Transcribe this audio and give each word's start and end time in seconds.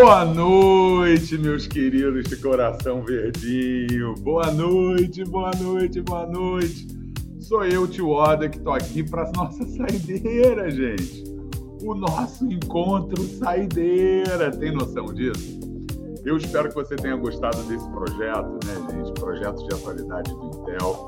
Boa 0.00 0.24
noite, 0.24 1.36
meus 1.36 1.66
queridos 1.66 2.28
de 2.28 2.36
coração 2.36 3.02
verdinho. 3.02 4.14
Boa 4.20 4.48
noite, 4.52 5.24
boa 5.24 5.50
noite, 5.60 6.00
boa 6.00 6.24
noite. 6.24 6.86
Sou 7.40 7.64
eu, 7.64 7.84
Tio 7.88 8.10
Oda, 8.10 8.48
que 8.48 8.60
tô 8.60 8.70
aqui 8.70 9.02
para 9.02 9.28
nossa 9.32 9.66
saideira, 9.66 10.70
gente. 10.70 11.24
O 11.82 11.96
nosso 11.96 12.46
encontro 12.46 13.20
saideira. 13.24 14.56
Tem 14.56 14.72
noção 14.72 15.06
disso? 15.06 15.58
Eu 16.24 16.36
espero 16.36 16.68
que 16.68 16.76
você 16.76 16.94
tenha 16.94 17.16
gostado 17.16 17.60
desse 17.64 17.90
projeto, 17.90 18.56
né, 18.66 18.92
gente? 18.92 19.12
Projeto 19.18 19.66
de 19.66 19.74
atualidade 19.74 20.30
do 20.32 20.46
Intel. 20.46 21.06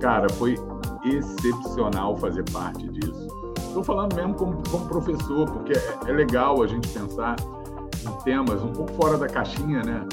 Cara, 0.00 0.28
foi 0.34 0.54
excepcional 1.04 2.16
fazer 2.16 2.48
parte 2.52 2.86
disso. 2.86 3.26
Estou 3.66 3.82
falando 3.82 4.14
mesmo 4.14 4.34
como, 4.34 4.62
como 4.70 4.86
professor, 4.86 5.50
porque 5.50 5.72
é, 5.72 5.98
é 6.06 6.12
legal 6.12 6.62
a 6.62 6.68
gente 6.68 6.86
pensar 6.86 7.34
em 8.06 8.24
temas 8.24 8.62
um 8.62 8.72
pouco 8.72 8.92
fora 8.94 9.16
da 9.18 9.28
caixinha, 9.28 9.82
né? 9.82 10.06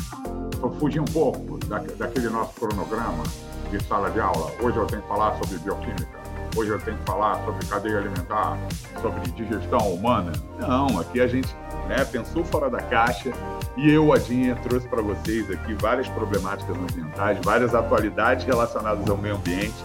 Para 0.60 0.70
fugir 0.72 1.00
um 1.00 1.06
pouco 1.06 1.58
da, 1.66 1.80
daquele 1.80 2.30
nosso 2.30 2.54
cronograma 2.54 3.24
de 3.70 3.84
sala 3.84 4.10
de 4.10 4.20
aula. 4.20 4.52
Hoje 4.62 4.78
eu 4.78 4.86
tenho 4.86 5.02
que 5.02 5.08
falar 5.08 5.38
sobre 5.38 5.58
bioquímica. 5.60 6.26
Hoje 6.56 6.70
eu 6.70 6.80
tenho 6.80 6.98
que 6.98 7.04
falar 7.04 7.44
sobre 7.44 7.66
cadeia 7.66 7.98
alimentar, 7.98 8.58
sobre 9.02 9.20
digestão 9.32 9.94
humana. 9.94 10.32
Não, 10.58 11.00
aqui 11.00 11.20
a 11.20 11.28
gente 11.28 11.54
né, 11.88 12.06
pensou 12.06 12.46
fora 12.46 12.70
da 12.70 12.80
caixa 12.80 13.32
e 13.76 13.92
eu, 13.92 14.14
Adinha, 14.14 14.56
trouxe 14.56 14.88
para 14.88 15.02
vocês 15.02 15.50
aqui 15.52 15.74
várias 15.74 16.08
problemáticas 16.08 16.76
ambientais, 16.78 17.38
várias 17.44 17.76
atualidades 17.76 18.46
relacionadas 18.46 19.10
ao 19.10 19.18
meio 19.18 19.36
ambiente 19.36 19.84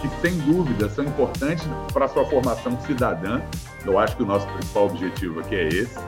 que, 0.00 0.08
sem 0.20 0.36
dúvida, 0.38 0.88
são 0.88 1.04
importantes 1.04 1.64
para 1.92 2.06
a 2.06 2.08
sua 2.08 2.24
formação 2.24 2.80
cidadã. 2.80 3.40
Eu 3.84 3.98
acho 3.98 4.16
que 4.16 4.22
o 4.22 4.26
nosso 4.26 4.46
principal 4.48 4.86
objetivo 4.86 5.40
aqui 5.40 5.54
é 5.54 5.68
esse 5.68 5.98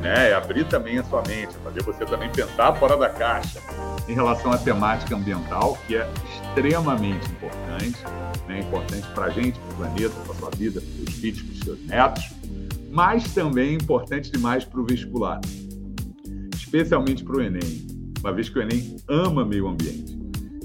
né? 0.00 0.30
É 0.30 0.34
abrir 0.34 0.64
também 0.66 0.98
a 0.98 1.04
sua 1.04 1.22
mente, 1.26 1.54
fazer 1.64 1.82
você 1.82 2.04
também 2.04 2.30
pensar 2.30 2.74
fora 2.74 2.96
da 2.96 3.08
caixa 3.08 3.60
em 4.08 4.14
relação 4.14 4.52
à 4.52 4.58
temática 4.58 5.14
ambiental, 5.16 5.78
que 5.86 5.96
é 5.96 6.08
extremamente 6.32 7.26
importante, 7.30 7.98
né? 8.46 8.60
importante 8.60 9.06
para 9.14 9.26
a 9.26 9.30
gente, 9.30 9.58
para 9.58 9.72
o 9.72 9.76
planeta, 9.76 10.14
para 10.24 10.32
a 10.32 10.36
sua 10.36 10.50
vida, 10.50 10.80
para 10.80 11.10
os 11.10 11.14
filhos, 11.18 11.42
para 11.42 11.52
os 11.52 11.60
seus 11.60 11.86
netos, 11.86 12.24
mas 12.90 13.34
também 13.34 13.74
importante 13.74 14.30
demais 14.30 14.64
para 14.64 14.80
o 14.80 14.84
vestibular, 14.84 15.40
especialmente 16.54 17.24
para 17.24 17.36
o 17.36 17.42
Enem, 17.42 17.86
uma 18.20 18.32
vez 18.32 18.48
que 18.48 18.58
o 18.58 18.62
Enem 18.62 18.96
ama 19.08 19.44
meio 19.44 19.68
ambiente. 19.68 20.15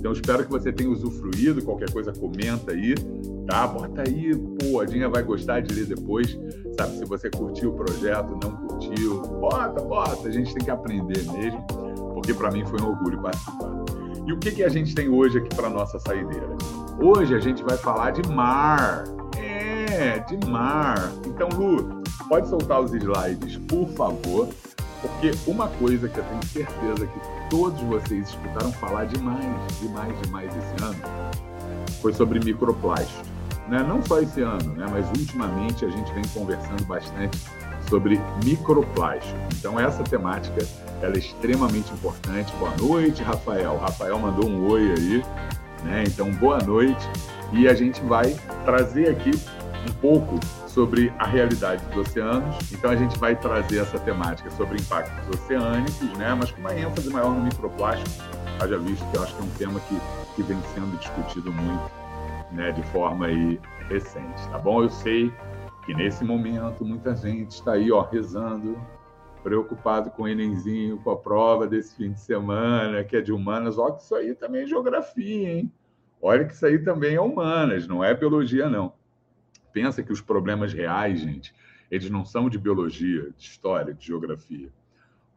Então, 0.02 0.14
espero 0.14 0.44
que 0.44 0.50
você 0.50 0.74
tenha 0.74 0.90
usufruído. 0.90 1.62
Qualquer 1.62 1.92
coisa, 1.92 2.12
comenta 2.12 2.72
aí, 2.72 2.96
tá? 3.46 3.68
Bota 3.68 4.02
aí, 4.02 4.36
pô, 4.36 4.80
a 4.80 4.86
Dinha 4.86 5.08
vai 5.08 5.22
gostar 5.22 5.60
de 5.60 5.76
ler 5.76 5.86
depois, 5.86 6.36
sabe? 6.76 6.98
Se 6.98 7.06
você 7.06 7.30
curtiu 7.30 7.70
o 7.70 7.74
projeto, 7.74 8.32
não 8.44 8.52
curtiu, 8.66 9.22
bota, 9.22 9.80
bota. 9.80 10.28
A 10.28 10.32
gente 10.32 10.56
tem 10.56 10.66
que 10.66 10.72
aprender 10.72 11.24
mesmo, 11.32 11.64
porque 12.16 12.34
para 12.34 12.50
mim 12.50 12.66
foi 12.66 12.82
um 12.82 12.88
orgulho 12.88 13.22
participar. 13.22 13.70
E 14.26 14.34
o 14.34 14.40
que, 14.40 14.50
que 14.50 14.64
a 14.64 14.70
gente 14.70 14.96
tem 14.96 15.08
hoje 15.08 15.38
aqui 15.38 15.56
para 15.56 15.70
nossa 15.70 16.00
saideira? 16.00 16.50
Hoje 17.00 17.36
a 17.36 17.40
gente 17.40 17.62
vai 17.62 17.78
falar 17.78 18.10
de 18.10 18.28
mar. 18.28 19.04
É, 19.38 20.18
de 20.18 20.50
mar. 20.50 21.12
Então, 21.28 21.48
Lu, 21.50 22.02
pode 22.28 22.50
soltar 22.50 22.82
os 22.82 22.92
slides, 22.92 23.56
por 23.68 23.88
favor. 23.90 24.50
Porque 25.00 25.32
uma 25.46 25.68
coisa 25.68 26.10
que 26.10 26.18
eu 26.18 26.24
tenho 26.24 26.46
certeza 26.46 27.06
que 27.06 27.41
todos 27.52 27.82
vocês 27.82 28.30
escutaram 28.30 28.72
falar 28.72 29.06
demais, 29.06 29.46
demais, 29.82 30.20
demais 30.22 30.50
esse 30.56 30.84
ano, 30.84 30.96
foi 32.02 32.14
sobre 32.14 32.40
microplástico. 32.40 33.26
Né? 33.68 33.84
Não 33.84 34.02
só 34.02 34.22
esse 34.22 34.42
ano, 34.42 34.74
né? 34.74 34.88
mas 34.90 35.06
ultimamente 35.10 35.84
a 35.84 35.90
gente 35.90 36.12
vem 36.14 36.24
conversando 36.34 36.84
bastante 36.86 37.38
sobre 37.90 38.22
microplástico. 38.46 39.38
Então 39.60 39.78
essa 39.78 40.02
temática 40.02 40.66
ela 41.02 41.14
é 41.14 41.20
extremamente 41.20 41.92
importante. 41.92 42.54
Boa 42.56 42.74
noite, 42.78 43.22
Rafael. 43.22 43.78
Rafael 43.78 44.18
mandou 44.18 44.50
um 44.50 44.72
oi 44.72 44.94
aí, 44.98 45.24
né? 45.84 46.04
Então 46.08 46.32
boa 46.32 46.60
noite. 46.60 47.06
E 47.52 47.68
a 47.68 47.74
gente 47.74 48.00
vai 48.02 48.34
trazer 48.64 49.10
aqui 49.10 49.32
um 49.90 49.94
pouco 50.00 50.40
sobre 50.72 51.14
a 51.20 51.26
realidade 51.26 51.86
dos 51.88 52.08
oceanos. 52.08 52.56
Então 52.72 52.90
a 52.92 52.96
gente 52.96 53.18
vai 53.20 53.36
trazer 53.36 53.80
essa 53.80 54.00
temática 54.00 54.50
sobre 54.52 54.80
impactos 54.80 55.40
oceânicos, 55.40 56.18
né? 56.18 56.34
mas 56.38 56.52
com 56.52 56.62
uma 56.62 56.74
ênfase 56.74 57.10
maior 57.10 57.32
no 57.32 57.44
microplástico, 57.44 58.10
haja 58.60 58.78
visto 58.78 59.06
que 59.12 59.18
eu 59.18 59.24
acho 59.24 59.36
que 59.36 59.42
é 59.42 59.46
um 59.46 59.50
tema 59.52 59.80
que, 59.82 59.98
que 60.36 60.44
vem 60.44 60.58
sendo 60.74 60.98
discutido 60.98 61.52
muito 61.52 61.92
né? 62.52 62.72
de 62.72 62.82
forma 62.84 63.28
aí 63.28 63.60
recente. 63.90 64.48
Tá 64.50 64.58
bom? 64.58 64.82
Eu 64.84 64.90
sei 64.90 65.32
que 65.86 65.94
nesse 65.94 66.24
momento 66.24 66.86
muita 66.86 67.16
gente 67.16 67.52
está 67.52 67.74
aí 67.74 67.92
ó, 67.92 68.02
rezando, 68.02 68.80
preocupado 69.44 70.10
com 70.12 70.24
o 70.24 70.28
Enemzinho, 70.28 70.98
com 71.00 71.12
a 71.12 71.18
prova 71.18 71.68
desse 71.68 71.96
fim 71.96 72.14
de 72.14 72.20
semana, 72.20 73.04
que 73.04 73.18
é 73.18 73.22
de 73.22 73.34
humanas. 73.34 73.78
Olha 73.78 73.96
que 73.96 74.04
isso 74.04 74.16
aí 74.16 74.36
também 74.36 74.64
é 74.64 74.68
geografia, 74.68 75.54
hein? 75.54 75.72
Olha 76.22 76.46
que 76.46 76.54
isso 76.54 76.66
aí 76.66 76.78
também 76.80 77.16
é 77.16 77.22
humanas, 77.22 77.88
não 77.88 78.04
é 78.04 78.14
biologia, 78.14 78.70
não 78.70 78.94
pensa 79.72 80.04
que 80.04 80.12
os 80.12 80.22
problemas 80.22 80.74
reais, 80.74 81.20
gente, 81.20 81.54
eles 81.90 82.10
não 82.10 82.24
são 82.24 82.50
de 82.50 82.58
biologia, 82.58 83.32
de 83.38 83.44
história, 83.44 83.94
de 83.94 84.08
geografia. 84.08 84.72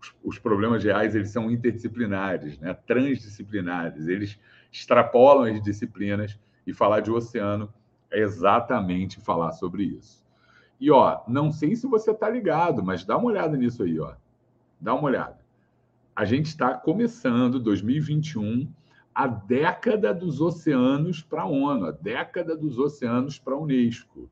Os, 0.01 0.15
os 0.23 0.39
problemas 0.39 0.85
reais, 0.85 1.15
eles 1.15 1.31
são 1.31 1.51
interdisciplinares, 1.51 2.59
né? 2.59 2.75
transdisciplinares. 2.87 4.07
Eles 4.07 4.39
extrapolam 4.73 5.45
as 5.45 5.63
disciplinas 5.63 6.39
e 6.67 6.73
falar 6.73 7.01
de 7.01 7.11
oceano 7.11 7.73
é 8.11 8.21
exatamente 8.21 9.21
falar 9.21 9.53
sobre 9.53 9.85
isso. 9.85 10.25
E, 10.81 10.91
ó, 10.91 11.23
não 11.27 11.51
sei 11.51 11.75
se 11.77 11.87
você 11.87 12.11
está 12.11 12.29
ligado, 12.29 12.83
mas 12.83 13.05
dá 13.05 13.17
uma 13.17 13.27
olhada 13.27 13.57
nisso 13.57 13.83
aí, 13.83 13.99
ó. 13.99 14.15
Dá 14.81 14.95
uma 14.95 15.05
olhada. 15.05 15.39
A 16.15 16.25
gente 16.25 16.47
está 16.47 16.75
começando 16.75 17.59
2021 17.59 18.69
a 19.15 19.29
década 19.29 20.13
dos 20.13 20.41
oceanos 20.41 21.23
para 21.23 21.43
a 21.43 21.47
ONU, 21.47 21.87
a 21.87 21.93
década 21.93 22.57
dos 22.57 22.79
oceanos 22.79 23.39
para 23.39 23.55
a 23.55 23.59
Unesco. 23.59 24.29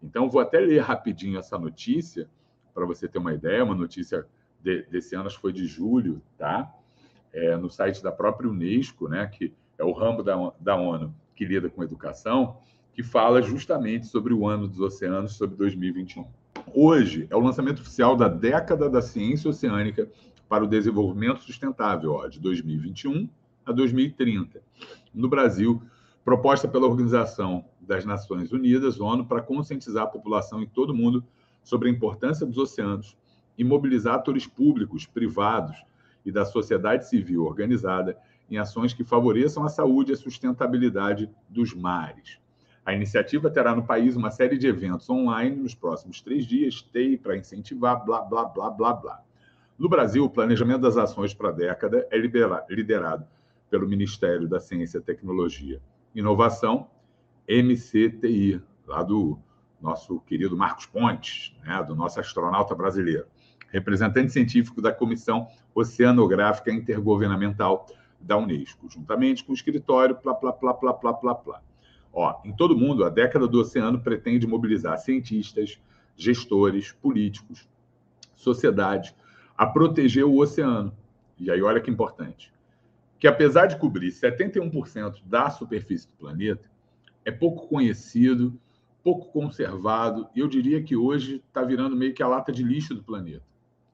Então, 0.00 0.30
vou 0.30 0.40
até 0.40 0.60
ler 0.60 0.78
rapidinho 0.80 1.38
essa 1.38 1.58
notícia, 1.58 2.28
para 2.72 2.86
você 2.86 3.08
ter 3.08 3.18
uma 3.18 3.34
ideia, 3.34 3.64
uma 3.64 3.74
notícia 3.74 4.24
de, 4.62 4.82
desse 4.84 5.16
ano, 5.16 5.26
acho 5.26 5.36
que 5.36 5.42
foi 5.42 5.52
de 5.52 5.66
julho, 5.66 6.22
tá? 6.38 6.72
É, 7.32 7.56
no 7.56 7.68
site 7.68 8.02
da 8.02 8.12
própria 8.12 8.48
Unesco, 8.48 9.08
né, 9.08 9.26
que 9.26 9.52
é 9.76 9.84
o 9.84 9.92
ramo 9.92 10.22
da, 10.22 10.52
da 10.60 10.76
ONU 10.76 11.14
que 11.34 11.44
lida 11.44 11.68
com 11.68 11.82
educação, 11.82 12.58
que 12.92 13.02
fala 13.02 13.40
justamente 13.40 14.06
sobre 14.06 14.34
o 14.34 14.46
ano 14.46 14.68
dos 14.68 14.80
oceanos, 14.80 15.34
sobre 15.34 15.56
2021. 15.56 16.26
Hoje 16.74 17.26
é 17.30 17.36
o 17.36 17.40
lançamento 17.40 17.80
oficial 17.80 18.14
da 18.14 18.28
década 18.28 18.90
da 18.90 19.00
ciência 19.00 19.48
oceânica 19.48 20.08
para 20.48 20.64
o 20.64 20.66
desenvolvimento 20.66 21.40
sustentável, 21.40 22.12
ó, 22.12 22.28
de 22.28 22.40
2021 22.40 23.28
a 23.70 23.72
2030. 23.72 24.60
No 25.14 25.28
Brasil, 25.28 25.82
proposta 26.24 26.68
pela 26.68 26.86
Organização 26.86 27.64
das 27.80 28.04
Nações 28.04 28.52
Unidas, 28.52 29.00
ONU, 29.00 29.24
para 29.24 29.42
conscientizar 29.42 30.04
a 30.04 30.08
população 30.08 30.62
em 30.62 30.66
todo 30.66 30.90
o 30.90 30.94
mundo 30.94 31.24
sobre 31.62 31.88
a 31.88 31.92
importância 31.92 32.46
dos 32.46 32.58
oceanos 32.58 33.16
e 33.56 33.64
mobilizar 33.64 34.14
atores 34.14 34.46
públicos, 34.46 35.06
privados 35.06 35.76
e 36.24 36.30
da 36.30 36.44
sociedade 36.44 37.08
civil 37.08 37.44
organizada 37.44 38.16
em 38.50 38.58
ações 38.58 38.92
que 38.92 39.04
favoreçam 39.04 39.64
a 39.64 39.68
saúde 39.68 40.12
e 40.12 40.14
a 40.14 40.16
sustentabilidade 40.16 41.30
dos 41.48 41.74
mares. 41.74 42.38
A 42.84 42.94
iniciativa 42.94 43.50
terá 43.50 43.74
no 43.74 43.84
país 43.84 44.16
uma 44.16 44.30
série 44.30 44.58
de 44.58 44.66
eventos 44.66 45.08
online 45.08 45.54
nos 45.56 45.74
próximos 45.74 46.20
três 46.20 46.44
dias, 46.44 46.82
TEI, 46.82 47.16
para 47.16 47.36
incentivar, 47.36 48.04
blá, 48.04 48.22
blá, 48.22 48.44
blá, 48.44 48.70
blá, 48.70 48.92
blá. 48.92 49.22
No 49.78 49.88
Brasil, 49.88 50.24
o 50.24 50.30
planejamento 50.30 50.80
das 50.80 50.96
ações 50.96 51.32
para 51.32 51.50
a 51.50 51.52
década 51.52 52.06
é 52.10 52.18
liderado 52.18 53.26
pelo 53.70 53.88
Ministério 53.88 54.48
da 54.48 54.58
Ciência, 54.58 55.00
Tecnologia 55.00 55.80
e 56.14 56.18
Inovação, 56.18 56.90
MCTI, 57.48 58.60
lá 58.86 59.02
do 59.02 59.38
nosso 59.80 60.20
querido 60.20 60.56
Marcos 60.56 60.86
Pontes, 60.86 61.56
né, 61.64 61.82
do 61.84 61.94
nosso 61.94 62.20
astronauta 62.20 62.74
brasileiro, 62.74 63.26
representante 63.68 64.32
científico 64.32 64.82
da 64.82 64.92
Comissão 64.92 65.46
Oceanográfica 65.74 66.72
Intergovernamental 66.72 67.86
da 68.20 68.36
Unesco, 68.36 68.90
juntamente 68.90 69.44
com 69.44 69.52
o 69.52 69.54
escritório, 69.54 70.16
plá, 70.16 70.34
plá, 70.34 70.52
plá, 70.52 70.74
plá, 70.74 70.92
plá, 70.92 71.14
plá, 71.14 71.34
plá. 71.34 71.62
Ó, 72.12 72.40
em 72.44 72.52
todo 72.52 72.76
mundo, 72.76 73.04
a 73.04 73.08
década 73.08 73.46
do 73.46 73.60
oceano 73.60 74.00
pretende 74.00 74.46
mobilizar 74.46 74.98
cientistas, 74.98 75.80
gestores, 76.16 76.92
políticos, 76.92 77.68
sociedade, 78.34 79.14
a 79.56 79.64
proteger 79.64 80.24
o 80.24 80.38
oceano. 80.38 80.92
E 81.38 81.50
aí, 81.50 81.62
olha 81.62 81.80
que 81.80 81.90
importante 81.90 82.52
que 83.20 83.28
apesar 83.28 83.66
de 83.66 83.76
cobrir 83.76 84.08
71% 84.08 85.22
da 85.26 85.50
superfície 85.50 86.08
do 86.08 86.14
planeta, 86.14 86.70
é 87.22 87.30
pouco 87.30 87.68
conhecido, 87.68 88.58
pouco 89.04 89.30
conservado, 89.30 90.26
e 90.34 90.40
eu 90.40 90.48
diria 90.48 90.82
que 90.82 90.96
hoje 90.96 91.44
está 91.46 91.62
virando 91.62 91.94
meio 91.94 92.14
que 92.14 92.22
a 92.22 92.26
lata 92.26 92.50
de 92.50 92.62
lixo 92.62 92.94
do 92.94 93.04
planeta. 93.04 93.44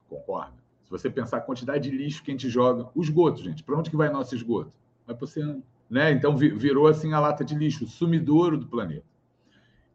Concorda? 0.08 0.54
Se 0.84 0.90
você 0.90 1.10
pensar 1.10 1.38
a 1.38 1.40
quantidade 1.40 1.90
de 1.90 1.96
lixo 1.96 2.22
que 2.22 2.30
a 2.30 2.34
gente 2.34 2.48
joga, 2.48 2.88
o 2.94 3.02
esgoto, 3.02 3.42
gente, 3.42 3.64
para 3.64 3.76
onde 3.76 3.90
que 3.90 3.96
vai 3.96 4.08
nosso 4.08 4.32
esgoto? 4.34 4.72
Vai 5.04 5.16
para 5.16 5.24
o 5.24 5.28
oceano. 5.28 5.62
Né? 5.90 6.12
Então 6.12 6.36
virou 6.36 6.86
assim 6.86 7.12
a 7.12 7.18
lata 7.18 7.44
de 7.44 7.56
lixo, 7.56 7.84
o 7.84 7.88
sumidouro 7.88 8.56
do 8.56 8.66
planeta. 8.66 9.04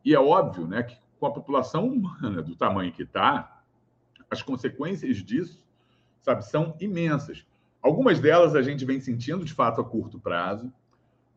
E 0.04 0.13
é 0.13 0.19
óbvio 0.19 0.68
né, 0.68 0.84
que 0.84 0.98
com 1.18 1.25
a 1.25 1.31
população 1.31 1.88
humana 1.88 2.42
do 2.42 2.56
tamanho 2.56 2.92
que 2.92 3.04
está, 3.04 3.63
as 4.30 4.42
consequências 4.42 5.18
disso 5.18 5.66
sabe, 6.22 6.45
são 6.45 6.75
imensas. 6.80 7.45
Algumas 7.81 8.19
delas 8.19 8.56
a 8.56 8.62
gente 8.62 8.86
vem 8.86 9.00
sentindo 9.00 9.44
de 9.44 9.54
fato 9.54 9.81
a 9.81 9.83
curto 9.83 10.19
prazo, 10.19 10.72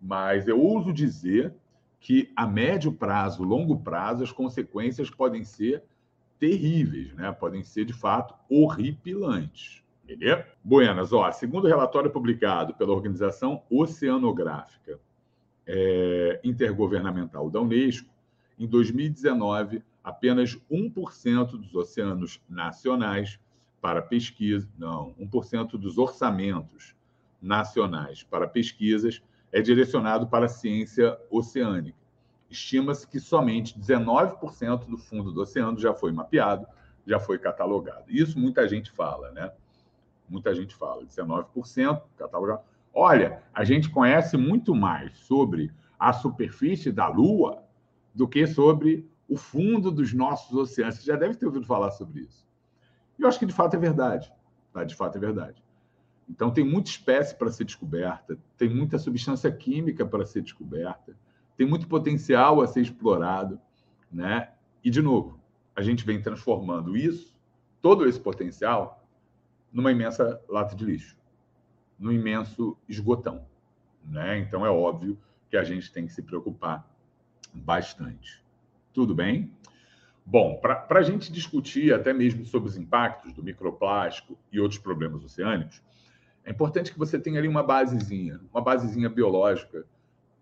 mas 0.01 0.47
eu 0.47 0.61
ouso 0.61 0.93
dizer 0.93 1.55
que 1.99 2.31
a 2.37 2.47
médio 2.47 2.93
prazo, 2.93 3.43
longo 3.43 3.79
prazo, 3.79 4.23
as 4.23 4.31
consequências 4.31 5.09
podem 5.09 5.43
ser 5.43 5.83
terríveis, 6.39 7.15
né? 7.15 7.33
Podem 7.33 7.63
ser 7.63 7.87
de 7.87 7.95
fato 7.95 8.35
horripilantes. 8.49 9.83
Beleza? 10.05 10.47
Buenas, 10.63 11.13
ó, 11.15 11.33
segundo 11.33 11.65
o 11.65 11.69
relatório 11.69 12.11
publicado 12.11 12.75
pela 12.75 12.93
Organização 12.93 13.63
Oceanográfica 13.71 15.01
é, 15.67 16.41
Intergovernamental 16.45 17.49
da 17.49 17.61
Unesco, 17.61 18.13
em 18.59 18.67
2019, 18.67 19.83
apenas 20.03 20.59
1% 20.71 21.53
dos 21.53 21.75
oceanos 21.75 22.41
nacionais 22.49 23.41
para 23.85 24.01
pesquisa, 24.01 24.67
não, 24.79 25.15
1% 25.21 25.73
dos 25.73 25.99
orçamentos 25.99 26.95
nacionais 27.39 28.23
para 28.23 28.49
pesquisas 28.49 29.23
é 29.53 29.61
direcionado 29.61 30.27
para 30.27 30.47
a 30.47 30.49
ciência 30.49 31.19
oceânica. 31.31 31.99
Estima-se 32.49 33.07
que 33.07 33.21
somente 33.21 33.79
19% 33.79 34.87
do 34.87 34.97
fundo 34.97 35.31
do 35.33 35.43
oceano 35.43 35.79
já 35.79 35.93
foi 35.93 36.13
mapeado, 36.13 36.67
já 37.07 37.21
foi 37.21 37.39
catalogado. 37.39 38.05
Isso 38.09 38.39
muita 38.39 38.67
gente 38.67 38.91
fala, 38.91 39.31
né? 39.33 39.53
Muita 40.31 40.55
gente 40.55 40.75
fala, 40.75 41.05
19% 41.05 42.01
catalogado. 42.17 42.63
Olha, 42.91 43.43
a 43.53 43.65
gente 43.65 43.91
conhece 43.91 44.39
muito 44.39 44.75
mais 44.75 45.15
sobre 45.19 45.71
a 45.99 46.11
superfície 46.11 46.91
da 46.91 47.07
Lua 47.07 47.63
do 48.15 48.27
que 48.27 48.47
sobre 48.47 49.07
o 49.29 49.37
fundo 49.37 49.91
dos 49.91 50.15
nossos 50.15 50.57
oceanos. 50.57 50.95
Você 50.95 51.03
já 51.03 51.17
deve 51.17 51.35
ter 51.35 51.45
ouvido 51.45 51.67
falar 51.67 51.91
sobre 51.91 52.23
isso. 52.23 52.45
E 53.19 53.23
eu 53.23 53.29
acho 53.29 53.39
que 53.39 53.47
de 53.47 53.53
fato 53.53 53.75
é 53.75 53.79
verdade. 53.79 54.33
Tá? 54.73 54.85
De 54.85 54.95
fato 54.95 55.17
é 55.17 55.21
verdade. 55.21 55.63
Então, 56.29 56.51
tem 56.51 56.65
muita 56.65 56.91
espécie 56.91 57.35
para 57.35 57.51
ser 57.51 57.65
descoberta, 57.65 58.39
tem 58.57 58.69
muita 58.69 58.99
substância 58.99 59.51
química 59.53 60.07
para 60.07 60.25
ser 60.25 60.43
descoberta, 60.43 61.15
tem 61.57 61.67
muito 61.67 61.87
potencial 61.87 62.61
a 62.61 62.67
ser 62.67 62.81
explorado. 62.81 63.61
Né? 64.11 64.51
E, 64.83 64.91
de 64.91 65.03
novo, 65.03 65.39
a 65.77 65.83
gente 65.83 66.05
vem 66.05 66.21
transformando 66.21 66.97
isso, 66.97 67.37
todo 67.83 68.07
esse 68.07 68.19
potencial, 68.19 69.07
numa 69.73 69.93
imensa 69.93 70.41
lata 70.49 70.75
de 70.75 70.85
lixo, 70.85 71.17
num 71.99 72.13
imenso 72.13 72.77
esgotão. 72.89 73.47
Né? 74.05 74.39
Então, 74.39 74.65
é 74.65 74.71
óbvio 74.71 75.19
que 75.51 75.57
a 75.57 75.65
gente 75.65 75.93
tem 75.93 76.07
que 76.07 76.13
se 76.13 76.23
preocupar 76.23 76.89
bastante. 77.53 78.43
Tudo 78.93 79.15
bem? 79.15 79.53
Bom, 80.27 80.57
para 80.57 80.87
a 80.99 81.03
gente 81.03 81.31
discutir 81.31 81.93
até 81.93 82.13
mesmo 82.13 82.47
sobre 82.47 82.69
os 82.69 82.77
impactos 82.77 83.33
do 83.35 83.43
microplástico 83.43 84.39
e 84.51 84.59
outros 84.59 84.81
problemas 84.81 85.23
oceânicos, 85.23 85.83
é 86.45 86.51
importante 86.51 86.93
que 86.93 86.99
você 86.99 87.19
tenha 87.19 87.39
ali 87.39 87.49
uma 87.49 87.63
basezinha, 87.63 88.41
uma 88.53 88.63
basezinha 88.63 89.09
biológica, 89.09 89.85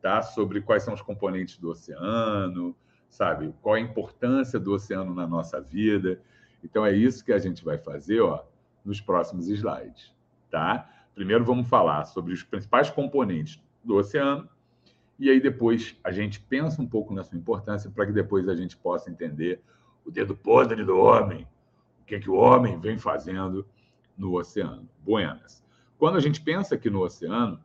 tá? 0.01 0.23
Sobre 0.23 0.61
quais 0.61 0.83
são 0.85 0.95
os 0.95 1.03
componentes 1.03 1.59
do 1.59 1.69
oceano, 1.71 2.77
sabe? 3.11 3.55
Qual 3.61 3.75
a 3.75 3.81
importância 3.81 4.59
do 4.59 4.73
oceano 4.73 5.15
na 5.15 5.27
nossa 5.27 5.61
vida. 5.61 6.21
Então 6.63 6.85
é 6.85 6.93
isso 6.93 7.25
que 7.25 7.33
a 7.33 7.39
gente 7.39 7.65
vai 7.65 7.77
fazer, 7.77 8.21
ó, 8.21 8.45
nos 8.85 9.01
próximos 9.01 9.49
slides, 9.49 10.13
tá? 10.51 10.89
Primeiro 11.15 11.45
vamos 11.45 11.69
falar 11.69 12.05
sobre 12.07 12.33
os 12.33 12.43
principais 12.43 12.89
componentes 12.89 13.63
do 13.85 13.97
oceano 13.97 14.49
e 15.19 15.31
aí 15.31 15.41
depois 15.41 15.97
a 16.03 16.11
gente 16.11 16.41
pensa 16.41 16.81
um 16.81 16.87
pouco 16.87 17.15
na 17.15 17.23
sua 17.23 17.39
importância 17.39 17.91
para 17.91 18.07
que 18.07 18.13
depois 18.13 18.49
a 18.49 18.55
gente 18.55 18.77
possa 18.77 19.11
entender 19.11 19.63
o 20.05 20.11
dedo 20.11 20.35
podre 20.35 20.85
do 20.85 20.97
homem, 20.97 21.47
o 22.01 22.05
que 22.05 22.17
é 22.17 22.21
que 22.21 22.31
o 22.31 22.35
homem 22.35 22.79
vem 22.79 22.99
fazendo 22.99 23.67
no 24.17 24.37
oceano. 24.37 24.89
Buenas. 25.05 25.65
Quando 25.99 26.17
a 26.17 26.21
gente 26.21 26.41
pensa 26.41 26.75
aqui 26.75 26.91
no 26.91 27.01
oceano, 27.01 27.61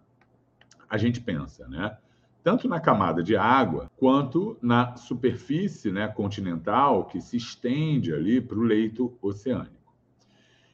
a 0.90 0.98
gente 0.98 1.20
pensa, 1.20 1.68
né? 1.68 1.98
Tanto 2.44 2.68
na 2.68 2.80
camada 2.80 3.22
de 3.22 3.36
água 3.36 3.92
quanto 3.98 4.58
na 4.62 4.96
superfície 4.96 5.92
né, 5.92 6.08
continental 6.08 7.06
que 7.06 7.20
se 7.20 7.36
estende 7.36 8.14
ali 8.14 8.40
para 8.40 8.58
o 8.58 8.62
leito 8.62 9.18
oceânico. 9.22 9.76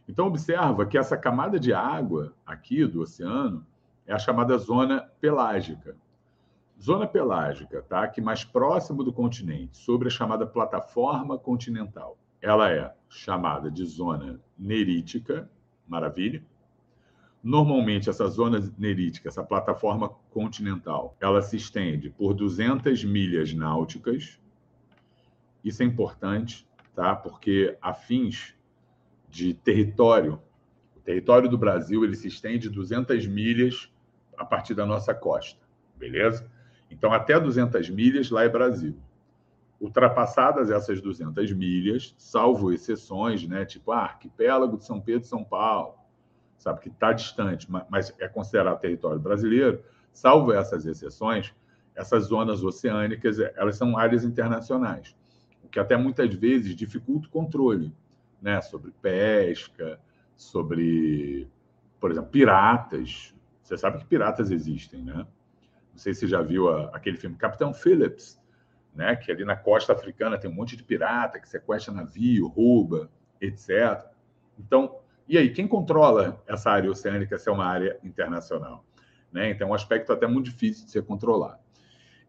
Então, 0.08 0.28
observa 0.28 0.86
que 0.86 0.98
essa 0.98 1.18
camada 1.18 1.60
de 1.60 1.74
água 1.74 2.34
aqui 2.46 2.86
do 2.86 3.02
oceano 3.02 3.66
é 4.06 4.14
a 4.14 4.20
chamada 4.20 4.58
zona 4.58 5.10
pelágica. 5.20 5.96
Zona 6.84 7.08
pelágica, 7.08 7.82
tá? 7.82 8.06
Que 8.10 8.20
mais 8.20 8.44
próximo 8.44 9.06
do 9.06 9.14
continente, 9.14 9.78
sobre 9.78 10.10
a 10.10 10.12
chamada 10.12 10.46
plataforma 10.46 11.38
continental. 11.38 12.18
Ela 12.42 12.74
é 12.74 12.94
chamada 13.08 13.72
de 13.72 13.86
zona 13.86 14.38
nerítica, 14.60 15.50
maravilha. 15.88 16.44
Normalmente, 17.42 18.10
essa 18.10 18.28
zona 18.28 18.60
nerítica, 18.78 19.30
essa 19.30 19.42
plataforma 19.42 20.10
continental, 20.30 21.16
ela 21.22 21.42
se 21.42 21.56
estende 21.56 22.10
por 22.10 22.34
200 22.34 23.06
milhas 23.06 23.54
náuticas. 23.54 24.38
Isso 25.64 25.84
é 25.84 25.86
importante, 25.86 26.68
tá? 26.94 27.16
Porque 27.16 27.78
a 27.82 27.94
fins 27.94 28.54
de 29.30 29.54
território, 29.54 30.38
o 30.98 31.00
território 31.00 31.50
do 31.50 31.58
Brasil, 31.58 32.04
ele 32.04 32.18
se 32.18 32.28
estende 32.28 32.70
200 32.70 33.26
milhas 33.26 33.90
a 34.38 34.44
partir 34.44 34.74
da 34.74 34.86
nossa 34.86 35.14
costa, 35.14 35.62
beleza? 35.96 36.52
Então, 36.94 37.12
até 37.12 37.40
200 37.40 37.90
milhas, 37.90 38.30
lá 38.30 38.44
é 38.44 38.50
Brasil. 38.50 38.96
Ultrapassadas 39.82 40.70
essas 40.70 41.02
200 41.02 41.52
milhas, 41.52 42.14
salvo 42.18 42.72
exceções, 42.72 43.46
né? 43.48 43.66
tipo 43.66 43.92
ah, 43.92 44.04
arquipélago 44.04 44.78
de 44.78 44.86
São 44.86 45.02
Pedro 45.02 45.24
e 45.24 45.28
São 45.28 45.44
Paulo, 45.44 45.96
sabe 46.58 46.80
que 46.80 46.90
está 46.90 47.12
distante, 47.12 47.68
mas 47.90 48.14
é 48.20 48.28
considerado 48.28 48.80
território 48.80 49.20
brasileiro, 49.20 49.84
salvo 50.14 50.54
essas 50.54 50.86
exceções, 50.86 51.54
essas 51.96 52.26
zonas 52.26 52.64
oceânicas, 52.64 53.40
elas 53.40 53.76
são 53.76 53.98
áreas 53.98 54.24
internacionais, 54.24 55.16
o 55.64 55.68
que 55.68 55.80
até 55.80 55.98
muitas 55.98 56.34
vezes 56.34 56.76
dificulta 56.76 57.28
o 57.28 57.32
controle, 57.32 57.94
né, 58.42 58.62
sobre 58.62 58.92
pesca, 59.02 60.00
sobre, 60.36 61.48
por 62.00 62.12
exemplo, 62.12 62.30
piratas. 62.30 63.34
Você 63.62 63.78
sabe 63.78 64.00
que 64.00 64.06
piratas 64.06 64.52
existem, 64.52 65.04
né? 65.04 65.26
Não 65.94 66.00
sei 66.00 66.14
se 66.14 66.22
você 66.22 66.28
já 66.28 66.42
viu 66.42 66.70
a, 66.70 66.90
aquele 66.90 67.18
filme 67.18 67.38
Capitão 67.38 67.74
Phillips, 67.74 68.42
né? 68.94 69.16
Que 69.16 69.32
ali 69.32 69.46
na 69.46 69.56
costa 69.56 69.94
africana 69.94 70.38
tem 70.38 70.50
um 70.50 70.54
monte 70.54 70.76
de 70.76 70.84
pirata 70.84 71.40
que 71.40 71.48
sequestra 71.48 71.94
navio, 71.94 72.48
rouba, 72.48 73.10
etc. 73.40 74.06
Então, 74.60 75.00
e 75.28 75.38
aí, 75.38 75.52
quem 75.52 75.68
controla 75.68 76.42
essa 76.46 76.70
área 76.70 76.92
oceânica 76.92 77.38
se 77.38 77.48
é 77.48 77.52
uma 77.52 77.66
área 77.66 77.98
internacional? 78.04 78.86
Né? 79.32 79.52
Então, 79.52 79.70
é 79.70 79.72
um 79.72 79.74
aspecto 79.74 80.12
até 80.12 80.28
muito 80.28 80.50
difícil 80.50 80.86
de 80.86 80.92
ser 80.92 81.04
controlado. 81.04 81.60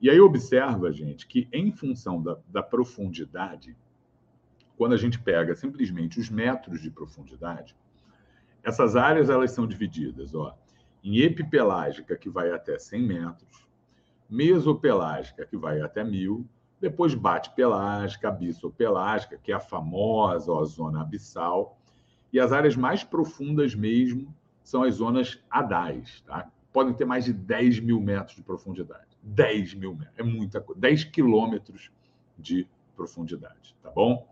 E 0.00 0.08
aí, 0.08 0.20
observa, 0.20 0.92
gente, 0.92 1.26
que 1.26 1.48
em 1.52 1.72
função 1.72 2.22
da, 2.22 2.38
da 2.48 2.62
profundidade, 2.62 3.76
quando 4.76 4.92
a 4.92 4.96
gente 4.96 5.18
pega 5.18 5.54
simplesmente 5.54 6.20
os 6.20 6.30
metros 6.30 6.80
de 6.80 6.90
profundidade, 6.90 7.76
essas 8.62 8.96
áreas 8.96 9.28
elas 9.28 9.50
são 9.50 9.66
divididas 9.66 10.34
ó, 10.34 10.56
em 11.04 11.18
epipelágica, 11.18 12.16
que 12.16 12.30
vai 12.30 12.50
até 12.50 12.78
100 12.78 13.02
metros, 13.02 13.68
mesopelágica, 14.28 15.44
que 15.44 15.56
vai 15.56 15.82
até 15.82 16.02
1.000, 16.02 16.44
depois 16.80 17.14
bate-pelágica, 17.14 18.28
abissopelágica, 18.28 19.38
que 19.38 19.52
é 19.52 19.54
a 19.54 19.60
famosa 19.60 20.52
zona 20.64 21.02
abissal, 21.02 21.78
e 22.32 22.40
as 22.40 22.52
áreas 22.52 22.74
mais 22.74 23.04
profundas 23.04 23.74
mesmo 23.74 24.34
são 24.62 24.82
as 24.82 24.94
zonas 24.94 25.38
adais, 25.50 26.22
tá? 26.22 26.50
Podem 26.72 26.94
ter 26.94 27.04
mais 27.04 27.26
de 27.26 27.32
10 27.32 27.80
mil 27.80 28.00
metros 28.00 28.36
de 28.36 28.42
profundidade. 28.42 29.06
10 29.22 29.74
mil 29.74 29.94
metros, 29.94 30.18
é 30.18 30.22
muita 30.22 30.60
coisa. 30.60 30.80
10 30.80 31.04
quilômetros 31.04 31.92
de 32.36 32.66
profundidade, 32.96 33.76
tá 33.82 33.90
bom? 33.90 34.26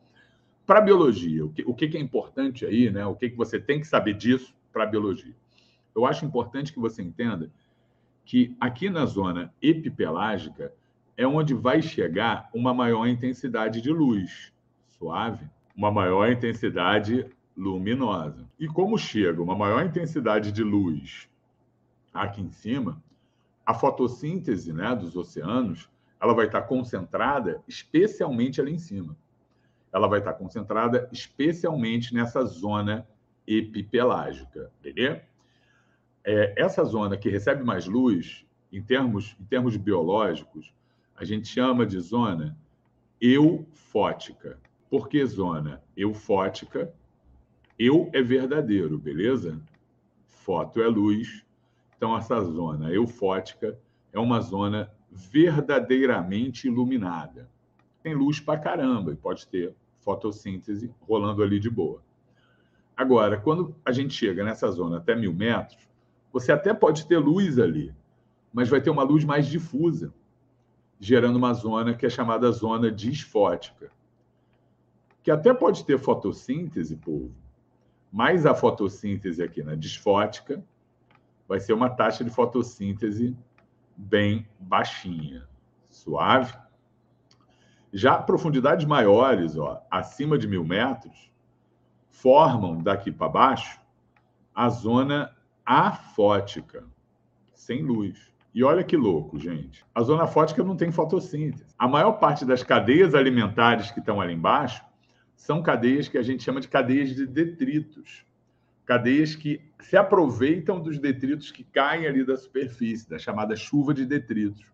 Para 0.66 0.78
a 0.78 0.82
biologia, 0.82 1.44
o 1.44 1.50
que, 1.50 1.62
o 1.66 1.74
que 1.74 1.96
é 1.96 2.00
importante 2.00 2.64
aí, 2.64 2.90
né? 2.90 3.06
O 3.06 3.14
que, 3.14 3.30
que 3.30 3.36
você 3.36 3.60
tem 3.60 3.78
que 3.78 3.86
saber 3.86 4.14
disso 4.14 4.54
para 4.72 4.84
a 4.84 4.86
biologia? 4.86 5.34
Eu 5.94 6.06
acho 6.06 6.24
importante 6.24 6.72
que 6.72 6.80
você 6.80 7.02
entenda 7.02 7.50
que 8.24 8.56
aqui 8.60 8.88
na 8.88 9.04
zona 9.04 9.52
epipelágica 9.60 10.72
é 11.16 11.26
onde 11.26 11.54
vai 11.54 11.82
chegar 11.82 12.48
uma 12.54 12.72
maior 12.72 13.06
intensidade 13.06 13.80
de 13.80 13.90
luz, 13.90 14.52
suave, 14.88 15.48
uma 15.76 15.90
maior 15.90 16.30
intensidade 16.30 17.26
luminosa. 17.56 18.48
E 18.58 18.66
como 18.66 18.96
chega 18.96 19.42
uma 19.42 19.56
maior 19.56 19.84
intensidade 19.84 20.52
de 20.52 20.62
luz 20.62 21.28
aqui 22.12 22.40
em 22.40 22.50
cima, 22.50 23.02
a 23.64 23.74
fotossíntese 23.74 24.72
né, 24.72 24.94
dos 24.94 25.16
oceanos 25.16 25.88
ela 26.20 26.34
vai 26.34 26.46
estar 26.46 26.62
concentrada 26.62 27.62
especialmente 27.66 28.60
ali 28.60 28.72
em 28.72 28.78
cima. 28.78 29.16
Ela 29.92 30.06
vai 30.06 30.20
estar 30.20 30.34
concentrada 30.34 31.08
especialmente 31.12 32.14
nessa 32.14 32.44
zona 32.44 33.06
epipelágica, 33.46 34.70
beleza? 34.80 35.22
É, 36.24 36.54
essa 36.56 36.84
zona 36.84 37.16
que 37.16 37.28
recebe 37.28 37.62
mais 37.64 37.86
luz, 37.86 38.44
em 38.72 38.82
termos, 38.82 39.36
em 39.40 39.44
termos 39.44 39.76
biológicos, 39.76 40.72
a 41.16 41.24
gente 41.24 41.48
chama 41.48 41.84
de 41.84 41.98
zona 42.00 42.56
eufótica. 43.20 44.58
Por 44.90 45.08
que 45.08 45.24
zona 45.26 45.82
eufótica? 45.96 46.92
Eu 47.78 48.10
é 48.12 48.22
verdadeiro, 48.22 48.98
beleza? 48.98 49.60
Foto 50.26 50.82
é 50.82 50.86
luz. 50.86 51.44
Então, 51.96 52.16
essa 52.16 52.40
zona 52.40 52.90
eufótica 52.90 53.78
é 54.12 54.18
uma 54.18 54.40
zona 54.40 54.90
verdadeiramente 55.10 56.66
iluminada. 56.66 57.48
Tem 58.02 58.14
luz 58.14 58.40
pra 58.40 58.58
caramba 58.58 59.12
e 59.12 59.16
pode 59.16 59.46
ter 59.46 59.74
fotossíntese 60.00 60.92
rolando 61.00 61.42
ali 61.42 61.60
de 61.60 61.70
boa. 61.70 62.02
Agora, 62.96 63.40
quando 63.40 63.74
a 63.84 63.92
gente 63.92 64.14
chega 64.14 64.44
nessa 64.44 64.70
zona 64.70 64.98
até 64.98 65.14
mil 65.14 65.32
metros, 65.32 65.88
você 66.32 66.50
até 66.50 66.72
pode 66.72 67.06
ter 67.06 67.18
luz 67.18 67.58
ali, 67.58 67.94
mas 68.52 68.68
vai 68.68 68.80
ter 68.80 68.90
uma 68.90 69.02
luz 69.02 69.24
mais 69.24 69.46
difusa, 69.46 70.12
gerando 70.98 71.36
uma 71.36 71.52
zona 71.52 71.94
que 71.94 72.06
é 72.06 72.10
chamada 72.10 72.50
zona 72.50 72.90
disfótica, 72.90 73.90
que 75.22 75.30
até 75.30 75.52
pode 75.52 75.84
ter 75.84 75.98
fotossíntese, 75.98 76.96
povo, 76.96 77.34
mas 78.10 78.46
a 78.46 78.54
fotossíntese 78.54 79.42
aqui 79.42 79.62
na 79.62 79.74
disfótica 79.74 80.64
vai 81.46 81.60
ser 81.60 81.72
uma 81.72 81.90
taxa 81.90 82.24
de 82.24 82.30
fotossíntese 82.30 83.36
bem 83.96 84.46
baixinha, 84.58 85.46
suave. 85.88 86.54
Já 87.92 88.18
profundidades 88.18 88.86
maiores, 88.86 89.56
ó, 89.56 89.84
acima 89.90 90.38
de 90.38 90.48
mil 90.48 90.64
metros, 90.64 91.30
formam 92.08 92.82
daqui 92.82 93.10
para 93.12 93.28
baixo 93.28 93.80
a 94.54 94.68
zona 94.68 95.34
afótica, 95.64 96.84
sem 97.54 97.82
luz. 97.82 98.32
E 98.54 98.62
olha 98.62 98.84
que 98.84 98.96
louco, 98.96 99.38
gente. 99.38 99.84
A 99.94 100.02
zona 100.02 100.26
fótica 100.26 100.62
não 100.62 100.76
tem 100.76 100.92
fotossíntese. 100.92 101.64
A 101.78 101.88
maior 101.88 102.12
parte 102.12 102.44
das 102.44 102.62
cadeias 102.62 103.14
alimentares 103.14 103.90
que 103.90 104.00
estão 104.00 104.20
ali 104.20 104.34
embaixo 104.34 104.84
são 105.34 105.62
cadeias 105.62 106.06
que 106.06 106.18
a 106.18 106.22
gente 106.22 106.42
chama 106.42 106.60
de 106.60 106.68
cadeias 106.68 107.14
de 107.14 107.26
detritos. 107.26 108.24
Cadeias 108.84 109.34
que 109.34 109.60
se 109.80 109.96
aproveitam 109.96 110.80
dos 110.80 110.98
detritos 110.98 111.50
que 111.50 111.64
caem 111.64 112.06
ali 112.06 112.24
da 112.24 112.36
superfície, 112.36 113.08
da 113.08 113.18
chamada 113.18 113.56
chuva 113.56 113.94
de 113.94 114.04
detritos. 114.04 114.66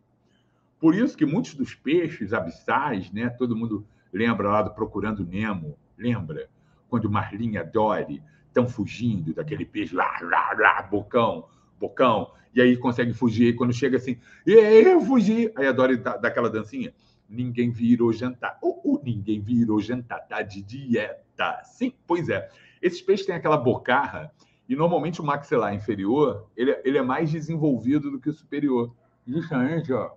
Por 0.81 0.95
isso 0.95 1.17
que 1.17 1.27
muitos 1.27 1.55
dos 1.55 1.75
peixes 1.75 2.33
abissais, 2.33 3.11
né, 3.13 3.29
todo 3.29 3.57
mundo 3.57 3.87
lembra 4.13 4.49
lá 4.49 4.63
do 4.63 4.71
Procurando 4.71 5.25
Nemo, 5.25 5.79
lembra? 5.97 6.49
Quando 6.89 7.05
o 7.05 7.11
Marlin 7.11 7.53
e 7.53 7.59
a 7.59 7.63
Dory 7.63 8.23
estão 8.49 8.69
fugindo 8.69 9.33
daquele 9.33 9.65
peixe 9.65 9.95
lá, 9.95 10.19
lá, 10.23 10.53
lá, 10.59 10.83
bocão, 10.83 11.47
bocão, 11.79 12.33
e 12.55 12.61
aí 12.61 12.77
consegue 12.77 13.13
fugir. 13.13 13.55
Quando 13.55 13.73
chega 13.73 13.97
assim, 13.97 14.19
eu 14.45 15.01
fugi. 15.01 15.53
Aí 15.57 15.67
a 15.67 15.73
Dory 15.73 15.97
dá, 15.97 16.17
dá 16.17 16.29
aquela 16.29 16.51
dancinha. 16.51 16.93
Ninguém 17.29 17.71
virou 17.71 18.13
jantar. 18.13 18.59
Uh, 18.63 18.95
uh, 18.95 19.01
ninguém 19.05 19.41
virou 19.41 19.81
jantar. 19.81 20.27
Tá 20.27 20.43
de 20.43 20.63
dieta. 20.63 21.63
Sim, 21.65 21.93
pois 22.07 22.29
é. 22.29 22.51
Esses 22.81 23.01
peixes 23.03 23.27
têm 23.27 23.35
aquela 23.35 23.57
bocarra 23.57 24.33
e 24.69 24.75
normalmente 24.77 25.21
o 25.21 25.25
maxilar 25.25 25.75
inferior 25.75 26.49
ele, 26.57 26.77
ele 26.85 26.99
é 26.99 27.03
mais 27.03 27.31
desenvolvido 27.31 28.11
do 28.11 28.21
que 28.21 28.29
o 28.29 28.33
superior. 28.33 28.95
Justamente, 29.27 29.93
ó, 29.93 30.13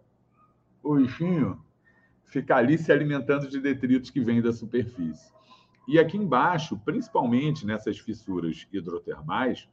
o 0.81 0.95
bichinho 0.95 1.59
fica 2.25 2.55
ali 2.55 2.77
se 2.77 2.91
alimentando 2.91 3.47
de 3.47 3.59
detritos 3.59 4.09
que 4.09 4.21
vêm 4.21 4.41
da 4.41 4.53
superfície. 4.53 5.31
E 5.87 5.99
aqui 5.99 6.17
embaixo, 6.17 6.77
principalmente 6.77 7.65
nessas 7.65 7.99
fissuras 7.99 8.67
hidrotermais, 8.71 9.67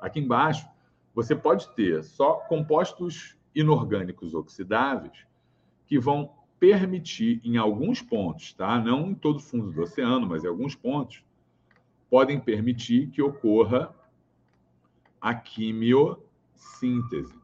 aqui 0.00 0.20
embaixo 0.20 0.66
você 1.14 1.36
pode 1.36 1.72
ter 1.74 2.02
só 2.02 2.34
compostos 2.48 3.36
inorgânicos 3.54 4.34
oxidáveis 4.34 5.26
que 5.86 5.98
vão 5.98 6.32
permitir, 6.58 7.40
em 7.44 7.56
alguns 7.56 8.00
pontos, 8.00 8.52
tá? 8.54 8.80
não 8.80 9.10
em 9.10 9.14
todo 9.14 9.36
o 9.36 9.42
fundo 9.42 9.70
do 9.70 9.82
oceano, 9.82 10.26
mas 10.26 10.44
em 10.44 10.48
alguns 10.48 10.74
pontos, 10.74 11.22
podem 12.10 12.40
permitir 12.40 13.10
que 13.10 13.20
ocorra 13.20 13.94
a 15.20 15.34
quimiossíntese. 15.34 17.34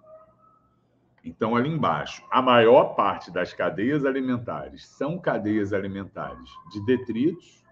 Então, 1.25 1.55
ali 1.55 1.69
embaixo, 1.69 2.25
a 2.31 2.41
maior 2.41 2.95
parte 2.95 3.31
das 3.31 3.53
cadeias 3.53 4.07
alimentares 4.07 4.87
são 4.87 5.19
cadeias 5.19 5.73
alimentares 5.73 6.51
de 6.73 6.85
detritos, 6.87 7.63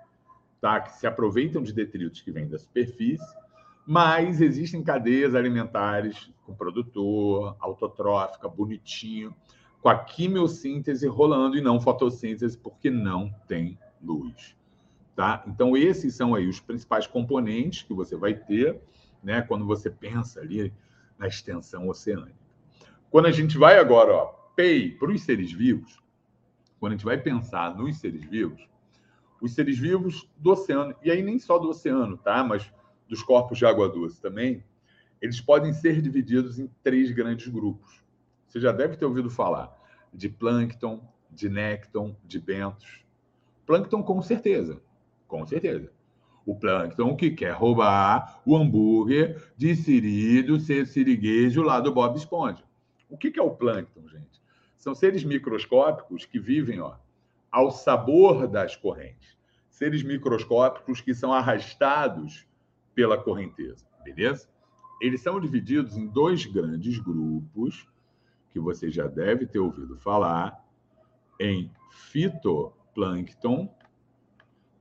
tá? 0.60 0.80
que 0.80 0.96
se 0.96 1.06
aproveitam 1.06 1.62
de 1.62 1.72
detritos 1.72 2.20
que 2.20 2.30
vêm 2.30 2.48
da 2.48 2.58
superfície, 2.58 3.26
mas 3.86 4.40
existem 4.40 4.82
cadeias 4.82 5.34
alimentares 5.34 6.30
com 6.44 6.54
produtor, 6.54 7.56
autotrófica, 7.58 8.48
bonitinho, 8.48 9.34
com 9.80 9.88
a 9.88 9.98
quimiossíntese 9.98 11.06
rolando 11.06 11.56
e 11.56 11.60
não 11.60 11.80
fotossíntese, 11.80 12.58
porque 12.58 12.90
não 12.90 13.32
tem 13.46 13.78
luz. 14.02 14.54
Tá? 15.14 15.42
Então, 15.46 15.76
esses 15.76 16.14
são 16.14 16.34
aí 16.34 16.46
os 16.46 16.60
principais 16.60 17.06
componentes 17.06 17.82
que 17.82 17.94
você 17.94 18.16
vai 18.16 18.34
ter 18.34 18.80
né, 19.22 19.42
quando 19.42 19.64
você 19.64 19.90
pensa 19.90 20.40
ali 20.40 20.72
na 21.18 21.26
extensão 21.26 21.88
oceânica. 21.88 22.38
Quando 23.10 23.26
a 23.26 23.32
gente 23.32 23.56
vai 23.56 23.78
agora, 23.78 24.12
ó, 24.12 24.24
para 24.54 25.10
os 25.10 25.22
seres 25.22 25.52
vivos, 25.52 25.98
quando 26.78 26.92
a 26.92 26.96
gente 26.96 27.04
vai 27.04 27.18
pensar 27.18 27.76
nos 27.76 27.96
seres 27.98 28.24
vivos, 28.24 28.68
os 29.40 29.54
seres 29.54 29.78
vivos 29.78 30.28
do 30.36 30.52
oceano, 30.52 30.94
e 31.02 31.10
aí 31.10 31.22
nem 31.22 31.38
só 31.38 31.58
do 31.58 31.68
oceano, 31.68 32.16
tá? 32.16 32.42
Mas 32.42 32.72
dos 33.08 33.22
corpos 33.22 33.58
de 33.58 33.66
água 33.66 33.88
doce 33.88 34.20
também, 34.20 34.62
eles 35.20 35.40
podem 35.40 35.72
ser 35.72 36.00
divididos 36.00 36.58
em 36.58 36.68
três 36.82 37.10
grandes 37.10 37.48
grupos. 37.48 38.02
Você 38.46 38.60
já 38.60 38.72
deve 38.72 38.96
ter 38.96 39.04
ouvido 39.04 39.30
falar 39.30 39.76
de 40.12 40.28
plâncton, 40.28 41.00
de 41.30 41.48
nécton, 41.48 42.16
de 42.24 42.38
bentos. 42.38 43.04
Plâncton, 43.66 44.02
com 44.02 44.22
certeza. 44.22 44.80
Com 45.26 45.46
certeza. 45.46 45.92
O 46.46 46.54
plâncton 46.54 47.14
que 47.14 47.30
quer 47.30 47.52
roubar 47.52 48.40
o 48.46 48.56
hambúrguer 48.56 49.52
de 49.56 49.76
Siri 49.76 50.42
do 50.42 50.58
ser 50.58 50.86
siriguejo 50.86 51.62
lá 51.62 51.78
do 51.78 51.92
Bob 51.92 52.16
Esponja. 52.16 52.64
O 53.10 53.18
que 53.18 53.38
é 53.38 53.42
o 53.42 53.50
plâncton, 53.50 54.08
gente? 54.08 54.40
São 54.76 54.94
seres 54.94 55.24
microscópicos 55.24 56.24
que 56.24 56.38
vivem 56.38 56.80
ó, 56.80 56.94
ao 57.50 57.70
sabor 57.70 58.46
das 58.46 58.76
correntes. 58.76 59.36
Seres 59.68 60.02
microscópicos 60.02 61.00
que 61.00 61.14
são 61.14 61.32
arrastados 61.32 62.46
pela 62.94 63.16
correnteza, 63.16 63.86
beleza? 64.04 64.48
Eles 65.00 65.20
são 65.20 65.40
divididos 65.40 65.96
em 65.96 66.06
dois 66.06 66.44
grandes 66.46 66.98
grupos 66.98 67.86
que 68.50 68.58
você 68.58 68.90
já 68.90 69.06
deve 69.06 69.46
ter 69.46 69.60
ouvido 69.60 69.96
falar 69.96 70.64
em 71.38 71.70
fitoplâncton, 71.90 73.72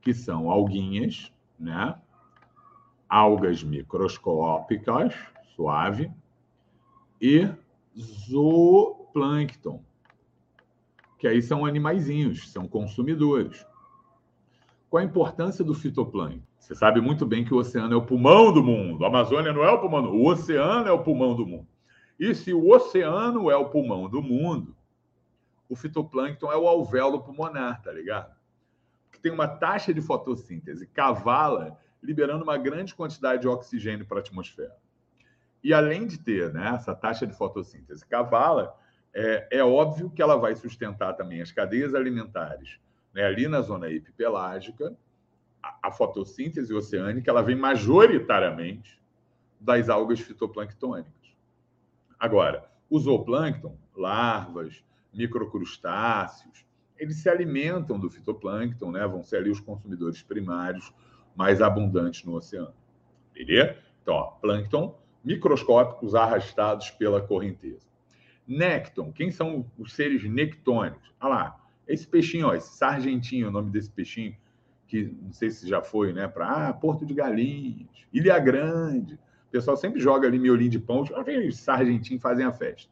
que 0.00 0.12
são 0.12 0.50
alguinhas, 0.50 1.32
né? 1.58 1.96
Algas 3.08 3.62
microscópicas, 3.62 5.14
suave, 5.54 6.10
e 7.20 7.48
zooplâncton, 7.96 9.82
que 11.18 11.26
aí 11.26 11.42
são 11.42 11.66
animaizinhos, 11.66 12.50
são 12.50 12.68
consumidores. 12.68 13.66
Qual 14.88 15.02
a 15.02 15.04
importância 15.04 15.64
do 15.64 15.74
fitoplâncton? 15.74 16.46
Você 16.58 16.74
sabe 16.74 17.00
muito 17.00 17.26
bem 17.26 17.44
que 17.44 17.52
o 17.52 17.58
oceano 17.58 17.94
é 17.94 17.96
o 17.96 18.04
pulmão 18.04 18.52
do 18.52 18.62
mundo. 18.62 19.04
A 19.04 19.08
Amazônia 19.08 19.52
não 19.52 19.64
é 19.64 19.70
o 19.70 19.80
pulmão, 19.80 20.04
o 20.04 20.26
oceano 20.26 20.88
é 20.88 20.92
o 20.92 21.02
pulmão 21.02 21.34
do 21.34 21.46
mundo. 21.46 21.66
E 22.18 22.34
se 22.34 22.52
o 22.52 22.70
oceano 22.70 23.50
é 23.50 23.56
o 23.56 23.68
pulmão 23.68 24.08
do 24.08 24.22
mundo, 24.22 24.76
o 25.68 25.76
fitoplâncton 25.76 26.50
é 26.52 26.56
o 26.56 26.66
alvéolo 26.66 27.22
pulmonar, 27.22 27.82
tá 27.82 27.92
ligado? 27.92 28.34
Que 29.12 29.20
tem 29.20 29.32
uma 29.32 29.48
taxa 29.48 29.92
de 29.92 30.00
fotossíntese 30.00 30.86
cavala, 30.86 31.78
liberando 32.02 32.44
uma 32.44 32.56
grande 32.56 32.94
quantidade 32.94 33.42
de 33.42 33.48
oxigênio 33.48 34.06
para 34.06 34.18
a 34.18 34.20
atmosfera. 34.20 34.76
E 35.62 35.74
além 35.74 36.06
de 36.06 36.18
ter 36.18 36.52
né, 36.52 36.74
essa 36.74 36.94
taxa 36.94 37.26
de 37.26 37.34
fotossíntese 37.34 38.06
cavala, 38.06 38.74
é, 39.14 39.58
é 39.58 39.64
óbvio 39.64 40.10
que 40.10 40.22
ela 40.22 40.36
vai 40.36 40.54
sustentar 40.54 41.14
também 41.14 41.40
as 41.40 41.50
cadeias 41.50 41.94
alimentares 41.94 42.78
né, 43.12 43.24
ali 43.24 43.48
na 43.48 43.60
zona 43.60 43.90
epipelágica, 43.90 44.96
a, 45.62 45.88
a 45.88 45.90
fotossíntese 45.90 46.72
oceânica 46.72 47.30
ela 47.30 47.42
vem 47.42 47.56
majoritariamente 47.56 49.00
das 49.60 49.88
algas 49.88 50.20
fitoplanctônicas. 50.20 51.12
Agora, 52.18 52.70
o 52.88 52.98
zooplâncton, 52.98 53.76
larvas, 53.96 54.84
microcrustáceos, 55.12 56.64
eles 56.96 57.16
se 57.16 57.28
alimentam 57.28 57.98
do 57.98 58.08
fitoplâncton, 58.08 58.92
né? 58.92 59.06
vão 59.06 59.22
ser 59.22 59.38
ali 59.38 59.50
os 59.50 59.60
consumidores 59.60 60.22
primários 60.22 60.92
mais 61.34 61.60
abundantes 61.60 62.24
no 62.24 62.34
oceano. 62.34 62.74
Beleza? 63.32 63.76
Então, 64.02 64.14
ó, 64.14 64.24
plâncton, 64.40 64.96
microscópicos 65.24 66.14
arrastados 66.14 66.90
pela 66.90 67.20
correnteza. 67.20 67.87
Nécton, 68.48 69.12
quem 69.12 69.30
são 69.30 69.66
os 69.78 69.92
seres 69.92 70.24
nectônicos? 70.24 71.12
Olha 71.20 71.34
lá, 71.34 71.60
esse 71.86 72.06
peixinho, 72.06 72.48
ó, 72.48 72.54
esse 72.54 72.76
sargentinho, 72.76 73.48
o 73.48 73.50
nome 73.50 73.70
desse 73.70 73.90
peixinho, 73.90 74.34
que 74.86 75.14
não 75.22 75.32
sei 75.32 75.50
se 75.50 75.68
já 75.68 75.82
foi, 75.82 76.12
né, 76.12 76.26
para 76.26 76.68
ah, 76.68 76.72
Porto 76.72 77.04
de 77.04 77.12
Galinhas, 77.12 78.06
Ilha 78.12 78.38
Grande. 78.38 79.14
O 79.14 79.50
pessoal 79.50 79.76
sempre 79.76 80.00
joga 80.00 80.26
ali 80.26 80.38
miolinho 80.38 80.70
de 80.70 80.78
pão, 80.78 81.02
os 81.02 81.56
sargentinhos 81.58 82.22
fazem 82.22 82.44
a 82.44 82.52
festa. 82.52 82.90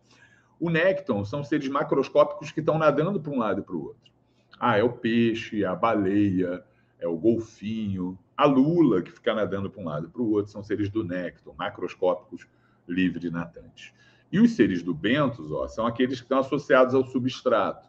O 0.59 0.71
nécton 0.71 1.25
são 1.25 1.45
seres 1.45 1.69
macroscópicos 1.69 2.51
que 2.51 2.61
estão 2.61 2.79
nadando 2.79 3.21
para 3.21 3.33
um 3.33 3.39
lado 3.39 3.61
e 3.61 3.65
para 3.65 3.77
o 3.77 3.85
outro. 3.85 4.13
Ah, 4.59 4.79
é 4.79 4.83
o 4.83 4.93
peixe, 4.93 5.65
a 5.65 5.75
baleia, 5.75 6.65
é 6.99 7.07
o 7.07 7.17
golfinho, 7.17 8.19
A 8.37 8.45
lula, 8.45 9.03
que 9.03 9.11
fica 9.11 9.35
nadando 9.35 9.71
para 9.71 9.83
um 9.83 9.87
lado 9.87 10.07
e 10.07 10.11
para 10.11 10.23
o 10.23 10.31
outro, 10.31 10.53
são 10.53 10.63
seres 10.63 10.91
do 10.91 11.05
néctar, 11.05 11.55
macroscópicos 11.57 12.47
livre 12.87 13.31
natantes. 13.31 13.93
E 14.31 14.41
os 14.41 14.53
seres 14.53 14.83
do 14.83 14.95
bentos 14.95 15.51
ó, 15.53 15.69
são 15.69 15.87
aqueles 15.87 16.19
que 16.19 16.25
estão 16.25 16.39
associados 16.39 16.95
ao 16.95 17.05
substrato. 17.05 17.89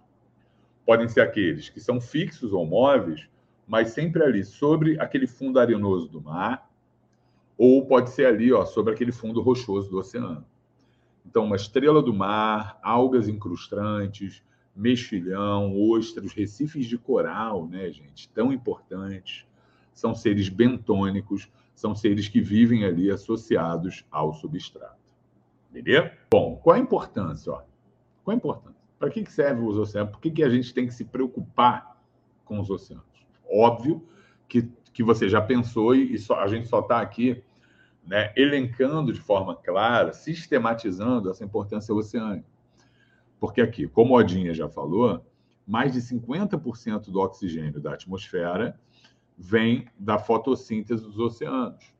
Podem 0.86 1.08
ser 1.08 1.22
aqueles 1.22 1.70
que 1.70 1.79
são 1.79 2.00
fixos 2.00 2.53
ou 2.53 2.65
móveis, 2.65 3.27
mas 3.67 3.89
sempre 3.89 4.24
ali 4.24 4.44
sobre 4.44 5.00
aquele 5.00 5.27
fundo 5.27 5.60
arenoso 5.60 6.08
do 6.08 6.22
mar, 6.22 6.70
ou 7.58 7.86
pode 7.86 8.12
ser 8.12 8.27
ali 8.27 8.53
ó, 8.53 8.65
sobre 8.65 8.94
aquele 8.94 9.12
fundo 9.12 9.41
rochoso 9.41 9.89
do 9.89 9.98
oceano. 9.98 10.46
Então, 11.25 11.44
uma 11.44 11.56
estrela 11.58 12.01
do 12.01 12.13
mar, 12.13 12.79
algas 12.82 13.27
incrustantes, 13.27 14.41
mexilhão, 14.74 15.75
ostras, 15.75 16.32
recifes 16.32 16.86
de 16.86 16.98
coral, 16.98 17.67
né, 17.67 17.91
gente? 17.91 18.29
Tão 18.29 18.53
importantes. 18.53 19.46
São 19.94 20.13
seres 20.13 20.48
bentônicos, 20.48 21.50
são 21.75 21.96
seres 21.96 22.29
que 22.29 22.39
vivem 22.39 22.86
ali 22.86 23.10
associados 23.10 24.06
ao 24.12 24.34
substrato. 24.34 25.06
Beleza? 25.69 26.12
Bom, 26.31 26.57
qual 26.57 26.75
a 26.75 26.79
importância? 26.79 27.51
Ó? 27.51 27.62
Qual 28.24 28.33
a 28.33 28.38
importância? 28.38 28.81
Para 28.97 29.09
que 29.09 29.25
servem 29.29 29.65
os 29.65 29.77
oceanos? 29.77 30.12
Por 30.12 30.19
que, 30.19 30.31
que 30.31 30.43
a 30.43 30.50
gente 30.50 30.74
tem 30.74 30.88
que 30.88 30.93
se 30.93 31.05
preocupar 31.05 32.01
com 32.43 32.59
os 32.59 32.69
oceanos? 32.69 33.05
Óbvio 33.50 34.07
que, 34.47 34.71
que 34.93 35.03
você 35.03 35.29
já 35.29 35.41
pensou 35.41 35.95
e, 35.95 36.13
e 36.13 36.17
só, 36.17 36.39
a 36.39 36.47
gente 36.47 36.67
só 36.67 36.79
está 36.79 37.00
aqui 37.00 37.43
né, 38.05 38.31
elencando 38.36 39.12
de 39.12 39.19
forma 39.19 39.55
clara, 39.55 40.13
sistematizando 40.13 41.29
essa 41.29 41.43
importância 41.43 41.93
oceânica. 41.93 42.47
Porque 43.39 43.62
aqui, 43.62 43.88
como 43.88 44.15
a 44.15 44.19
Odinha 44.19 44.53
já 44.53 44.67
falou, 44.67 45.24
mais 45.65 45.93
de 45.93 46.00
50% 46.00 47.12
do 47.12 47.19
oxigênio 47.19 47.79
da 47.79 47.93
atmosfera 47.93 48.79
vem 49.38 49.86
da 50.00 50.17
fotossíntese 50.17 51.03
dos 51.03 51.19
oceanos. 51.19 51.93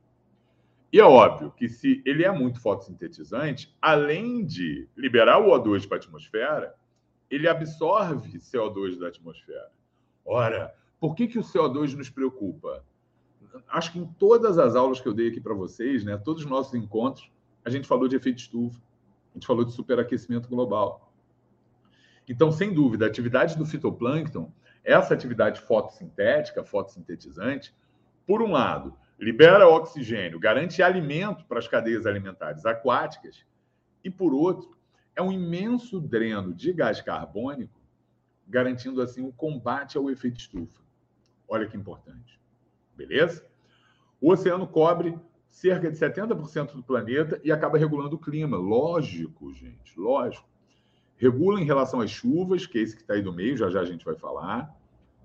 E 0.92 0.98
é 0.98 1.04
óbvio 1.04 1.50
que 1.50 1.68
se 1.68 2.02
ele 2.06 2.24
é 2.24 2.30
muito 2.30 2.60
fotossintetizante, 2.60 3.76
além 3.80 4.44
de 4.44 4.88
liberar 4.96 5.38
o 5.38 5.50
O2 5.50 5.86
para 5.86 5.98
a 5.98 6.00
atmosfera, 6.00 6.74
ele 7.30 7.46
absorve 7.46 8.38
CO2 8.38 8.98
da 8.98 9.08
atmosfera. 9.08 9.70
Ora, 10.24 10.74
por 10.98 11.14
que, 11.14 11.26
que 11.26 11.38
o 11.38 11.42
CO2 11.42 11.94
nos 11.94 12.08
preocupa? 12.08 12.84
Acho 13.68 13.92
que 13.92 13.98
em 13.98 14.06
todas 14.18 14.58
as 14.58 14.74
aulas 14.74 15.00
que 15.00 15.08
eu 15.08 15.12
dei 15.12 15.28
aqui 15.28 15.40
para 15.40 15.54
vocês, 15.54 16.04
né, 16.04 16.16
todos 16.16 16.44
os 16.44 16.50
nossos 16.50 16.74
encontros, 16.74 17.30
a 17.64 17.70
gente 17.70 17.86
falou 17.86 18.08
de 18.08 18.16
efeito 18.16 18.38
estufa, 18.38 18.80
a 19.30 19.34
gente 19.34 19.46
falou 19.46 19.64
de 19.64 19.72
superaquecimento 19.72 20.48
global. 20.48 21.12
Então, 22.26 22.50
sem 22.50 22.72
dúvida, 22.72 23.04
a 23.04 23.08
atividade 23.08 23.56
do 23.56 23.66
fitoplâncton, 23.66 24.52
essa 24.84 25.12
atividade 25.12 25.60
fotossintética, 25.60 26.64
fotossintetizante, 26.64 27.74
por 28.26 28.42
um 28.42 28.52
lado, 28.52 28.94
libera 29.18 29.68
oxigênio, 29.68 30.38
garante 30.38 30.82
alimento 30.82 31.44
para 31.44 31.58
as 31.58 31.66
cadeias 31.66 32.06
alimentares 32.06 32.64
aquáticas, 32.64 33.44
e 34.04 34.10
por 34.10 34.32
outro, 34.32 34.76
é 35.14 35.22
um 35.22 35.32
imenso 35.32 36.00
dreno 36.00 36.54
de 36.54 36.72
gás 36.72 37.00
carbônico, 37.00 37.80
garantindo 38.46 39.02
assim 39.02 39.26
o 39.26 39.32
combate 39.32 39.98
ao 39.98 40.10
efeito 40.10 40.38
estufa. 40.38 40.80
Olha 41.48 41.66
que 41.66 41.76
importante. 41.76 42.40
Beleza? 42.96 43.44
O 44.20 44.32
oceano 44.32 44.66
cobre 44.66 45.18
cerca 45.50 45.90
de 45.90 45.96
70% 45.98 46.72
do 46.72 46.82
planeta 46.82 47.40
e 47.42 47.50
acaba 47.50 47.78
regulando 47.78 48.16
o 48.16 48.18
clima. 48.18 48.56
Lógico, 48.56 49.52
gente, 49.52 49.98
lógico 49.98 50.48
regula 51.18 51.60
em 51.60 51.64
relação 51.64 52.00
às 52.00 52.10
chuvas, 52.10 52.64
que 52.64 52.78
é 52.78 52.82
esse 52.82 52.94
que 52.94 53.02
está 53.02 53.14
aí 53.14 53.22
do 53.22 53.32
meio, 53.32 53.56
já 53.56 53.68
já 53.68 53.80
a 53.80 53.84
gente 53.84 54.04
vai 54.04 54.14
falar. 54.14 54.74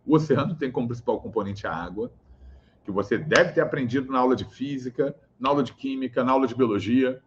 O 0.06 0.16
oceano 0.16 0.56
tem 0.56 0.72
como 0.72 0.88
principal 0.88 1.22
componente 1.22 1.66
a 1.66 1.74
água, 1.74 2.12
que 2.84 2.92
você 2.92 3.18
deve 3.18 3.54
ter 3.54 3.62
aprendido 3.62 4.12
na 4.12 4.20
aula 4.20 4.36
de 4.36 4.46
física, 4.46 5.16
na 5.40 5.50
aula 5.50 5.64
de 5.64 5.74
química, 5.74 6.24
na 6.24 6.32
aula 6.32 6.48
de 6.48 6.56
biologia, 6.56 7.22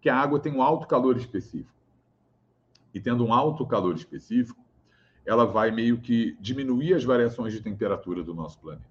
que 0.00 0.08
a 0.08 0.16
água 0.16 0.38
tem 0.38 0.52
um 0.52 0.62
alto 0.62 0.86
calor 0.86 1.16
específico. 1.16 1.76
E 2.92 3.00
tendo 3.00 3.24
um 3.24 3.32
alto 3.32 3.66
calor 3.66 3.94
específico, 3.94 4.64
ela 5.24 5.44
vai 5.44 5.70
meio 5.70 6.00
que 6.00 6.36
diminuir 6.40 6.94
as 6.94 7.04
variações 7.04 7.52
de 7.52 7.60
temperatura 7.60 8.22
do 8.22 8.34
nosso 8.34 8.58
planeta. 8.60 8.88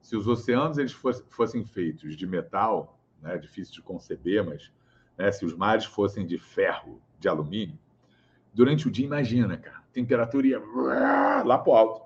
Se 0.00 0.16
os 0.16 0.28
oceanos 0.28 0.78
eles 0.78 0.92
fossem 0.92 1.64
feitos 1.64 2.16
de 2.16 2.26
metal, 2.26 2.98
né, 3.20 3.38
difícil 3.38 3.74
de 3.74 3.82
conceber, 3.82 4.44
mas 4.44 4.70
né, 5.16 5.32
se 5.32 5.44
os 5.44 5.54
mares 5.56 5.84
fossem 5.86 6.26
de 6.26 6.38
ferro, 6.38 7.00
de 7.18 7.28
alumínio, 7.28 7.78
durante 8.52 8.86
o 8.86 8.90
dia, 8.90 9.06
imagina, 9.06 9.56
cara, 9.56 9.82
temperatura 9.92 10.46
ia 10.46 10.62
lá 11.42 11.58
para 11.58 11.72
o 11.72 11.76
alto. 11.76 12.02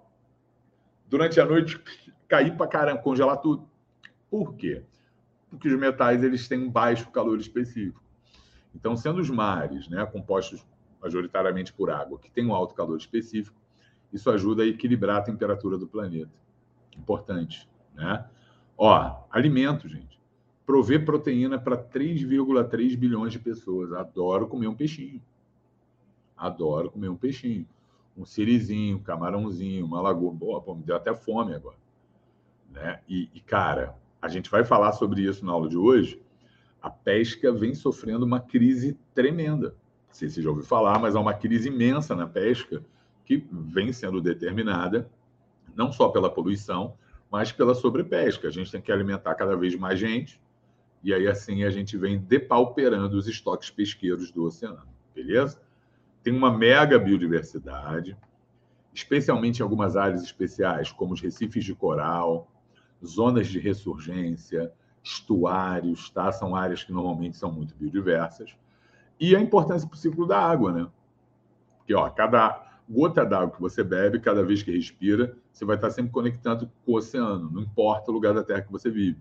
Durante 1.09 1.41
a 1.41 1.45
noite, 1.45 1.83
cair 2.29 2.57
para 2.57 2.69
caramba, 2.69 3.03
congelar 3.03 3.39
tudo. 3.39 3.69
Por 4.31 4.55
quê? 4.55 4.83
Porque 5.51 5.69
os 5.69 5.79
metais 5.79 6.23
eles 6.23 6.47
têm 6.47 6.63
um 6.63 6.71
baixo 6.71 7.11
calor 7.11 7.39
específico. 7.41 8.03
Então, 8.75 8.97
sendo 8.97 9.21
os 9.21 9.31
mares 9.31 9.89
né, 9.89 10.05
compostos 10.07 10.65
majoritariamente 11.01 11.73
por 11.73 11.91
água, 11.91 12.19
que 12.19 12.31
tem 12.31 12.47
um 12.47 12.55
alto 12.55 12.75
calor 12.75 12.99
específico, 12.99 13.59
isso 14.13 14.31
ajuda 14.31 14.63
a 14.63 14.67
equilibrar 14.67 15.17
a 15.17 15.23
temperatura 15.23 15.79
do 15.79 15.87
planeta. 15.87 16.31
Importante, 16.97 17.69
né? 17.95 18.27
Ó, 18.77 19.25
alimento, 19.31 19.89
gente 19.89 20.19
prover 20.69 21.03
proteína 21.03 21.59
para 21.59 21.79
3,3 21.79 22.95
bilhões 22.95 23.33
de 23.33 23.39
pessoas. 23.39 23.91
Adoro 23.95 24.47
comer 24.47 24.67
um 24.67 24.75
peixinho. 24.75 25.23
Adoro 26.37 26.91
comer 26.91 27.09
um 27.09 27.17
peixinho. 27.17 27.67
Um 28.15 28.27
sirizinho, 28.27 28.99
um 28.99 29.03
camarãozinho, 29.03 29.87
uma 29.87 29.99
lagoa. 30.03 30.31
Boa, 30.31 30.61
pô, 30.61 30.75
me 30.75 30.83
deu 30.83 30.95
até 30.95 31.15
fome 31.15 31.55
agora. 31.55 31.79
Né? 32.71 33.01
E, 33.09 33.29
e, 33.35 33.41
cara, 33.41 33.95
a 34.21 34.29
gente 34.29 34.51
vai 34.51 34.65
falar 34.65 34.93
sobre 34.93 35.23
isso 35.23 35.45
na 35.45 35.53
aula 35.53 35.69
de 35.69 35.77
hoje. 35.77 36.21
A 36.81 36.91
pesca 36.91 37.53
vem 37.53 37.75
sofrendo 37.75 38.25
uma 38.25 38.41
crise 38.41 38.99
tremenda. 39.15 39.69
Não 40.07 40.15
sei 40.15 40.29
se 40.29 40.43
já 40.43 40.49
ouviu 40.49 40.65
falar, 40.65 40.99
mas 40.99 41.15
há 41.17 41.21
uma 41.21 41.35
crise 41.35 41.69
imensa 41.69 42.15
na 42.15 42.27
pesca 42.27 42.83
que 43.25 43.47
vem 43.51 43.93
sendo 43.93 44.21
determinada 44.21 45.11
não 45.75 45.93
só 45.93 46.09
pela 46.09 46.31
poluição, 46.31 46.95
mas 47.31 47.53
pela 47.53 47.75
sobrepesca. 47.75 48.49
A 48.49 48.51
gente 48.51 48.71
tem 48.71 48.81
que 48.81 48.91
alimentar 48.91 49.35
cada 49.35 49.57
vez 49.57 49.77
mais 49.77 49.99
gente 49.99 50.41
e 51.03 51.15
aí, 51.15 51.29
assim, 51.29 51.63
a 51.65 51.71
gente 51.71 51.97
vem 51.97 52.19
depauperando 52.19 53.17
os 53.17 53.29
estoques 53.29 53.71
pesqueiros 53.71 54.31
do 54.31 54.45
oceano, 54.45 54.83
beleza? 55.15 55.61
Tem 56.23 56.35
uma 56.35 56.57
mega 56.57 56.99
biodiversidade, 56.99 58.17
especialmente 58.93 59.61
em 59.61 59.63
algumas 59.63 59.97
áreas 59.97 60.23
especiais, 60.23 60.91
como 60.91 61.15
os 61.15 61.21
recifes 61.21 61.65
de 61.65 61.75
coral, 61.75 62.51
zonas 63.05 63.47
de 63.47 63.59
ressurgência, 63.59 64.73
estuários, 65.03 66.11
tá? 66.11 66.31
São 66.33 66.55
áreas 66.55 66.83
que 66.85 66.93
normalmente 66.93 67.37
são 67.37 67.51
muito 67.51 67.75
biodiversas. 67.75 68.55
E 69.19 69.35
a 69.35 69.41
importância 69.41 69.89
para 69.89 69.97
o 69.97 69.99
ciclo 69.99 70.27
da 70.27 70.39
água, 70.39 70.73
né? 70.73 70.89
Porque, 71.79 71.95
ó, 71.95 72.09
cada 72.11 72.67
gota 72.89 73.25
d'água 73.25 73.55
que 73.55 73.61
você 73.61 73.83
bebe, 73.83 74.21
cada 74.21 74.43
vez 74.43 74.63
que 74.63 74.71
respira, 74.71 75.37
você 75.53 75.65
vai 75.65 75.77
estar 75.77 75.91
sempre 75.91 76.13
conectando 76.13 76.71
com 76.85 76.93
o 76.93 76.97
oceano, 76.97 77.51
não 77.51 77.63
importa 77.63 78.11
o 78.11 78.15
lugar 78.15 78.35
da 78.35 78.43
Terra 78.43 78.63
que 78.63 78.73
você 78.73 78.91
vive 78.91 79.21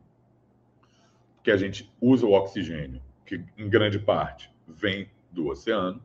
que 1.48 1.52
a 1.52 1.56
gente 1.56 1.90
usa 2.02 2.26
o 2.26 2.34
oxigênio, 2.34 3.02
que 3.26 3.42
em 3.58 3.70
grande 3.70 3.98
parte 3.98 4.54
vem 4.68 5.10
do 5.32 5.48
oceano, 5.48 6.04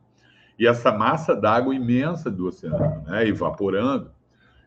e 0.57 0.69
essa 0.69 0.93
massa 0.93 1.35
d'água 1.35 1.75
imensa 1.75 2.31
do 2.31 2.47
oceano, 2.47 3.03
né, 3.03 3.27
evaporando, 3.27 4.13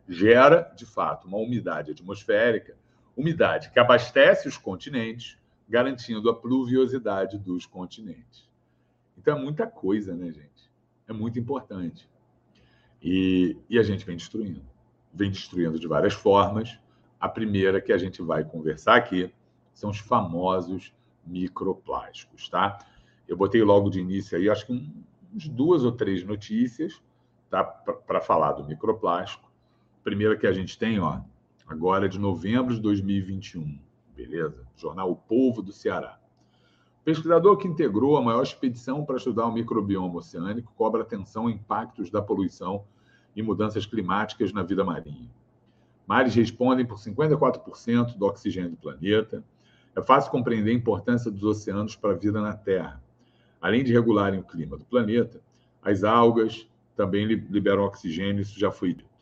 gera, 0.05 0.69
de 0.75 0.85
fato, 0.85 1.29
uma 1.29 1.37
umidade 1.37 1.91
atmosférica, 1.91 2.75
umidade 3.15 3.71
que 3.71 3.79
abastece 3.79 4.47
os 4.47 4.57
continentes, 4.57 5.37
garantindo 5.67 6.29
a 6.29 6.35
pluviosidade 6.35 7.37
dos 7.37 7.65
continentes. 7.65 8.47
Então 9.17 9.37
é 9.37 9.41
muita 9.41 9.65
coisa, 9.65 10.15
né, 10.15 10.31
gente? 10.31 10.69
É 11.07 11.13
muito 11.13 11.39
importante. 11.39 12.09
E, 13.01 13.57
e 13.69 13.79
a 13.79 13.83
gente 13.83 14.05
vem 14.05 14.17
destruindo. 14.17 14.61
Vem 15.13 15.31
destruindo 15.31 15.79
de 15.79 15.87
várias 15.87 16.13
formas. 16.13 16.77
A 17.19 17.29
primeira 17.29 17.81
que 17.81 17.93
a 17.93 17.97
gente 17.97 18.21
vai 18.21 18.43
conversar 18.43 18.95
aqui 18.95 19.33
são 19.73 19.89
os 19.89 19.99
famosos 19.99 20.93
microplásticos, 21.25 22.49
tá? 22.49 22.77
Eu 23.27 23.35
botei 23.35 23.63
logo 23.63 23.89
de 23.89 23.99
início 23.99 24.37
aí, 24.37 24.49
acho 24.49 24.65
que 24.67 24.73
uns 25.33 25.47
duas 25.47 25.83
ou 25.83 25.91
três 25.91 26.23
notícias, 26.23 27.01
tá? 27.49 27.63
Para 27.63 28.21
falar 28.21 28.53
do 28.53 28.65
microplástico. 28.65 29.51
Primeira 30.03 30.37
que 30.37 30.45
a 30.45 30.53
gente 30.53 30.77
tem, 30.77 30.99
ó, 30.99 31.21
agora 31.67 32.05
é 32.05 32.09
de 32.09 32.19
novembro 32.19 32.75
de 32.75 32.79
2021, 32.79 33.79
beleza? 34.15 34.67
Jornal 34.75 35.11
O 35.11 35.15
Povo 35.15 35.61
do 35.61 35.71
Ceará. 35.71 36.19
pesquisador 37.03 37.57
que 37.57 37.67
integrou 37.67 38.17
a 38.17 38.21
maior 38.21 38.43
expedição 38.43 39.03
para 39.03 39.17
estudar 39.17 39.47
o 39.47 39.51
microbioma 39.51 40.15
oceânico 40.15 40.73
cobra 40.75 41.01
atenção 41.01 41.47
a 41.47 41.51
impactos 41.51 42.09
da 42.09 42.21
poluição 42.21 42.85
e 43.35 43.41
mudanças 43.41 43.85
climáticas 43.85 44.53
na 44.53 44.63
vida 44.63 44.83
marinha. 44.83 45.29
Mares 46.07 46.35
respondem 46.35 46.85
por 46.85 46.97
54% 46.97 48.15
do 48.15 48.25
oxigênio 48.25 48.71
do 48.71 48.77
planeta, 48.77 49.43
é 49.95 50.01
fácil 50.01 50.29
compreender 50.29 50.71
a 50.71 50.75
importância 50.75 51.31
dos 51.31 51.43
oceanos 51.43 51.95
para 51.95 52.11
a 52.11 52.15
vida 52.17 52.41
na 52.41 52.53
Terra. 52.53 53.01
Além 53.59 53.83
de 53.83 53.91
regularem 53.91 54.39
o 54.39 54.43
clima 54.43 54.77
do 54.77 54.85
planeta, 54.85 55.41
as 55.81 56.03
algas 56.03 56.67
também 56.95 57.25
liberam 57.25 57.83
oxigênio, 57.83 58.41
isso 58.41 58.59
já 58.59 58.69
foi 58.69 58.93
dito. 58.93 59.14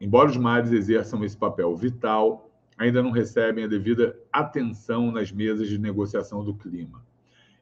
Embora 0.00 0.30
os 0.30 0.36
mares 0.36 0.72
exerçam 0.72 1.22
esse 1.24 1.36
papel 1.36 1.76
vital, 1.76 2.50
ainda 2.78 3.02
não 3.02 3.10
recebem 3.10 3.64
a 3.64 3.68
devida 3.68 4.18
atenção 4.32 5.12
nas 5.12 5.30
mesas 5.30 5.68
de 5.68 5.78
negociação 5.78 6.42
do 6.42 6.54
clima. 6.54 7.04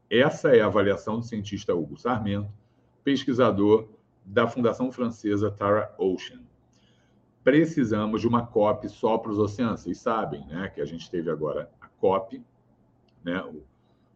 Essa 0.09 0.57
é 0.57 0.61
a 0.61 0.67
avaliação 0.67 1.19
do 1.19 1.25
cientista 1.25 1.75
Hugo 1.75 1.99
Sarmento, 1.99 2.51
pesquisador 3.03 3.89
da 4.25 4.47
Fundação 4.47 4.93
Francesa 4.93 5.51
Tara 5.51 5.93
Ocean. 5.99 6.41
Precisamos 7.43 8.21
de 8.21 8.29
uma 8.29 8.47
COP 8.47 8.89
só 8.89 9.19
para 9.19 9.33
os 9.33 9.39
oceanos. 9.39 9.81
Vocês 9.81 9.99
sabem 9.99 10.47
né, 10.47 10.69
que 10.69 10.81
a 10.81 10.85
gente 10.85 11.11
teve 11.11 11.31
agora 11.31 11.71
a 11.81 11.89
COP, 11.89 12.43
né, 13.25 13.43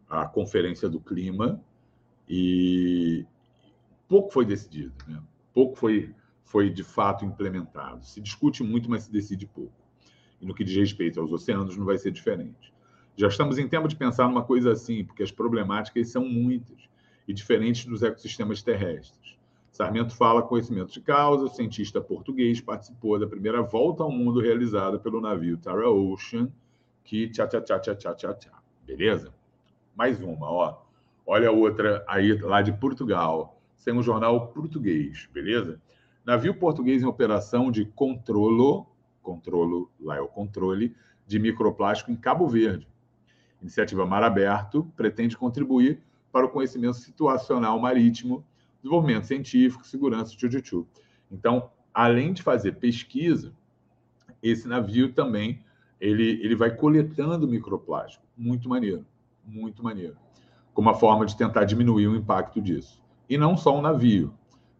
a 0.09 0.25
Conferência 0.27 0.87
do 0.87 0.99
Clima, 0.99 1.59
e 2.29 3.25
pouco 4.07 4.31
foi 4.31 4.45
decidido, 4.45 4.93
né? 5.07 5.21
pouco 5.53 5.75
foi, 5.75 6.13
foi 6.43 6.69
de 6.69 6.83
fato 6.83 7.25
implementado. 7.25 8.05
Se 8.05 8.21
discute 8.21 8.63
muito, 8.63 8.89
mas 8.89 9.03
se 9.03 9.11
decide 9.11 9.45
pouco. 9.45 9.73
E 10.39 10.45
no 10.45 10.53
que 10.53 10.63
diz 10.63 10.75
respeito 10.75 11.19
aos 11.19 11.31
oceanos, 11.31 11.77
não 11.77 11.85
vai 11.85 11.97
ser 11.97 12.11
diferente. 12.11 12.73
Já 13.15 13.27
estamos 13.27 13.57
em 13.57 13.67
tempo 13.67 13.87
de 13.87 13.95
pensar 13.95 14.27
numa 14.27 14.43
coisa 14.43 14.71
assim, 14.71 15.05
porque 15.05 15.23
as 15.23 15.31
problemáticas 15.31 16.09
são 16.09 16.25
muitas 16.25 16.89
e 17.27 17.33
diferentes 17.33 17.85
dos 17.85 18.03
ecossistemas 18.03 18.61
terrestres. 18.61 19.37
Sarmento 19.71 20.15
fala 20.15 20.43
conhecimento 20.43 20.93
de 20.93 21.01
causa, 21.01 21.45
o 21.45 21.49
cientista 21.49 21.99
português 21.99 22.61
participou 22.61 23.17
da 23.17 23.25
primeira 23.25 23.61
volta 23.61 24.03
ao 24.03 24.11
mundo 24.11 24.39
realizada 24.39 24.99
pelo 24.99 25.19
navio 25.19 25.57
Tara 25.57 25.89
Ocean, 25.89 26.51
que 27.03 27.27
tchá, 27.29 27.47
tchá, 27.47 27.61
tchá, 27.61 27.79
tchá, 27.79 27.95
tchá, 27.95 28.13
tchá, 28.13 28.33
tchá. 28.33 28.51
Beleza? 28.85 29.33
Mais 29.95 30.21
uma, 30.21 30.49
ó. 30.49 30.81
Olha 31.25 31.51
outra 31.51 32.03
aí 32.07 32.33
lá 32.39 32.61
de 32.61 32.73
Portugal, 32.73 33.59
sem 33.77 33.93
um 33.93 34.03
jornal 34.03 34.47
português, 34.47 35.27
beleza? 35.33 35.81
Navio 36.25 36.53
português 36.55 37.03
em 37.03 37.05
operação 37.05 37.69
de 37.69 37.85
controlo, 37.85 38.87
controlo, 39.21 39.91
lá 39.99 40.15
é 40.15 40.21
o 40.21 40.27
controle, 40.27 40.95
de 41.27 41.37
microplástico 41.37 42.11
em 42.11 42.15
Cabo 42.15 42.47
Verde. 42.47 42.87
Iniciativa 43.61 44.05
Mar 44.05 44.23
Aberto 44.23 44.89
pretende 44.95 45.37
contribuir 45.37 46.01
para 46.31 46.45
o 46.45 46.49
conhecimento 46.49 46.95
situacional 46.95 47.77
marítimo, 47.79 48.45
desenvolvimento 48.81 49.25
científico, 49.25 49.85
segurança, 49.85 50.35
tchutchu. 50.35 50.87
Então, 51.29 51.69
além 51.93 52.33
de 52.33 52.41
fazer 52.41 52.73
pesquisa, 52.73 53.53
esse 54.41 54.67
navio 54.67 55.13
também 55.13 55.63
ele, 55.99 56.41
ele 56.43 56.55
vai 56.55 56.75
coletando 56.75 57.47
microplástico. 57.47 58.23
Muito 58.35 58.67
maneiro, 58.67 59.05
muito 59.45 59.83
maneiro. 59.83 60.17
Como 60.73 60.89
uma 60.89 60.95
forma 60.95 61.25
de 61.25 61.37
tentar 61.37 61.65
diminuir 61.65 62.07
o 62.07 62.15
impacto 62.15 62.61
disso. 62.61 63.01
E 63.29 63.37
não 63.37 63.55
só 63.55 63.77
um 63.77 63.81
navio. 63.81 64.33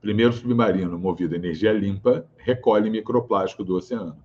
Primeiro 0.03 0.33
submarino 0.33 0.99
movido 0.99 1.33
a 1.33 1.37
energia 1.37 1.71
limpa 1.71 2.27
recolhe 2.35 2.89
microplástico 2.89 3.63
do 3.63 3.77
oceano. 3.77 4.21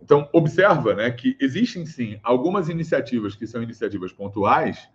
Então, 0.00 0.28
observa 0.32 0.94
né, 0.94 1.10
que 1.10 1.36
existem 1.40 1.84
sim 1.84 2.20
algumas 2.22 2.68
iniciativas 2.68 3.34
que 3.34 3.48
são 3.48 3.64
iniciativas 3.64 4.12
pontuais 4.12 4.88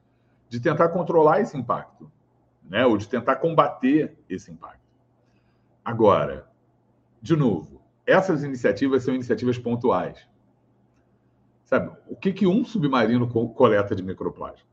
de 0.48 0.62
tentar 0.62 0.88
controlar 0.88 1.42
esse 1.42 1.58
impacto, 1.58 2.10
né, 2.64 2.86
ou 2.86 2.96
de 2.96 3.10
tentar 3.10 3.36
combater 3.36 4.18
esse 4.30 4.50
impacto. 4.50 4.80
Agora, 5.84 6.50
de 7.22 7.36
novo, 7.36 7.82
essas 8.08 8.46
iniciativas 8.46 9.04
são 9.04 9.14
iniciativas 9.14 9.58
pontuais. 9.58 10.26
Sabe, 11.66 11.92
o 12.08 12.16
que, 12.16 12.32
que 12.32 12.48
um 12.48 12.64
submarino 12.64 13.28
coleta 13.54 13.94
de 13.94 14.02
microplástico? 14.02 14.70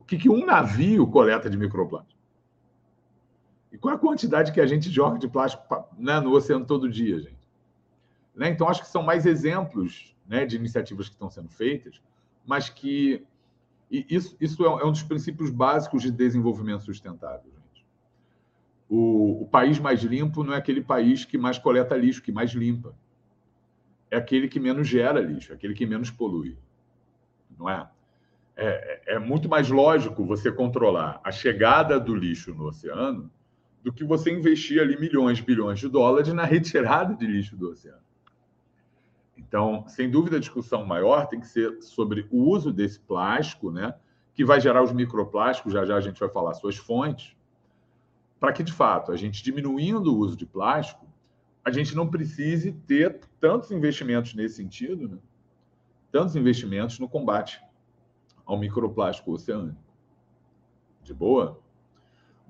O 0.00 0.04
que, 0.04 0.18
que 0.18 0.28
um 0.28 0.44
navio 0.44 1.06
coleta 1.06 1.48
de 1.48 1.56
microplástico? 1.56 2.21
E 3.72 3.78
qual 3.78 3.94
a 3.94 3.98
quantidade 3.98 4.52
que 4.52 4.60
a 4.60 4.66
gente 4.66 4.90
joga 4.90 5.18
de 5.18 5.26
plástico 5.26 5.64
né, 5.96 6.20
no 6.20 6.32
oceano 6.32 6.66
todo 6.66 6.90
dia, 6.90 7.18
gente? 7.18 7.48
Né? 8.34 8.50
Então, 8.50 8.68
acho 8.68 8.82
que 8.82 8.88
são 8.88 9.02
mais 9.02 9.24
exemplos 9.24 10.14
né, 10.26 10.44
de 10.44 10.56
iniciativas 10.56 11.08
que 11.08 11.14
estão 11.14 11.30
sendo 11.30 11.48
feitas, 11.48 12.00
mas 12.44 12.68
que 12.68 13.24
isso, 13.90 14.36
isso 14.38 14.64
é, 14.64 14.68
é 14.68 14.84
um 14.84 14.92
dos 14.92 15.02
princípios 15.02 15.50
básicos 15.50 16.02
de 16.02 16.10
desenvolvimento 16.10 16.84
sustentável. 16.84 17.50
Gente. 17.50 17.86
O, 18.88 19.42
o 19.42 19.48
país 19.48 19.78
mais 19.78 20.02
limpo 20.02 20.44
não 20.44 20.52
é 20.52 20.58
aquele 20.58 20.82
país 20.82 21.24
que 21.24 21.38
mais 21.38 21.58
coleta 21.58 21.96
lixo, 21.96 22.22
que 22.22 22.32
mais 22.32 22.50
limpa. 22.50 22.94
É 24.10 24.16
aquele 24.18 24.48
que 24.48 24.60
menos 24.60 24.86
gera 24.86 25.20
lixo, 25.20 25.52
é 25.52 25.54
aquele 25.54 25.72
que 25.72 25.86
menos 25.86 26.10
polui. 26.10 26.58
Não 27.58 27.70
é? 27.70 27.88
É, 28.54 29.02
é, 29.06 29.14
é 29.14 29.18
muito 29.18 29.48
mais 29.48 29.70
lógico 29.70 30.26
você 30.26 30.52
controlar 30.52 31.20
a 31.24 31.32
chegada 31.32 31.98
do 31.98 32.14
lixo 32.14 32.54
no 32.54 32.66
oceano 32.66 33.30
do 33.82 33.92
que 33.92 34.04
você 34.04 34.32
investir 34.32 34.80
ali 34.80 34.98
milhões, 34.98 35.40
bilhões 35.40 35.80
de 35.80 35.88
dólares 35.88 36.32
na 36.32 36.44
retirada 36.46 37.14
de 37.14 37.26
lixo 37.26 37.56
do 37.56 37.70
oceano. 37.70 38.02
Então, 39.36 39.84
sem 39.88 40.10
dúvida, 40.10 40.36
a 40.36 40.40
discussão 40.40 40.86
maior 40.86 41.26
tem 41.26 41.40
que 41.40 41.48
ser 41.48 41.82
sobre 41.82 42.26
o 42.30 42.48
uso 42.48 42.72
desse 42.72 43.00
plástico, 43.00 43.70
né, 43.70 43.94
que 44.34 44.44
vai 44.44 44.60
gerar 44.60 44.82
os 44.82 44.92
microplásticos, 44.92 45.72
já 45.72 45.84
já 45.84 45.96
a 45.96 46.00
gente 46.00 46.18
vai 46.18 46.28
falar 46.28 46.54
suas 46.54 46.76
fontes, 46.76 47.36
para 48.38 48.52
que, 48.52 48.62
de 48.62 48.72
fato, 48.72 49.12
a 49.12 49.16
gente 49.16 49.42
diminuindo 49.42 50.14
o 50.14 50.18
uso 50.18 50.36
de 50.36 50.46
plástico, 50.46 51.06
a 51.64 51.70
gente 51.70 51.94
não 51.94 52.08
precise 52.08 52.72
ter 52.72 53.20
tantos 53.38 53.70
investimentos 53.70 54.34
nesse 54.34 54.56
sentido, 54.56 55.08
né, 55.08 55.18
tantos 56.10 56.36
investimentos 56.36 56.98
no 56.98 57.08
combate 57.08 57.60
ao 58.44 58.58
microplástico 58.58 59.32
oceânico. 59.32 59.80
De 61.02 61.12
boa? 61.12 61.60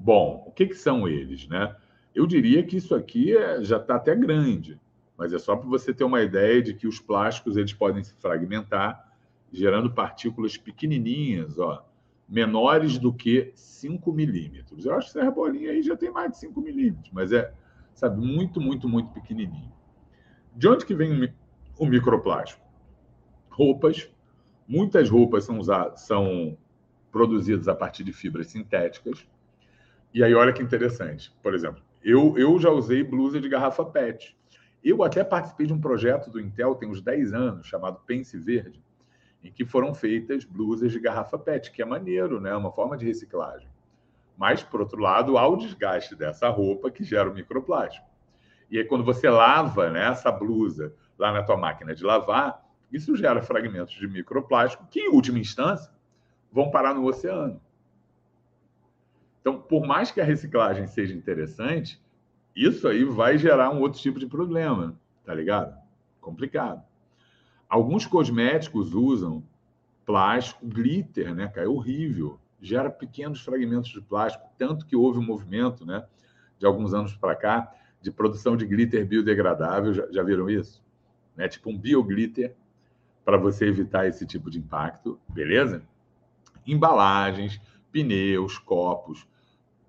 Bom, 0.02 0.44
o 0.46 0.50
que, 0.50 0.66
que 0.66 0.74
são 0.74 1.06
eles, 1.06 1.46
né? 1.48 1.74
Eu 2.14 2.26
diria 2.26 2.62
que 2.62 2.76
isso 2.76 2.94
aqui 2.94 3.36
é, 3.36 3.62
já 3.62 3.76
está 3.76 3.96
até 3.96 4.14
grande 4.14 4.80
mas 5.22 5.32
é 5.32 5.38
só 5.38 5.54
para 5.54 5.68
você 5.68 5.94
ter 5.94 6.02
uma 6.02 6.20
ideia 6.20 6.60
de 6.60 6.74
que 6.74 6.84
os 6.84 6.98
plásticos 6.98 7.56
eles 7.56 7.72
podem 7.72 8.02
se 8.02 8.12
fragmentar, 8.14 9.08
gerando 9.52 9.92
partículas 9.92 10.56
pequenininhas, 10.56 11.60
ó, 11.60 11.86
menores 12.28 12.98
do 12.98 13.12
que 13.12 13.52
5 13.54 14.12
milímetros. 14.12 14.84
Eu 14.84 14.94
acho 14.94 15.12
que 15.12 15.18
essa 15.20 15.30
bolinha 15.30 15.70
aí 15.70 15.80
já 15.80 15.96
tem 15.96 16.10
mais 16.10 16.32
de 16.32 16.38
5 16.38 16.60
milímetros, 16.60 17.10
mas 17.12 17.30
é, 17.30 17.52
sabe, 17.94 18.20
muito, 18.20 18.60
muito, 18.60 18.88
muito 18.88 19.12
pequenininho. 19.12 19.72
De 20.56 20.66
onde 20.68 20.84
que 20.84 20.94
vem 20.94 21.32
o 21.78 21.86
microplástico? 21.86 22.60
Roupas. 23.48 24.10
Muitas 24.66 25.08
roupas 25.08 25.44
são, 25.44 25.58
usadas, 25.58 26.00
são 26.00 26.58
produzidas 27.12 27.68
a 27.68 27.76
partir 27.76 28.02
de 28.02 28.12
fibras 28.12 28.48
sintéticas. 28.48 29.24
E 30.14 30.22
aí, 30.22 30.34
olha 30.34 30.52
que 30.52 30.62
interessante. 30.62 31.32
Por 31.42 31.54
exemplo, 31.54 31.82
eu, 32.04 32.36
eu 32.36 32.58
já 32.58 32.70
usei 32.70 33.02
blusa 33.02 33.40
de 33.40 33.48
garrafa 33.48 33.84
PET. 33.84 34.36
Eu 34.84 35.02
até 35.02 35.22
participei 35.22 35.66
de 35.66 35.72
um 35.72 35.80
projeto 35.80 36.30
do 36.30 36.40
Intel, 36.40 36.74
tem 36.74 36.88
uns 36.88 37.00
10 37.00 37.32
anos, 37.32 37.66
chamado 37.66 38.00
Pense 38.04 38.36
Verde, 38.36 38.82
em 39.42 39.50
que 39.50 39.64
foram 39.64 39.94
feitas 39.94 40.44
blusas 40.44 40.92
de 40.92 41.00
garrafa 41.00 41.38
PET, 41.38 41.70
que 41.70 41.80
é 41.80 41.84
maneiro, 41.84 42.40
né? 42.40 42.54
Uma 42.54 42.72
forma 42.72 42.96
de 42.96 43.06
reciclagem. 43.06 43.68
Mas, 44.36 44.62
por 44.62 44.80
outro 44.80 45.00
lado, 45.00 45.38
há 45.38 45.46
o 45.46 45.56
desgaste 45.56 46.16
dessa 46.16 46.48
roupa 46.48 46.90
que 46.90 47.04
gera 47.04 47.30
o 47.30 47.34
microplástico. 47.34 48.06
E 48.70 48.78
aí, 48.78 48.84
quando 48.84 49.04
você 49.04 49.30
lava 49.30 49.88
né, 49.90 50.08
essa 50.08 50.32
blusa 50.32 50.94
lá 51.18 51.32
na 51.32 51.42
tua 51.42 51.56
máquina 51.56 51.94
de 51.94 52.02
lavar, 52.02 52.62
isso 52.90 53.16
gera 53.16 53.40
fragmentos 53.40 53.94
de 53.94 54.06
microplástico 54.08 54.86
que, 54.90 55.00
em 55.00 55.08
última 55.08 55.38
instância, 55.38 55.92
vão 56.50 56.70
parar 56.70 56.92
no 56.92 57.04
oceano. 57.04 57.60
Então, 59.42 59.60
por 59.60 59.84
mais 59.84 60.10
que 60.10 60.20
a 60.20 60.24
reciclagem 60.24 60.86
seja 60.86 61.12
interessante, 61.12 62.00
isso 62.54 62.86
aí 62.86 63.04
vai 63.04 63.36
gerar 63.36 63.70
um 63.70 63.80
outro 63.80 64.00
tipo 64.00 64.20
de 64.20 64.26
problema, 64.26 64.96
tá 65.24 65.34
ligado? 65.34 65.76
Complicado. 66.20 66.82
Alguns 67.68 68.06
cosméticos 68.06 68.94
usam 68.94 69.42
plástico, 70.06 70.64
glitter, 70.64 71.34
né, 71.34 71.48
cara? 71.48 71.66
É 71.66 71.68
horrível. 71.68 72.38
Gera 72.60 72.88
pequenos 72.88 73.40
fragmentos 73.40 73.90
de 73.90 74.00
plástico, 74.00 74.48
tanto 74.56 74.86
que 74.86 74.94
houve 74.94 75.18
um 75.18 75.24
movimento, 75.24 75.84
né, 75.84 76.06
de 76.58 76.64
alguns 76.64 76.94
anos 76.94 77.16
para 77.16 77.34
cá, 77.34 77.74
de 78.00 78.12
produção 78.12 78.56
de 78.56 78.64
glitter 78.64 79.04
biodegradável. 79.04 79.92
Já, 79.92 80.06
já 80.12 80.22
viram 80.22 80.48
isso? 80.48 80.80
Né? 81.36 81.48
Tipo 81.48 81.70
um 81.70 81.78
bioglitter 81.78 82.54
para 83.24 83.36
você 83.36 83.66
evitar 83.66 84.06
esse 84.06 84.24
tipo 84.24 84.48
de 84.48 84.58
impacto, 84.58 85.18
beleza? 85.28 85.82
Embalagens, 86.64 87.60
pneus, 87.90 88.58
copos, 88.58 89.26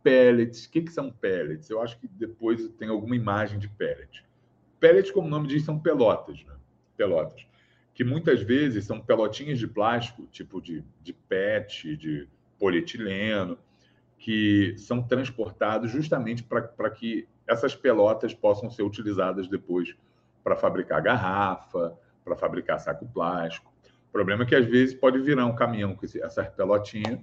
pellets. 0.04 0.66
O 0.66 0.72
que, 0.72 0.82
que 0.82 0.92
são 0.92 1.10
pellets? 1.10 1.70
Eu 1.70 1.82
acho 1.82 1.98
que 1.98 2.08
depois 2.08 2.68
tem 2.78 2.89
alguma 2.89 3.16
imagem 3.16 3.58
de 3.58 3.68
pellet. 3.68 4.24
Pellets, 4.80 5.12
como 5.12 5.28
o 5.28 5.30
nome 5.30 5.48
diz, 5.48 5.63
são 5.63 5.80
pelotas, 5.80 6.44
né? 6.44 6.54
Pelotas. 6.98 7.48
Que 7.94 8.04
muitas 8.04 8.42
vezes 8.42 8.86
são 8.86 9.00
pelotinhas 9.00 9.58
de 9.58 9.68
plástico, 9.68 10.28
tipo 10.32 10.62
de, 10.62 10.84
de 11.02 11.13
PET, 11.13 11.96
de 11.96 12.28
polietileno, 12.60 13.58
que 14.18 14.76
são 14.78 15.02
transportados 15.02 15.92
justamente 15.92 16.44
para 16.44 16.89
que 16.89 17.28
essas 17.48 17.76
pelotas 17.76 18.34
possam 18.34 18.70
ser 18.70 18.84
utilizadas 18.84 19.48
depois 19.48 19.96
para 20.44 20.56
fabricar 20.56 21.02
garrafa, 21.02 21.98
para 22.24 22.36
fabricar 22.36 22.80
saco 22.80 23.06
plástico. 23.06 23.72
O 24.10 24.12
problema 24.12 24.44
é 24.44 24.46
que 24.46 24.56
às 24.56 24.66
vezes 24.66 24.94
pode 24.94 25.20
virar 25.20 25.46
um 25.46 25.56
caminhão 25.56 25.96
com 25.96 26.06
essas 26.06 26.48
pelotinhas 26.50 27.20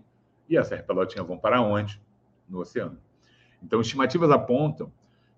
e 0.48 0.56
essas 0.56 0.82
pelotinhas 0.82 1.26
vão 1.26 1.38
para 1.38 1.60
onde? 1.60 2.00
No 2.50 2.60
oceano. 2.60 2.98
Então, 3.62 3.80
estimativas 3.80 4.30
apontam 4.30 4.92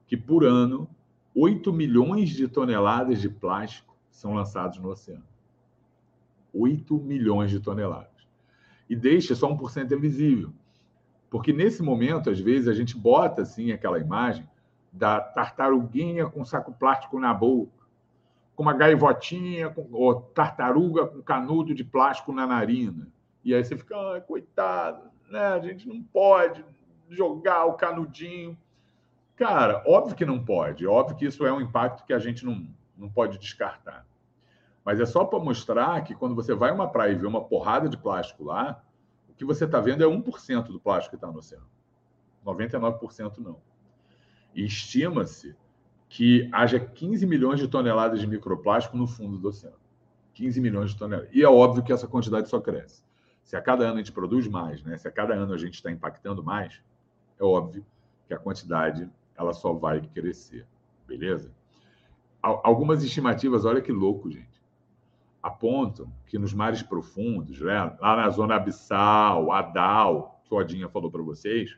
que 0.06 0.16
por 0.16 0.44
ano 0.44 0.88
8 1.34 1.72
milhões 1.72 2.30
de 2.30 2.46
toneladas 2.48 3.20
de 3.20 3.28
plástico 3.28 3.96
são 4.10 4.34
lançados 4.34 4.78
no 4.78 4.88
oceano. 4.88 5.24
8 6.52 6.96
milhões 6.98 7.50
de 7.50 7.60
toneladas. 7.60 8.10
E 8.88 8.94
deixa 8.94 9.34
só 9.34 9.48
1% 9.48 9.92
é 9.92 9.96
visível. 9.96 10.52
Porque 11.30 11.52
nesse 11.52 11.82
momento, 11.82 12.28
às 12.28 12.38
vezes, 12.38 12.68
a 12.68 12.74
gente 12.74 12.96
bota 12.96 13.42
assim 13.42 13.72
aquela 13.72 13.98
imagem 13.98 14.46
da 14.92 15.18
tartaruguinha 15.18 16.26
com 16.26 16.44
saco 16.44 16.72
plástico 16.72 17.18
na 17.18 17.32
boca, 17.32 17.72
com 18.54 18.62
uma 18.62 18.74
gaivotinha, 18.74 19.70
com, 19.70 19.88
ou 19.92 20.20
tartaruga 20.20 21.06
com 21.06 21.22
canudo 21.22 21.74
de 21.74 21.82
plástico 21.82 22.32
na 22.32 22.46
narina. 22.46 23.08
E 23.42 23.54
aí 23.54 23.64
você 23.64 23.78
fica, 23.78 23.96
ah, 23.96 24.20
coitado, 24.20 25.10
né? 25.30 25.40
a 25.40 25.58
gente 25.58 25.88
não 25.88 26.02
pode 26.02 26.62
jogar 27.12 27.66
o 27.66 27.74
canudinho. 27.74 28.56
Cara, 29.36 29.82
óbvio 29.86 30.16
que 30.16 30.24
não 30.24 30.42
pode, 30.44 30.86
óbvio 30.86 31.16
que 31.16 31.26
isso 31.26 31.44
é 31.46 31.52
um 31.52 31.60
impacto 31.60 32.04
que 32.04 32.12
a 32.12 32.18
gente 32.18 32.44
não, 32.44 32.66
não 32.96 33.08
pode 33.08 33.38
descartar. 33.38 34.06
Mas 34.84 35.00
é 35.00 35.06
só 35.06 35.24
para 35.24 35.38
mostrar 35.38 36.02
que 36.02 36.14
quando 36.14 36.34
você 36.34 36.54
vai 36.54 36.70
a 36.70 36.74
uma 36.74 36.88
praia 36.88 37.12
e 37.12 37.16
vê 37.16 37.26
uma 37.26 37.44
porrada 37.44 37.88
de 37.88 37.96
plástico 37.96 38.44
lá, 38.44 38.82
o 39.28 39.34
que 39.34 39.44
você 39.44 39.64
está 39.64 39.80
vendo 39.80 40.02
é 40.02 40.06
1% 40.06 40.64
do 40.64 40.80
plástico 40.80 41.10
que 41.10 41.16
está 41.16 41.28
no 41.28 41.38
oceano. 41.38 41.66
99% 42.44 43.38
não. 43.38 43.60
E 44.54 44.64
estima-se 44.64 45.56
que 46.08 46.48
haja 46.52 46.78
15 46.78 47.26
milhões 47.26 47.60
de 47.60 47.68
toneladas 47.68 48.20
de 48.20 48.26
microplástico 48.26 48.96
no 48.96 49.06
fundo 49.06 49.38
do 49.38 49.48
oceano. 49.48 49.76
15 50.34 50.60
milhões 50.60 50.90
de 50.90 50.98
toneladas. 50.98 51.30
E 51.32 51.42
é 51.42 51.48
óbvio 51.48 51.82
que 51.82 51.92
essa 51.92 52.06
quantidade 52.06 52.48
só 52.48 52.60
cresce. 52.60 53.02
Se 53.44 53.56
a 53.56 53.62
cada 53.62 53.84
ano 53.84 53.94
a 53.94 53.98
gente 53.98 54.12
produz 54.12 54.46
mais, 54.48 54.82
né? 54.82 54.98
se 54.98 55.06
a 55.06 55.10
cada 55.10 55.34
ano 55.34 55.54
a 55.54 55.58
gente 55.58 55.74
está 55.74 55.90
impactando 55.90 56.42
mais, 56.42 56.82
é 57.42 57.46
óbvio 57.46 57.84
que 58.26 58.34
a 58.34 58.38
quantidade 58.38 59.10
ela 59.36 59.52
só 59.52 59.72
vai 59.72 60.00
crescer. 60.00 60.66
Beleza? 61.06 61.52
Algumas 62.42 63.04
estimativas, 63.04 63.64
olha 63.64 63.80
que 63.80 63.92
louco, 63.92 64.30
gente 64.30 64.52
apontam 65.42 66.10
que 66.26 66.38
nos 66.38 66.54
mares 66.54 66.82
profundos, 66.82 67.60
né, 67.60 67.96
lá 68.00 68.16
na 68.16 68.30
zona 68.30 68.54
abissal, 68.54 69.50
Adal, 69.50 70.40
que 70.44 70.54
o 70.54 70.56
Odinha 70.56 70.88
falou 70.88 71.10
para 71.10 71.22
vocês, 71.22 71.76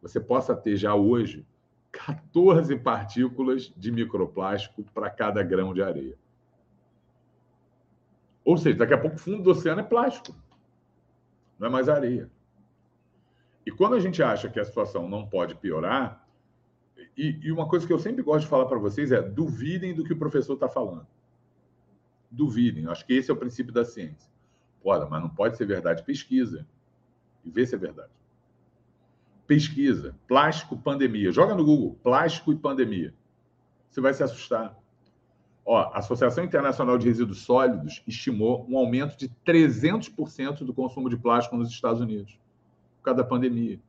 você 0.00 0.20
possa 0.20 0.54
ter 0.54 0.76
já 0.76 0.94
hoje 0.94 1.44
14 1.90 2.76
partículas 2.76 3.72
de 3.76 3.90
microplástico 3.90 4.84
para 4.94 5.10
cada 5.10 5.42
grão 5.42 5.74
de 5.74 5.82
areia. 5.82 6.16
Ou 8.44 8.56
seja, 8.56 8.78
daqui 8.78 8.94
a 8.94 8.98
pouco 8.98 9.16
o 9.16 9.18
fundo 9.18 9.42
do 9.42 9.50
oceano 9.50 9.80
é 9.80 9.84
plástico, 9.84 10.36
não 11.58 11.66
é 11.66 11.70
mais 11.70 11.88
areia. 11.88 12.30
E 13.68 13.70
quando 13.70 13.94
a 13.96 14.00
gente 14.00 14.22
acha 14.22 14.48
que 14.48 14.58
a 14.58 14.64
situação 14.64 15.06
não 15.06 15.26
pode 15.26 15.54
piorar, 15.54 16.26
e, 17.14 17.38
e 17.42 17.52
uma 17.52 17.68
coisa 17.68 17.86
que 17.86 17.92
eu 17.92 17.98
sempre 17.98 18.22
gosto 18.22 18.44
de 18.44 18.48
falar 18.48 18.64
para 18.64 18.78
vocês 18.78 19.12
é 19.12 19.20
duvidem 19.20 19.94
do 19.94 20.02
que 20.02 20.14
o 20.14 20.18
professor 20.18 20.54
está 20.54 20.70
falando 20.70 21.06
duvidem. 22.30 22.86
Acho 22.86 23.04
que 23.04 23.12
esse 23.12 23.30
é 23.30 23.34
o 23.34 23.36
princípio 23.36 23.72
da 23.72 23.84
ciência. 23.84 24.30
Pode, 24.82 25.08
mas 25.10 25.20
não 25.20 25.28
pode 25.28 25.58
ser 25.58 25.66
verdade. 25.66 26.02
Pesquisa 26.02 26.66
e 27.44 27.50
vê 27.50 27.66
se 27.66 27.74
é 27.74 27.78
verdade. 27.78 28.10
Pesquisa. 29.46 30.16
Plástico, 30.26 30.78
pandemia. 30.78 31.30
Joga 31.30 31.54
no 31.54 31.64
Google. 31.64 31.98
Plástico 32.02 32.52
e 32.52 32.56
pandemia. 32.56 33.14
Você 33.90 34.00
vai 34.00 34.14
se 34.14 34.22
assustar. 34.22 34.74
Ó, 35.62 35.76
a 35.78 35.98
Associação 35.98 36.42
Internacional 36.42 36.96
de 36.96 37.06
Resíduos 37.06 37.42
Sólidos 37.42 38.02
estimou 38.06 38.66
um 38.66 38.78
aumento 38.78 39.18
de 39.18 39.28
300% 39.46 40.64
do 40.64 40.72
consumo 40.72 41.10
de 41.10 41.18
plástico 41.18 41.56
nos 41.58 41.70
Estados 41.70 42.00
Unidos 42.00 42.38
causa 43.08 43.22
da 43.22 43.28
pandemia 43.28 43.80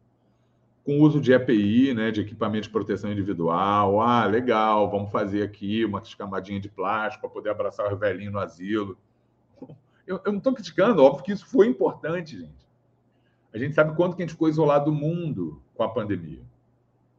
com 0.90 1.02
uso 1.02 1.22
de 1.22 1.32
EPI, 1.32 1.94
né, 1.94 2.10
de 2.10 2.22
equipamento 2.22 2.64
de 2.64 2.72
proteção 2.72 3.12
individual. 3.12 4.02
Ah, 4.02 4.26
legal, 4.26 4.90
vamos 4.90 5.12
fazer 5.12 5.44
aqui 5.44 5.86
uma 5.86 6.00
escamadinha 6.00 6.60
de 6.60 6.68
plástico 6.68 7.22
para 7.22 7.30
poder 7.30 7.52
abraçar 7.52 7.94
o 7.94 7.96
velhinho 7.96 8.32
no 8.32 8.40
asilo. 8.40 8.98
Eu, 10.08 10.20
eu 10.26 10.32
não 10.32 10.40
estou 10.40 10.56
criticando, 10.56 11.04
óbvio 11.04 11.24
que 11.24 11.32
isso 11.32 11.46
foi 11.46 11.68
importante, 11.68 12.36
gente. 12.36 12.68
A 13.54 13.60
gente 13.60 13.76
sabe 13.76 13.96
quanto 13.96 14.16
que 14.16 14.24
a 14.24 14.26
gente 14.26 14.34
ficou 14.34 14.50
isolado 14.50 14.86
do 14.86 14.92
mundo 14.92 15.62
com 15.76 15.84
a 15.84 15.90
pandemia. 15.90 16.42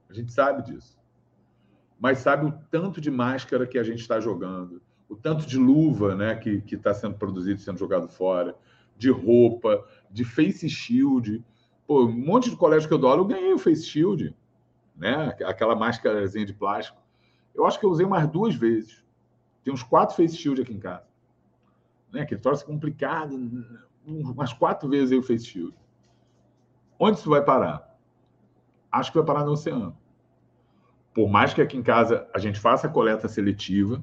A 0.08 0.12
gente 0.12 0.32
sabe 0.32 0.64
disso. 0.64 0.98
Mas 2.00 2.18
sabe 2.18 2.46
o 2.46 2.52
tanto 2.68 3.00
de 3.00 3.08
máscara 3.08 3.64
que 3.64 3.78
a 3.78 3.84
gente 3.84 4.00
está 4.00 4.18
jogando, 4.18 4.82
o 5.08 5.14
tanto 5.14 5.46
de 5.46 5.56
luva 5.56 6.16
né, 6.16 6.34
que 6.34 6.64
está 6.74 6.92
sendo 6.92 7.14
produzido 7.14 7.60
sendo 7.60 7.78
jogado 7.78 8.08
fora, 8.08 8.56
de 8.96 9.08
roupa, 9.08 9.86
de 10.10 10.24
face 10.24 10.68
shield 10.68 11.44
Pô, 11.90 12.04
um 12.04 12.12
monte 12.12 12.48
de 12.48 12.54
colégio 12.54 12.86
que 12.86 12.94
eu 12.94 12.98
dou 12.98 13.10
aula, 13.10 13.22
eu 13.22 13.26
ganhei 13.26 13.52
o 13.52 13.58
Face 13.58 13.84
Shield, 13.84 14.32
né? 14.94 15.36
Aquela 15.44 15.74
máscarazinha 15.74 16.46
de 16.46 16.54
plástico. 16.54 17.02
Eu 17.52 17.66
acho 17.66 17.80
que 17.80 17.84
eu 17.84 17.90
usei 17.90 18.06
mais 18.06 18.28
duas 18.28 18.54
vezes. 18.54 19.04
Tem 19.64 19.74
uns 19.74 19.82
quatro 19.82 20.14
Face 20.14 20.36
Shield 20.36 20.62
aqui 20.62 20.72
em 20.72 20.78
casa. 20.78 21.02
Né? 22.12 22.20
Aquele 22.20 22.40
troço 22.40 22.64
complicado. 22.64 23.34
Umas 24.06 24.52
quatro 24.52 24.88
vezes 24.88 25.18
o 25.18 25.20
Face 25.20 25.44
Shield. 25.44 25.76
Onde 26.96 27.18
isso 27.18 27.28
vai 27.28 27.42
parar? 27.44 27.98
Acho 28.92 29.10
que 29.10 29.18
vai 29.18 29.26
parar 29.26 29.44
no 29.44 29.50
oceano. 29.50 29.98
Por 31.12 31.28
mais 31.28 31.52
que 31.52 31.60
aqui 31.60 31.76
em 31.76 31.82
casa 31.82 32.24
a 32.32 32.38
gente 32.38 32.60
faça 32.60 32.86
a 32.86 32.90
coleta 32.90 33.26
seletiva, 33.26 34.00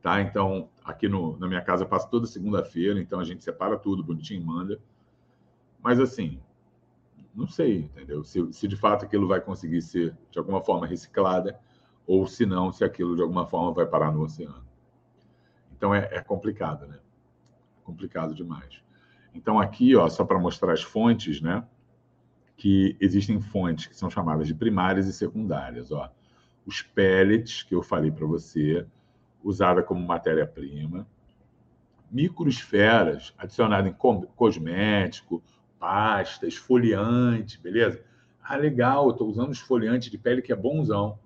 tá? 0.00 0.20
Então, 0.20 0.70
aqui 0.84 1.08
no, 1.08 1.36
na 1.38 1.48
minha 1.48 1.60
casa 1.60 1.82
eu 1.82 1.88
passo 1.88 2.08
toda 2.08 2.24
segunda-feira, 2.24 3.00
então 3.00 3.18
a 3.18 3.24
gente 3.24 3.42
separa 3.42 3.76
tudo 3.76 4.04
bonitinho 4.04 4.42
e 4.42 4.44
manda. 4.44 4.80
Mas 5.82 5.98
assim, 5.98 6.40
não 7.34 7.48
sei, 7.48 7.80
entendeu? 7.80 8.22
Se, 8.22 8.52
se 8.52 8.68
de 8.68 8.76
fato 8.76 9.04
aquilo 9.04 9.26
vai 9.26 9.40
conseguir 9.40 9.82
ser 9.82 10.16
de 10.30 10.38
alguma 10.38 10.60
forma 10.60 10.86
reciclada 10.86 11.58
ou 12.06 12.26
se 12.26 12.46
não, 12.46 12.72
se 12.72 12.84
aquilo 12.84 13.16
de 13.16 13.22
alguma 13.22 13.46
forma 13.46 13.72
vai 13.72 13.86
parar 13.86 14.12
no 14.12 14.22
oceano. 14.22 14.64
Então 15.76 15.94
é, 15.94 16.08
é 16.12 16.20
complicado, 16.20 16.86
né? 16.86 16.98
Complicado 17.82 18.34
demais. 18.34 18.82
Então 19.34 19.58
aqui, 19.58 19.96
ó, 19.96 20.08
só 20.08 20.24
para 20.24 20.38
mostrar 20.38 20.72
as 20.72 20.82
fontes, 20.82 21.40
né? 21.40 21.66
Que 22.56 22.96
existem 23.00 23.40
fontes 23.40 23.86
que 23.86 23.96
são 23.96 24.08
chamadas 24.08 24.46
de 24.46 24.54
primárias 24.54 25.06
e 25.06 25.12
secundárias, 25.12 25.90
ó. 25.90 26.10
Os 26.64 26.82
pellets 26.82 27.62
que 27.62 27.74
eu 27.74 27.82
falei 27.82 28.10
para 28.10 28.26
você, 28.26 28.86
usada 29.42 29.82
como 29.82 30.06
matéria-prima, 30.06 31.06
microesferas 32.10 33.34
adicionadas 33.36 33.90
em 33.90 34.26
cosmético, 34.36 35.42
pasta, 35.84 36.46
esfoliante, 36.46 37.60
beleza? 37.60 38.02
Ah, 38.42 38.56
legal, 38.56 39.10
estou 39.10 39.28
usando 39.28 39.52
esfoliante 39.52 40.10
de 40.10 40.16
pele 40.16 40.40
que 40.40 40.50
é 40.50 40.56
bonzão. 40.56 41.18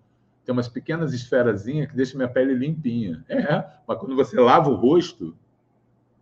Tem 0.45 0.53
umas 0.53 0.67
pequenas 0.67 1.15
esferazinhas 1.15 1.89
que 1.89 1.95
deixam 1.95 2.17
minha 2.17 2.29
pele 2.29 2.55
limpinha. 2.55 3.25
É, 3.29 3.65
mas 3.87 3.99
quando 3.99 4.17
você 4.17 4.39
lava 4.41 4.69
o 4.69 4.75
rosto, 4.75 5.37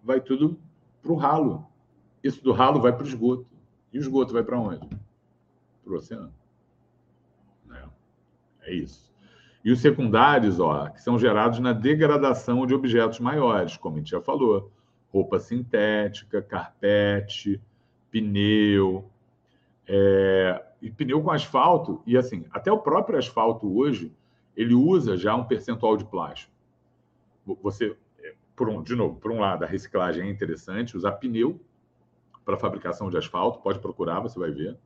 vai 0.05 0.21
tudo 0.21 0.61
para 1.01 1.13
o 1.13 1.17
ralo. 1.17 1.67
Isso 2.23 2.45
do 2.45 2.53
ralo 2.53 2.79
vai 2.79 2.93
para 2.93 3.05
o 3.05 3.09
esgoto. 3.09 3.47
E 3.91 3.97
o 3.97 4.01
esgoto 4.01 4.35
vai 4.35 4.43
para 4.43 4.61
onde? 4.61 4.87
Para 5.83 5.93
o 5.95 5.97
oceano. 5.97 6.35
É. 7.73 7.85
é 8.71 8.75
isso. 8.75 9.11
E 9.65 9.73
os 9.73 9.81
secundários, 9.81 10.61
ó, 10.61 10.91
que 10.91 11.01
são 11.01 11.19
gerados 11.19 11.59
na 11.59 11.73
degradação 11.73 12.67
de 12.67 12.75
objetos 12.75 13.19
maiores, 13.19 13.79
como 13.79 13.97
a 13.97 13.99
gente 13.99 14.11
já 14.11 14.21
falou. 14.21 14.71
Roupa 15.11 15.41
sintética, 15.41 16.43
carpete, 16.43 17.63
pneu, 18.17 19.05
é, 19.87 20.65
e 20.81 20.91
pneu 20.91 21.23
com 21.23 21.31
asfalto, 21.31 22.03
e 22.07 22.17
assim, 22.17 22.47
até 22.51 22.73
o 22.73 22.79
próprio 22.79 23.19
asfalto 23.19 23.77
hoje, 23.77 24.11
ele 24.57 24.75
usa 24.75 25.19
já 25.19 25.35
um 25.37 25.45
percentual 25.45 25.99
de 25.99 26.05
plástico. 26.07 26.51
Você, 27.63 27.95
é, 28.19 28.35
por 28.55 28.71
um, 28.71 28.83
de 28.83 28.97
novo, 28.97 29.17
por 29.17 29.31
um 29.31 29.39
lado, 29.39 29.65
a 29.65 29.67
reciclagem 29.67 30.27
é 30.27 30.31
interessante, 30.31 30.97
usar 30.97 31.13
pneu 31.13 31.61
para 32.43 32.57
fabricação 32.57 33.11
de 33.11 33.19
asfalto, 33.19 33.61
pode 33.61 33.81
procurar, 33.81 34.21
você 34.21 34.39
vai 34.39 34.51
ver. 34.51 34.79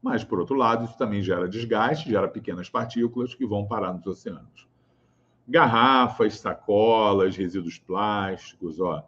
Mas, 0.00 0.22
por 0.22 0.38
outro 0.38 0.54
lado, 0.54 0.84
isso 0.84 0.96
também 0.96 1.22
gera 1.22 1.48
desgaste, 1.48 2.08
gera 2.08 2.28
pequenas 2.28 2.70
partículas 2.70 3.34
que 3.34 3.44
vão 3.44 3.66
parar 3.66 3.92
nos 3.92 4.06
oceanos. 4.06 4.68
Garrafas, 5.48 6.38
sacolas, 6.38 7.36
resíduos 7.36 7.78
plásticos, 7.78 8.78
ó, 8.78 9.04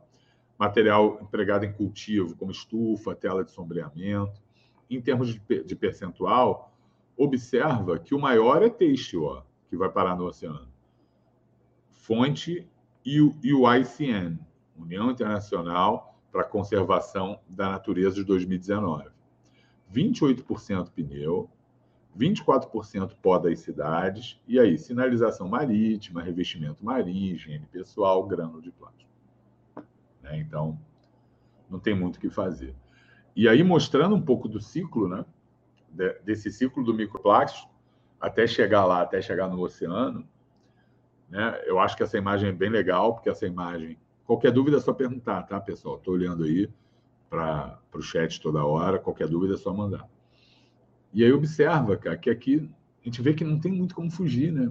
material 0.59 1.19
empregado 1.23 1.65
em 1.65 1.73
cultivo, 1.73 2.37
como 2.37 2.51
estufa, 2.51 3.15
tela 3.15 3.45
de 3.45 3.53
sombreamento. 3.53 4.43
Em 4.91 5.01
termos 5.01 5.29
de, 5.29 5.77
percentual, 5.77 6.75
observa 7.17 7.99
que 7.99 8.15
o 8.15 8.19
maior 8.19 8.63
é 8.63 8.69
têxtil, 8.69 9.25
ó, 9.25 9.43
que 9.69 9.77
vai 9.77 9.89
parar 9.89 10.17
no 10.17 10.25
oceano. 10.25 10.69
Fonte 11.91 12.67
UICN, 13.07 14.39
União 14.77 15.11
Internacional 15.11 16.19
para 16.33 16.43
a 16.43 16.45
Conservação 16.45 17.41
da 17.49 17.71
Natureza 17.71 18.17
de 18.17 18.25
2019. 18.25 19.11
28% 19.93 20.91
pneu, 20.91 21.51
24% 22.19 23.15
pó 23.23 23.39
das 23.39 23.61
cidades, 23.61 24.41
e 24.47 24.59
aí 24.59 24.77
sinalização 24.77 25.49
marítima, 25.49 26.23
revestimento 26.23 26.85
marinho, 26.85 27.35
higiene 27.35 27.67
pessoal, 27.67 28.27
grano 28.27 28.61
de 28.61 28.71
plástico. 28.71 29.08
Né? 30.29 30.39
Então, 30.39 30.79
não 31.69 31.79
tem 31.79 31.95
muito 31.95 32.17
o 32.17 32.21
que 32.21 32.31
fazer. 32.31 32.75
E 33.35 33.49
aí, 33.49 33.63
mostrando 33.63 34.15
um 34.15 34.23
pouco 34.23 34.49
do 34.49 34.61
ciclo, 34.61 35.09
né? 35.09 35.25
desse 36.25 36.53
ciclo 36.53 36.85
do 36.85 36.93
microplástico, 36.93 37.71
até 38.21 38.47
chegar 38.47 38.85
lá, 38.85 39.03
até 39.03 39.23
chegar 39.23 39.49
no 39.49 39.61
oceano, 39.61 40.29
Né? 41.29 41.61
Eu 41.67 41.79
acho 41.79 41.97
que 41.97 42.03
essa 42.03 42.17
imagem 42.17 42.49
é 42.49 42.53
bem 42.53 42.71
legal, 42.71 43.15
porque 43.15 43.29
essa 43.29 43.47
imagem. 43.47 43.99
Qualquer 44.25 44.51
dúvida 44.51 44.79
é 44.79 44.81
só 44.81 44.93
perguntar, 44.93 45.43
tá, 45.43 45.61
pessoal? 45.61 45.97
Estou 45.97 46.15
olhando 46.15 46.45
aí 46.45 46.71
para 47.29 47.79
o 47.95 48.03
chat 48.03 48.41
toda 48.41 48.65
hora. 48.65 48.99
Qualquer 48.99 49.29
dúvida 49.29 49.55
é 49.55 49.57
só 49.57 49.73
mandar. 49.73 50.09
E 51.13 51.25
aí 51.25 51.33
observa, 51.33 51.97
cara, 51.97 52.17
que 52.17 52.31
aqui 52.31 52.71
a 53.01 53.05
gente 53.05 53.23
vê 53.23 53.35
que 53.35 53.45
não 53.45 53.59
tem 53.59 53.73
muito 53.73 53.95
como 53.95 54.11
fugir, 54.11 54.53
né? 54.53 54.71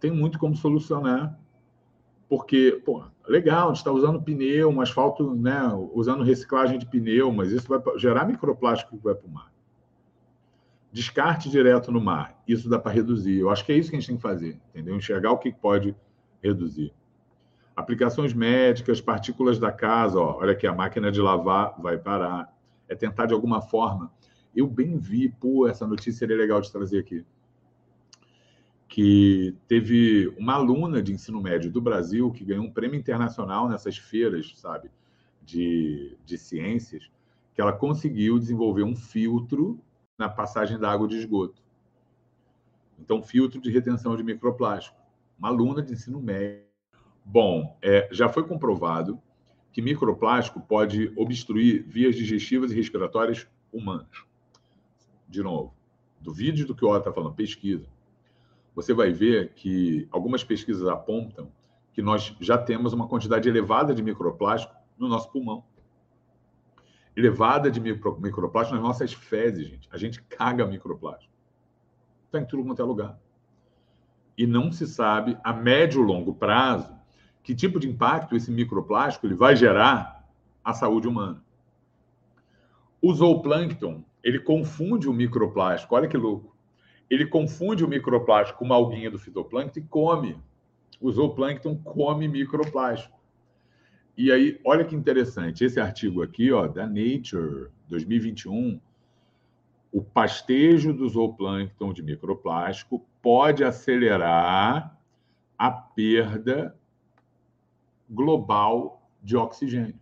Tem 0.00 0.10
muito 0.10 0.38
como 0.38 0.54
solucionar. 0.54 1.38
Porque, 2.28 2.80
pô, 2.84 3.04
legal, 3.26 3.66
a 3.66 3.68
gente 3.68 3.78
está 3.78 3.92
usando 3.92 4.20
pneu, 4.20 4.68
um 4.68 4.80
asfalto, 4.80 5.34
né? 5.34 5.60
Usando 5.92 6.24
reciclagem 6.24 6.78
de 6.78 6.86
pneu, 6.86 7.32
mas 7.32 7.52
isso 7.52 7.68
vai 7.68 7.80
gerar 7.98 8.24
microplástico 8.24 8.96
que 8.96 9.04
vai 9.04 9.14
para 9.14 9.26
o 9.26 9.30
mar. 9.30 9.52
Descarte 10.92 11.48
direto 11.50 11.92
no 11.92 12.00
mar, 12.00 12.42
isso 12.48 12.68
dá 12.68 12.78
para 12.78 12.92
reduzir. 12.92 13.38
Eu 13.38 13.50
acho 13.50 13.64
que 13.64 13.72
é 13.72 13.76
isso 13.76 13.90
que 13.90 13.96
a 13.96 14.00
gente 14.00 14.08
tem 14.08 14.16
que 14.16 14.22
fazer, 14.22 14.58
entendeu? 14.70 14.96
Enxergar 14.96 15.30
o 15.32 15.38
que 15.38 15.52
pode 15.52 15.94
reduzir. 16.42 16.92
Aplicações 17.76 18.32
médicas, 18.32 19.00
partículas 19.00 19.58
da 19.58 19.70
casa, 19.70 20.18
ó, 20.18 20.38
olha 20.38 20.52
aqui, 20.52 20.66
a 20.66 20.74
máquina 20.74 21.12
de 21.12 21.20
lavar 21.20 21.74
vai 21.78 21.98
parar. 21.98 22.52
É 22.88 22.94
tentar 22.94 23.26
de 23.26 23.34
alguma 23.34 23.60
forma 23.60 24.10
eu 24.56 24.66
bem 24.66 24.96
vi, 24.96 25.28
pô, 25.28 25.68
essa 25.68 25.86
notícia 25.86 26.12
seria 26.20 26.36
legal 26.36 26.60
de 26.62 26.72
trazer 26.72 26.98
aqui. 26.98 27.24
Que 28.88 29.54
teve 29.66 30.28
uma 30.38 30.54
aluna 30.54 31.02
de 31.02 31.12
ensino 31.12 31.40
médio 31.40 31.70
do 31.70 31.80
Brasil 31.80 32.30
que 32.30 32.44
ganhou 32.44 32.64
um 32.64 32.70
prêmio 32.70 32.98
internacional 32.98 33.68
nessas 33.68 33.98
feiras, 33.98 34.52
sabe, 34.56 34.90
de, 35.42 36.16
de 36.24 36.38
ciências, 36.38 37.10
que 37.54 37.60
ela 37.60 37.72
conseguiu 37.72 38.38
desenvolver 38.38 38.84
um 38.84 38.94
filtro 38.94 39.80
na 40.16 40.28
passagem 40.28 40.78
da 40.78 40.90
água 40.90 41.08
de 41.08 41.16
esgoto. 41.16 41.62
Então, 42.98 43.22
filtro 43.22 43.60
de 43.60 43.70
retenção 43.70 44.16
de 44.16 44.22
microplástico. 44.22 44.96
Uma 45.38 45.48
aluna 45.48 45.82
de 45.82 45.92
ensino 45.92 46.20
médio. 46.20 46.64
Bom, 47.24 47.76
é, 47.82 48.08
já 48.10 48.28
foi 48.28 48.46
comprovado 48.46 49.20
que 49.72 49.82
microplástico 49.82 50.60
pode 50.60 51.12
obstruir 51.16 51.84
vias 51.86 52.16
digestivas 52.16 52.70
e 52.70 52.74
respiratórias 52.74 53.46
humanas 53.70 54.26
de 55.28 55.42
novo, 55.42 55.74
do 56.20 56.32
vídeo 56.32 56.66
do 56.66 56.74
que 56.74 56.84
o 56.84 56.88
Otto 56.88 57.00
está 57.00 57.12
falando, 57.12 57.34
pesquisa, 57.34 57.86
você 58.76 58.92
vai 58.92 59.10
ver 59.10 59.54
que 59.54 60.06
algumas 60.12 60.44
pesquisas 60.44 60.86
apontam 60.86 61.50
que 61.94 62.02
nós 62.02 62.36
já 62.38 62.58
temos 62.58 62.92
uma 62.92 63.08
quantidade 63.08 63.48
elevada 63.48 63.94
de 63.94 64.02
microplástico 64.02 64.74
no 64.98 65.08
nosso 65.08 65.32
pulmão. 65.32 65.64
Elevada 67.16 67.70
de 67.70 67.80
micro, 67.80 68.20
microplástico 68.20 68.76
nas 68.76 68.86
nossas 68.86 69.14
fezes, 69.14 69.66
gente. 69.66 69.88
A 69.90 69.96
gente 69.96 70.22
caga 70.22 70.66
microplástico. 70.66 71.32
Está 72.26 72.38
em 72.38 72.44
tudo 72.44 72.64
quanto 72.64 72.82
é 72.82 72.84
lugar. 72.84 73.18
E 74.36 74.46
não 74.46 74.70
se 74.70 74.86
sabe, 74.86 75.38
a 75.42 75.54
médio 75.54 76.02
e 76.02 76.06
longo 76.06 76.34
prazo, 76.34 76.94
que 77.42 77.54
tipo 77.54 77.80
de 77.80 77.88
impacto 77.88 78.36
esse 78.36 78.50
microplástico 78.50 79.26
ele 79.26 79.34
vai 79.34 79.56
gerar 79.56 80.28
à 80.62 80.74
saúde 80.74 81.08
humana. 81.08 81.42
O 83.00 83.14
zooplâncton 83.14 84.04
ele 84.22 84.38
confunde 84.38 85.08
o 85.08 85.14
microplástico. 85.14 85.94
Olha 85.94 86.08
que 86.08 86.16
louco. 86.18 86.55
Ele 87.08 87.26
confunde 87.26 87.84
o 87.84 87.88
microplástico 87.88 88.58
com 88.58 88.64
uma 88.64 88.74
alguinha 88.74 89.10
do 89.10 89.18
fitoplâncton 89.18 89.80
e 89.80 89.82
come. 89.82 90.38
O 91.00 91.10
zooplâncton 91.10 91.76
come 91.76 92.26
microplástico. 92.26 93.16
E 94.16 94.32
aí, 94.32 94.60
olha 94.64 94.84
que 94.84 94.96
interessante. 94.96 95.64
Esse 95.64 95.78
artigo 95.78 96.22
aqui, 96.22 96.50
ó, 96.50 96.66
da 96.66 96.86
Nature, 96.86 97.70
2021, 97.88 98.80
o 99.92 100.02
pastejo 100.02 100.92
do 100.92 101.08
zooplâncton 101.08 101.92
de 101.92 102.02
microplástico 102.02 103.06
pode 103.22 103.62
acelerar 103.62 104.98
a 105.58 105.70
perda 105.70 106.76
global 108.08 109.08
de 109.22 109.36
oxigênio. 109.36 110.00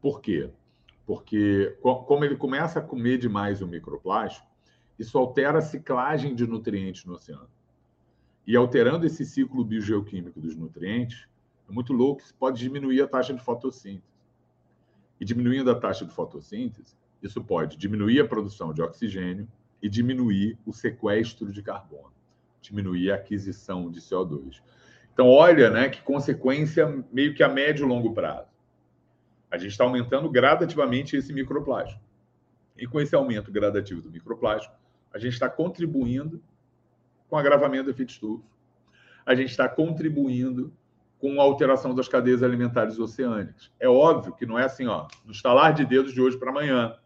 Por 0.00 0.20
quê? 0.20 0.50
porque 1.06 1.78
como 1.80 2.24
ele 2.24 2.36
começa 2.36 2.80
a 2.80 2.82
comer 2.82 3.16
demais 3.16 3.62
o 3.62 3.66
microplástico, 3.66 4.46
isso 4.98 5.18
altera 5.18 5.58
a 5.58 5.62
ciclagem 5.62 6.34
de 6.34 6.46
nutrientes 6.46 7.04
no 7.04 7.14
oceano. 7.14 7.48
E 8.46 8.56
alterando 8.56 9.04
esse 9.04 9.24
ciclo 9.24 9.64
biogeoquímico 9.64 10.40
dos 10.40 10.54
nutrientes, 10.54 11.26
é 11.68 11.72
muito 11.72 11.92
louco, 11.92 12.22
isso 12.22 12.34
pode 12.34 12.58
diminuir 12.60 13.02
a 13.02 13.08
taxa 13.08 13.34
de 13.34 13.42
fotossíntese. 13.42 14.14
E 15.20 15.24
diminuindo 15.24 15.70
a 15.70 15.74
taxa 15.74 16.04
de 16.04 16.12
fotossíntese, 16.12 16.94
isso 17.22 17.42
pode 17.42 17.76
diminuir 17.76 18.20
a 18.20 18.26
produção 18.26 18.72
de 18.72 18.82
oxigênio 18.82 19.48
e 19.82 19.88
diminuir 19.88 20.58
o 20.64 20.72
sequestro 20.72 21.50
de 21.50 21.62
carbono, 21.62 22.12
diminuir 22.60 23.10
a 23.10 23.16
aquisição 23.16 23.90
de 23.90 24.00
CO2. 24.00 24.60
Então, 25.12 25.28
olha, 25.28 25.70
né, 25.70 25.88
que 25.88 26.02
consequência 26.02 27.04
meio 27.10 27.34
que 27.34 27.42
a 27.42 27.48
médio 27.48 27.84
e 27.84 27.88
longo 27.88 28.12
prazo. 28.12 28.48
A 29.50 29.56
gente 29.56 29.70
está 29.70 29.84
aumentando 29.84 30.30
gradativamente 30.30 31.16
esse 31.16 31.32
microplástico. 31.32 32.00
E 32.76 32.86
com 32.86 33.00
esse 33.00 33.14
aumento 33.14 33.50
gradativo 33.50 34.02
do 34.02 34.10
microplástico, 34.10 34.74
a 35.16 35.18
gente 35.18 35.32
está 35.32 35.48
contribuindo 35.48 36.42
com 37.26 37.38
agravamento 37.38 37.84
do 37.84 37.90
efeito 37.90 38.10
estufa. 38.10 38.44
A 39.24 39.34
gente 39.34 39.48
está 39.48 39.66
contribuindo 39.66 40.70
com 41.18 41.40
a 41.40 41.42
alteração 41.42 41.94
das 41.94 42.06
cadeias 42.06 42.42
alimentares 42.42 42.98
oceânicas. 42.98 43.72
É 43.80 43.88
óbvio 43.88 44.34
que 44.34 44.44
não 44.44 44.58
é 44.58 44.64
assim, 44.64 44.86
ó, 44.86 45.08
no 45.24 45.32
estalar 45.32 45.72
de 45.72 45.86
dedos 45.86 46.12
de 46.12 46.20
hoje 46.20 46.36
para 46.36 46.50
amanhã. 46.50 46.98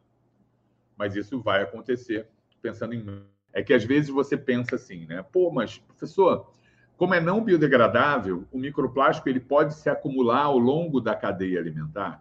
Mas 0.98 1.14
isso 1.14 1.40
vai 1.40 1.62
acontecer 1.62 2.26
pensando 2.60 2.94
em. 2.94 3.22
É 3.52 3.62
que 3.62 3.72
às 3.72 3.84
vezes 3.84 4.10
você 4.10 4.36
pensa 4.36 4.74
assim, 4.74 5.06
né? 5.06 5.22
Pô, 5.22 5.52
mas, 5.52 5.78
professor, 5.78 6.50
como 6.96 7.14
é 7.14 7.20
não 7.20 7.44
biodegradável, 7.44 8.44
o 8.50 8.58
microplástico 8.58 9.28
ele 9.28 9.40
pode 9.40 9.74
se 9.74 9.88
acumular 9.88 10.42
ao 10.42 10.58
longo 10.58 11.00
da 11.00 11.14
cadeia 11.14 11.60
alimentar? 11.60 12.20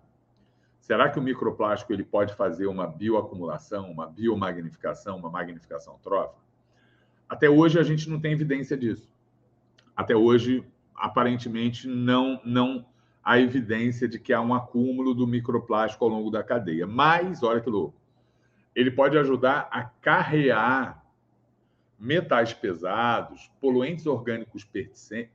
Será 0.89 1.08
que 1.08 1.19
o 1.19 1.21
microplástico 1.21 1.93
ele 1.93 2.04
pode 2.04 2.34
fazer 2.34 2.65
uma 2.65 2.88
bioacumulação, 2.88 3.91
uma 3.91 4.08
biomagnificação, 4.08 5.17
uma 5.17 5.30
magnificação 5.30 5.99
trófica? 6.02 6.41
Até 7.30 7.47
hoje 7.47 7.78
a 7.78 7.84
gente 7.84 8.10
não 8.10 8.19
tem 8.19 8.32
evidência 8.32 8.75
disso. 8.75 9.08
Até 9.95 10.15
hoje, 10.15 10.65
aparentemente, 10.95 11.88
não, 11.88 12.41
não 12.43 12.88
há 13.23 13.39
evidência 13.39 14.08
de 14.08 14.17
que 14.17 14.34
há 14.34 14.41
um 14.41 14.52
acúmulo 14.52 15.13
do 15.13 15.28
microplástico 15.28 16.04
ao 16.06 16.10
longo 16.10 16.32
da 16.32 16.41
cadeia. 16.41 16.88
Mas, 16.88 17.43
olha 17.43 17.62
que 17.62 17.69
louco, 17.69 18.02
ele 18.75 18.89
pode 18.89 19.15
ajudar 19.15 19.69
a 19.69 19.84
carrear 19.84 21.06
metais 21.99 22.52
pesados, 22.52 23.52
poluentes 23.62 24.08
orgânicos 24.08 24.67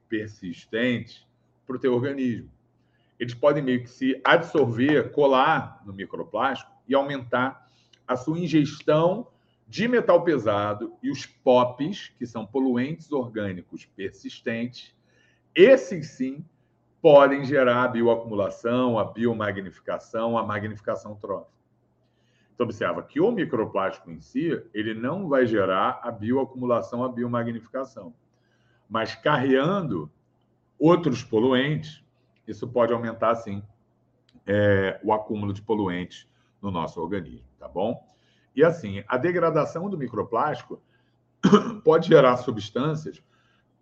persistentes 0.08 1.24
para 1.64 1.76
o 1.76 1.78
teu 1.78 1.94
organismo 1.94 2.53
eles 3.24 3.34
podem 3.34 3.62
meio 3.62 3.82
que 3.82 3.88
se 3.88 4.20
absorver, 4.22 5.10
colar 5.12 5.82
no 5.86 5.92
microplástico 5.92 6.70
e 6.86 6.94
aumentar 6.94 7.70
a 8.06 8.16
sua 8.16 8.38
ingestão 8.38 9.26
de 9.66 9.88
metal 9.88 10.22
pesado 10.22 10.92
e 11.02 11.10
os 11.10 11.24
POPs, 11.24 12.12
que 12.18 12.26
são 12.26 12.44
poluentes 12.44 13.10
orgânicos 13.10 13.86
persistentes, 13.86 14.94
esses 15.54 16.10
sim 16.10 16.44
podem 17.00 17.44
gerar 17.44 17.84
a 17.84 17.88
bioacumulação, 17.88 18.98
a 18.98 19.04
biomagnificação, 19.04 20.36
a 20.36 20.44
magnificação 20.44 21.14
trófica. 21.16 21.54
Então, 22.54 22.64
observa 22.64 23.02
que 23.02 23.20
o 23.20 23.32
microplástico 23.32 24.10
em 24.10 24.20
si, 24.20 24.62
ele 24.74 24.92
não 24.92 25.28
vai 25.28 25.46
gerar 25.46 26.00
a 26.02 26.10
bioacumulação, 26.10 27.02
a 27.02 27.08
biomagnificação. 27.08 28.14
Mas 28.88 29.14
carreando 29.14 30.10
outros 30.78 31.24
poluentes, 31.24 32.03
isso 32.46 32.68
pode 32.68 32.92
aumentar, 32.92 33.34
sim, 33.36 33.62
é, 34.46 35.00
o 35.02 35.12
acúmulo 35.12 35.52
de 35.52 35.62
poluentes 35.62 36.28
no 36.60 36.70
nosso 36.70 37.00
organismo, 37.00 37.46
tá 37.58 37.68
bom? 37.68 38.06
E 38.54 38.62
assim, 38.62 39.02
a 39.08 39.16
degradação 39.16 39.88
do 39.90 39.98
microplástico 39.98 40.80
pode 41.84 42.08
gerar 42.08 42.36
substâncias 42.36 43.22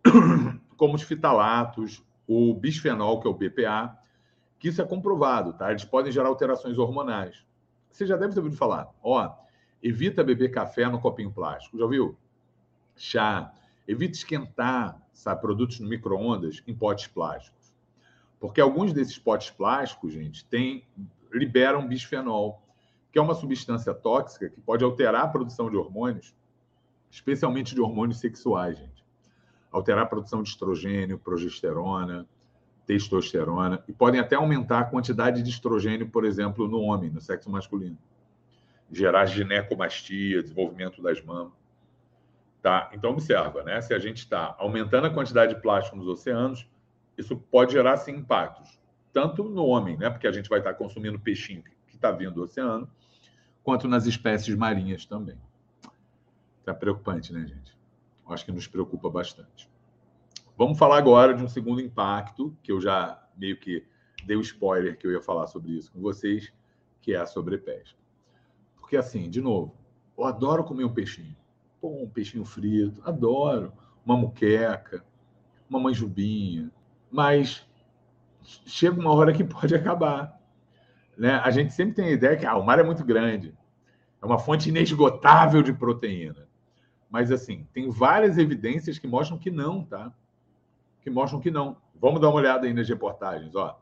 como 0.76 0.94
os 0.94 1.02
fitalatos, 1.02 2.02
o 2.26 2.54
bisfenol, 2.54 3.20
que 3.20 3.26
é 3.26 3.30
o 3.30 3.34
BPA, 3.34 3.98
que 4.58 4.68
isso 4.68 4.80
é 4.80 4.84
comprovado, 4.84 5.52
tá? 5.52 5.70
Eles 5.70 5.84
podem 5.84 6.12
gerar 6.12 6.28
alterações 6.28 6.78
hormonais. 6.78 7.44
Você 7.90 8.06
já 8.06 8.16
deve 8.16 8.32
ter 8.32 8.40
ouvido 8.40 8.56
falar, 8.56 8.88
ó, 9.02 9.34
evita 9.82 10.24
beber 10.24 10.50
café 10.50 10.88
no 10.88 11.00
copinho 11.00 11.30
plástico, 11.30 11.78
já 11.78 11.86
viu? 11.86 12.16
Chá, 12.96 13.52
evita 13.86 14.16
esquentar, 14.16 15.00
sabe, 15.12 15.40
produtos 15.40 15.80
no 15.80 15.88
micro-ondas 15.88 16.62
em 16.66 16.74
potes 16.74 17.06
plásticos. 17.06 17.61
Porque 18.42 18.60
alguns 18.60 18.92
desses 18.92 19.16
potes 19.16 19.50
plásticos, 19.50 20.12
gente, 20.12 20.44
tem, 20.44 20.84
liberam 21.32 21.86
bisfenol, 21.86 22.60
que 23.12 23.16
é 23.16 23.22
uma 23.22 23.36
substância 23.36 23.94
tóxica 23.94 24.50
que 24.50 24.60
pode 24.60 24.82
alterar 24.82 25.22
a 25.22 25.28
produção 25.28 25.70
de 25.70 25.76
hormônios, 25.76 26.34
especialmente 27.08 27.72
de 27.72 27.80
hormônios 27.80 28.18
sexuais, 28.18 28.76
gente. 28.76 29.04
Alterar 29.70 30.02
a 30.02 30.06
produção 30.06 30.42
de 30.42 30.48
estrogênio, 30.48 31.20
progesterona, 31.20 32.26
testosterona, 32.84 33.84
e 33.86 33.92
podem 33.92 34.20
até 34.20 34.34
aumentar 34.34 34.80
a 34.80 34.84
quantidade 34.86 35.40
de 35.40 35.48
estrogênio, 35.48 36.08
por 36.08 36.24
exemplo, 36.24 36.66
no 36.66 36.80
homem, 36.80 37.10
no 37.10 37.20
sexo 37.20 37.48
masculino. 37.48 37.96
Gerar 38.90 39.26
ginecomastia, 39.26 40.42
desenvolvimento 40.42 41.00
das 41.00 41.22
mamas. 41.22 41.52
Tá? 42.60 42.90
Então, 42.92 43.12
observa, 43.12 43.62
né? 43.62 43.80
Se 43.80 43.94
a 43.94 44.00
gente 44.00 44.18
está 44.18 44.56
aumentando 44.58 45.06
a 45.06 45.10
quantidade 45.10 45.54
de 45.54 45.60
plástico 45.60 45.96
nos 45.96 46.08
oceanos, 46.08 46.66
isso 47.16 47.36
pode 47.36 47.72
gerar, 47.72 47.96
sim, 47.96 48.12
impactos. 48.12 48.80
Tanto 49.12 49.44
no 49.44 49.66
homem, 49.66 49.96
né? 49.96 50.08
Porque 50.10 50.26
a 50.26 50.32
gente 50.32 50.48
vai 50.48 50.58
estar 50.58 50.74
consumindo 50.74 51.18
peixinho 51.18 51.62
que 51.86 51.94
está 51.94 52.10
vindo 52.10 52.32
do 52.32 52.42
oceano, 52.42 52.90
quanto 53.62 53.86
nas 53.86 54.06
espécies 54.06 54.54
marinhas 54.54 55.04
também. 55.04 55.38
É 56.66 56.72
preocupante, 56.72 57.32
né, 57.32 57.46
gente? 57.46 57.76
Acho 58.28 58.44
que 58.44 58.52
nos 58.52 58.66
preocupa 58.66 59.10
bastante. 59.10 59.68
Vamos 60.56 60.78
falar 60.78 60.98
agora 60.98 61.34
de 61.34 61.42
um 61.42 61.48
segundo 61.48 61.80
impacto, 61.80 62.56
que 62.62 62.72
eu 62.72 62.80
já 62.80 63.22
meio 63.36 63.58
que 63.58 63.84
dei 64.24 64.36
o 64.36 64.38
um 64.38 64.42
spoiler 64.42 64.96
que 64.96 65.06
eu 65.06 65.12
ia 65.12 65.20
falar 65.20 65.46
sobre 65.46 65.72
isso 65.72 65.92
com 65.92 66.00
vocês, 66.00 66.52
que 67.00 67.12
é 67.14 67.16
a 67.16 67.26
sobrepesca. 67.26 67.98
Porque, 68.76 68.96
assim, 68.96 69.28
de 69.28 69.40
novo, 69.40 69.74
eu 70.16 70.24
adoro 70.24 70.64
comer 70.64 70.84
um 70.84 70.92
peixinho. 70.92 71.36
Pô, 71.80 72.02
um 72.02 72.08
peixinho 72.08 72.44
frito, 72.44 73.02
adoro. 73.04 73.72
Uma 74.04 74.16
muqueca, 74.16 75.04
uma 75.68 75.80
manjubinha. 75.80 76.70
Mas 77.12 77.68
chega 78.66 78.98
uma 78.98 79.12
hora 79.12 79.32
que 79.32 79.44
pode 79.44 79.74
acabar. 79.74 80.40
Né? 81.16 81.34
A 81.34 81.50
gente 81.50 81.74
sempre 81.74 81.94
tem 81.94 82.06
a 82.06 82.12
ideia 82.12 82.36
que 82.36 82.46
ah, 82.46 82.56
o 82.56 82.64
mar 82.64 82.78
é 82.78 82.82
muito 82.82 83.04
grande. 83.04 83.54
É 84.20 84.26
uma 84.26 84.38
fonte 84.38 84.70
inesgotável 84.70 85.62
de 85.62 85.72
proteína. 85.72 86.48
Mas, 87.10 87.30
assim, 87.30 87.68
tem 87.74 87.90
várias 87.90 88.38
evidências 88.38 88.98
que 88.98 89.06
mostram 89.06 89.36
que 89.36 89.50
não, 89.50 89.84
tá? 89.84 90.10
Que 91.02 91.10
mostram 91.10 91.40
que 91.40 91.50
não. 91.50 91.76
Vamos 92.00 92.20
dar 92.20 92.28
uma 92.28 92.38
olhada 92.38 92.66
aí 92.66 92.72
nas 92.72 92.88
reportagens. 92.88 93.54
Ó. 93.54 93.78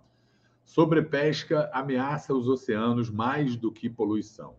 Sobrepesca 0.65 1.71
ameaça 1.73 2.35
os 2.35 2.49
oceanos 2.49 3.09
mais 3.09 3.55
do 3.55 3.71
que 3.71 3.89
poluição. 3.89 4.57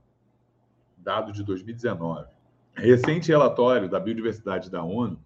Dado 0.98 1.34
de 1.34 1.44
2019. 1.44 2.28
Recente 2.74 3.28
relatório 3.28 3.90
da 3.90 4.00
biodiversidade 4.00 4.70
da 4.70 4.84
ONU 4.84 5.20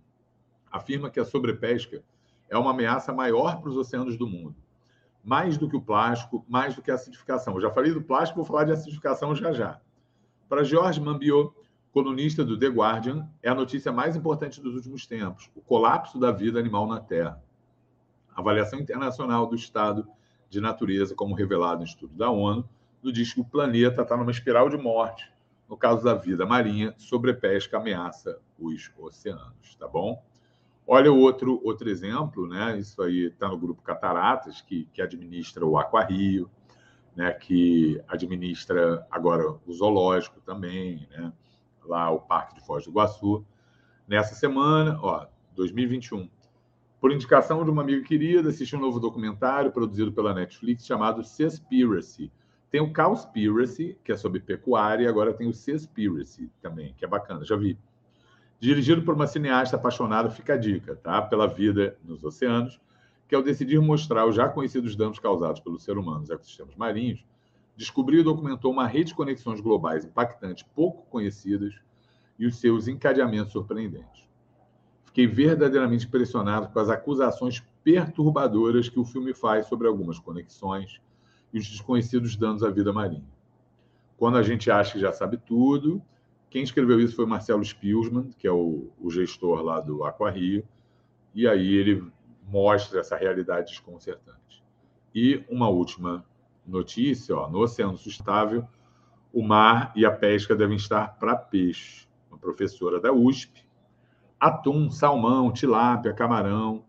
afirma 0.71 1.09
que 1.09 1.19
a 1.19 1.25
sobrepesca 1.25 2.03
é 2.49 2.57
uma 2.57 2.71
ameaça 2.71 3.13
maior 3.13 3.59
para 3.59 3.69
os 3.69 3.77
oceanos 3.77 4.17
do 4.17 4.27
mundo. 4.27 4.55
Mais 5.23 5.57
do 5.57 5.69
que 5.69 5.75
o 5.75 5.81
plástico, 5.81 6.45
mais 6.47 6.75
do 6.75 6.81
que 6.81 6.91
a 6.91 6.95
acidificação. 6.95 7.55
Eu 7.55 7.61
já 7.61 7.71
falei 7.71 7.91
do 7.91 8.01
plástico, 8.01 8.37
vou 8.37 8.45
falar 8.45 8.63
de 8.63 8.71
acidificação 8.71 9.35
já 9.35 9.51
já. 9.51 9.79
Para 10.47 10.63
George 10.63 11.01
Mambiot, 11.01 11.51
colunista 11.91 12.43
do 12.45 12.57
The 12.57 12.67
Guardian, 12.67 13.27
é 13.41 13.49
a 13.49 13.55
notícia 13.55 13.91
mais 13.91 14.15
importante 14.15 14.61
dos 14.61 14.75
últimos 14.75 15.07
tempos: 15.07 15.49
o 15.55 15.61
colapso 15.61 16.19
da 16.19 16.31
vida 16.31 16.59
animal 16.59 16.87
na 16.87 16.99
Terra. 16.99 17.41
A 18.35 18.41
avaliação 18.41 18.79
internacional 18.79 19.47
do 19.47 19.55
estado 19.55 20.07
de 20.49 20.61
natureza, 20.61 21.15
como 21.15 21.33
revelado 21.33 21.79
no 21.79 21.85
estudo 21.85 22.13
da 22.15 22.29
ONU, 22.29 22.67
nos 23.01 23.13
diz 23.13 23.33
que 23.33 23.41
o 23.41 23.45
planeta 23.45 24.03
está 24.03 24.15
numa 24.15 24.31
espiral 24.31 24.69
de 24.69 24.77
morte 24.77 25.33
no 25.67 25.77
caso 25.77 26.03
da 26.03 26.13
vida 26.13 26.45
marinha, 26.45 26.93
sobrepesca 26.97 27.77
ameaça 27.77 28.39
os 28.57 28.91
oceanos, 28.97 29.75
tá 29.77 29.87
bom? 29.87 30.23
Olha 30.87 31.11
o 31.11 31.19
outro, 31.19 31.59
outro 31.63 31.89
exemplo, 31.89 32.47
né? 32.47 32.77
Isso 32.77 33.01
aí 33.01 33.25
está 33.25 33.47
no 33.47 33.57
grupo 33.57 33.81
Cataratas, 33.81 34.61
que, 34.61 34.87
que 34.93 35.01
administra 35.01 35.65
o 35.65 35.77
Aquarrio, 35.77 36.49
né? 37.15 37.31
que 37.33 37.99
administra 38.07 39.05
agora 39.09 39.55
o 39.65 39.73
zoológico 39.73 40.39
também, 40.41 41.07
né? 41.09 41.33
lá 41.85 42.11
o 42.11 42.19
Parque 42.19 42.55
de 42.55 42.65
Foz 42.65 42.83
do 42.83 42.91
Iguaçu. 42.91 43.45
Nessa 44.07 44.35
semana, 44.35 44.99
ó, 45.01 45.25
2021, 45.55 46.29
por 46.99 47.11
indicação 47.11 47.63
de 47.63 47.71
uma 47.71 47.81
amiga 47.81 48.05
querida, 48.05 48.49
assisti 48.49 48.75
um 48.75 48.79
novo 48.79 48.99
documentário 48.99 49.71
produzido 49.71 50.11
pela 50.11 50.33
Netflix 50.33 50.85
chamado 50.85 51.23
Seaspiracy, 51.23 52.31
tem 52.69 52.81
o 52.81 52.93
Cowspiracy, 52.93 53.97
que 54.03 54.11
é 54.11 54.17
sobre 54.17 54.39
pecuária, 54.39 55.05
e 55.05 55.07
agora 55.07 55.33
tem 55.33 55.47
o 55.47 55.53
Seaspiracy 55.53 56.51
também, 56.61 56.93
que 56.97 57.05
é 57.05 57.07
bacana, 57.07 57.45
já 57.45 57.55
vi. 57.55 57.77
Dirigido 58.59 59.01
por 59.01 59.15
uma 59.15 59.27
cineasta 59.27 59.75
apaixonada, 59.75 60.29
fica 60.29 60.53
a 60.53 60.57
dica, 60.57 60.95
tá? 60.95 61.21
Pela 61.21 61.47
vida 61.47 61.97
nos 62.03 62.23
oceanos, 62.23 62.79
que 63.27 63.35
ao 63.35 63.43
decidir 63.43 63.79
mostrar 63.81 64.25
os 64.25 64.35
já 64.35 64.47
conhecidos 64.47 64.95
danos 64.95 65.19
causados 65.19 65.59
pelo 65.59 65.79
ser 65.79 65.97
humano 65.97 66.19
nos 66.19 66.29
ecossistemas 66.29 66.75
marinhos, 66.75 67.25
descobriu 67.75 68.21
e 68.21 68.23
documentou 68.23 68.71
uma 68.71 68.87
rede 68.87 69.09
de 69.09 69.15
conexões 69.15 69.59
globais 69.59 70.05
impactantes, 70.05 70.63
pouco 70.75 71.05
conhecidas, 71.09 71.73
e 72.37 72.45
os 72.45 72.57
seus 72.57 72.87
encadeamentos 72.87 73.53
surpreendentes. 73.53 74.27
Fiquei 75.05 75.27
verdadeiramente 75.27 76.05
impressionado 76.05 76.67
com 76.67 76.79
as 76.79 76.89
acusações 76.89 77.63
perturbadoras 77.83 78.89
que 78.89 78.99
o 78.99 79.05
filme 79.05 79.33
faz 79.33 79.67
sobre 79.67 79.87
algumas 79.87 80.19
conexões 80.19 80.99
e 81.53 81.59
os 81.59 81.67
desconhecidos 81.67 82.35
danos 82.35 82.63
à 82.63 82.69
vida 82.69 82.91
marinha. 82.91 83.23
Quando 84.17 84.37
a 84.37 84.43
gente 84.43 84.69
acha 84.69 84.93
que 84.93 84.99
já 84.99 85.13
sabe 85.13 85.37
tudo, 85.37 86.01
quem 86.55 86.63
escreveu 86.63 87.01
isso 87.01 87.17
foi 87.17 87.25
Marcelo 87.25 87.65
Spielman, 87.65 88.31
que 88.37 88.47
é 88.47 88.51
o, 88.51 88.89
o 88.97 89.11
gestor 89.11 89.61
lá 89.61 89.81
do 89.81 90.05
Aquarrio, 90.05 90.65
e 91.33 91.45
aí 91.49 91.73
ele 91.75 92.09
mostra 92.47 93.01
essa 93.01 93.17
realidade 93.17 93.71
desconcertante. 93.71 94.63
E 95.13 95.43
uma 95.49 95.67
última 95.67 96.25
notícia, 96.65 97.35
ó, 97.35 97.49
no 97.49 97.59
Oceano 97.59 97.97
Sustentável, 97.97 98.65
o 99.33 99.43
mar 99.43 99.91
e 99.97 100.05
a 100.05 100.11
pesca 100.11 100.55
devem 100.55 100.77
estar 100.77 101.19
para 101.19 101.35
peixe. 101.35 102.07
Uma 102.29 102.37
professora 102.37 103.01
da 103.01 103.11
USP, 103.11 103.67
atum, 104.39 104.89
salmão, 104.89 105.51
tilápia, 105.51 106.13
camarão. 106.13 106.85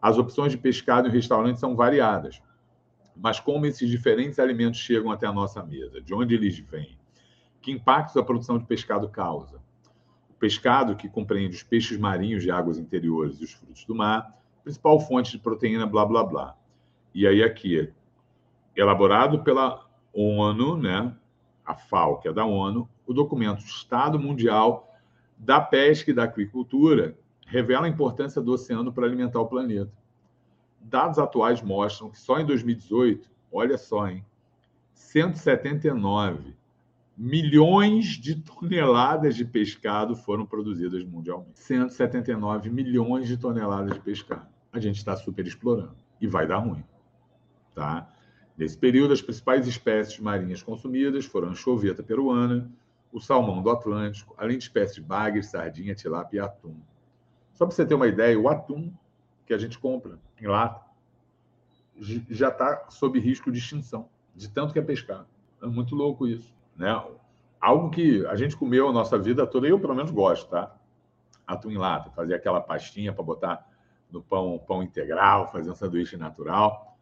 As 0.00 0.16
opções 0.16 0.52
de 0.52 0.58
pescado 0.58 1.08
em 1.08 1.10
restaurantes 1.10 1.58
são 1.58 1.74
variadas 1.74 2.40
mas 3.20 3.40
como 3.40 3.66
esses 3.66 3.90
diferentes 3.90 4.38
alimentos 4.38 4.78
chegam 4.78 5.10
até 5.10 5.26
a 5.26 5.32
nossa 5.32 5.60
mesa, 5.64 6.00
de 6.00 6.14
onde 6.14 6.36
eles 6.36 6.56
vêm, 6.60 6.97
que 7.68 7.72
impactos 7.72 8.16
a 8.16 8.22
produção 8.22 8.56
de 8.56 8.64
pescado 8.64 9.10
causa. 9.10 9.60
O 10.30 10.34
pescado, 10.38 10.96
que 10.96 11.06
compreende 11.06 11.54
os 11.54 11.62
peixes 11.62 11.98
marinhos 11.98 12.42
de 12.42 12.50
águas 12.50 12.78
interiores 12.78 13.38
e 13.38 13.44
os 13.44 13.52
frutos 13.52 13.84
do 13.84 13.94
mar, 13.94 14.34
principal 14.64 14.98
fonte 15.00 15.32
de 15.32 15.38
proteína, 15.38 15.86
blá, 15.86 16.06
blá, 16.06 16.24
blá. 16.24 16.56
E 17.14 17.26
aí 17.26 17.42
aqui, 17.42 17.92
elaborado 18.74 19.44
pela 19.44 19.86
ONU, 20.14 20.78
né, 20.78 21.14
a 21.62 21.74
FAO, 21.74 22.20
que 22.20 22.28
é 22.28 22.32
da 22.32 22.46
ONU, 22.46 22.88
o 23.06 23.12
documento 23.12 23.58
Estado 23.58 24.18
Mundial 24.18 24.90
da 25.36 25.60
Pesca 25.60 26.10
e 26.10 26.14
da 26.14 26.24
Aquicultura 26.24 27.18
revela 27.46 27.84
a 27.84 27.90
importância 27.90 28.40
do 28.40 28.52
oceano 28.52 28.90
para 28.90 29.04
alimentar 29.04 29.40
o 29.40 29.46
planeta 29.46 29.92
dados 30.80 31.18
atuais 31.18 31.60
mostram 31.60 32.10
que 32.10 32.18
só 32.18 32.38
em 32.38 32.46
2018, 32.46 33.28
olha 33.52 33.76
só, 33.76 34.08
hein, 34.08 34.24
179 34.94 36.57
milhões 37.18 38.06
de 38.10 38.36
toneladas 38.36 39.34
de 39.34 39.44
pescado 39.44 40.14
foram 40.14 40.46
produzidas 40.46 41.02
mundialmente. 41.02 41.58
179 41.58 42.70
milhões 42.70 43.26
de 43.26 43.36
toneladas 43.36 43.94
de 43.94 44.00
pescado. 44.00 44.46
A 44.72 44.78
gente 44.78 44.98
está 44.98 45.16
super 45.16 45.44
explorando 45.44 45.96
e 46.20 46.28
vai 46.28 46.46
dar 46.46 46.58
ruim, 46.58 46.84
tá? 47.74 48.08
Nesse 48.56 48.78
período, 48.78 49.12
as 49.12 49.20
principais 49.20 49.66
espécies 49.66 50.20
marinhas 50.20 50.62
consumidas 50.62 51.24
foram 51.24 51.48
a 51.48 51.50
anchoveta 51.50 52.04
peruana, 52.04 52.70
o 53.12 53.20
salmão 53.20 53.62
do 53.62 53.70
Atlântico, 53.70 54.34
além 54.38 54.58
de 54.58 54.64
espécies 54.64 54.96
de 54.96 55.02
bagre, 55.02 55.42
sardinha, 55.42 55.94
tilápia 55.94 56.38
e 56.38 56.40
atum. 56.40 56.76
Só 57.52 57.66
para 57.66 57.74
você 57.74 57.84
ter 57.84 57.94
uma 57.94 58.06
ideia, 58.06 58.38
o 58.38 58.48
atum 58.48 58.92
que 59.44 59.52
a 59.52 59.58
gente 59.58 59.76
compra 59.78 60.20
em 60.40 60.46
lata 60.46 60.86
já 62.30 62.48
está 62.48 62.86
sob 62.90 63.18
risco 63.18 63.50
de 63.50 63.58
extinção, 63.58 64.08
de 64.36 64.48
tanto 64.48 64.72
que 64.72 64.78
é 64.78 64.82
pescado. 64.82 65.26
É 65.60 65.66
muito 65.66 65.96
louco 65.96 66.28
isso, 66.28 66.54
né? 66.78 67.04
Algo 67.60 67.90
que 67.90 68.24
a 68.26 68.36
gente 68.36 68.56
comeu 68.56 68.88
a 68.88 68.92
nossa 68.92 69.18
vida 69.18 69.46
toda, 69.46 69.66
eu 69.66 69.80
pelo 69.80 69.94
menos 69.94 70.12
gosto, 70.12 70.48
tá? 70.48 70.74
Atum 71.46 71.70
em 71.70 71.76
lata, 71.76 72.10
fazer 72.10 72.34
aquela 72.34 72.60
pastinha 72.60 73.12
para 73.12 73.24
botar 73.24 73.68
no 74.10 74.22
pão, 74.22 74.62
pão 74.66 74.82
integral, 74.82 75.50
fazer 75.50 75.70
um 75.70 75.74
sanduíche 75.74 76.16
natural, 76.16 76.96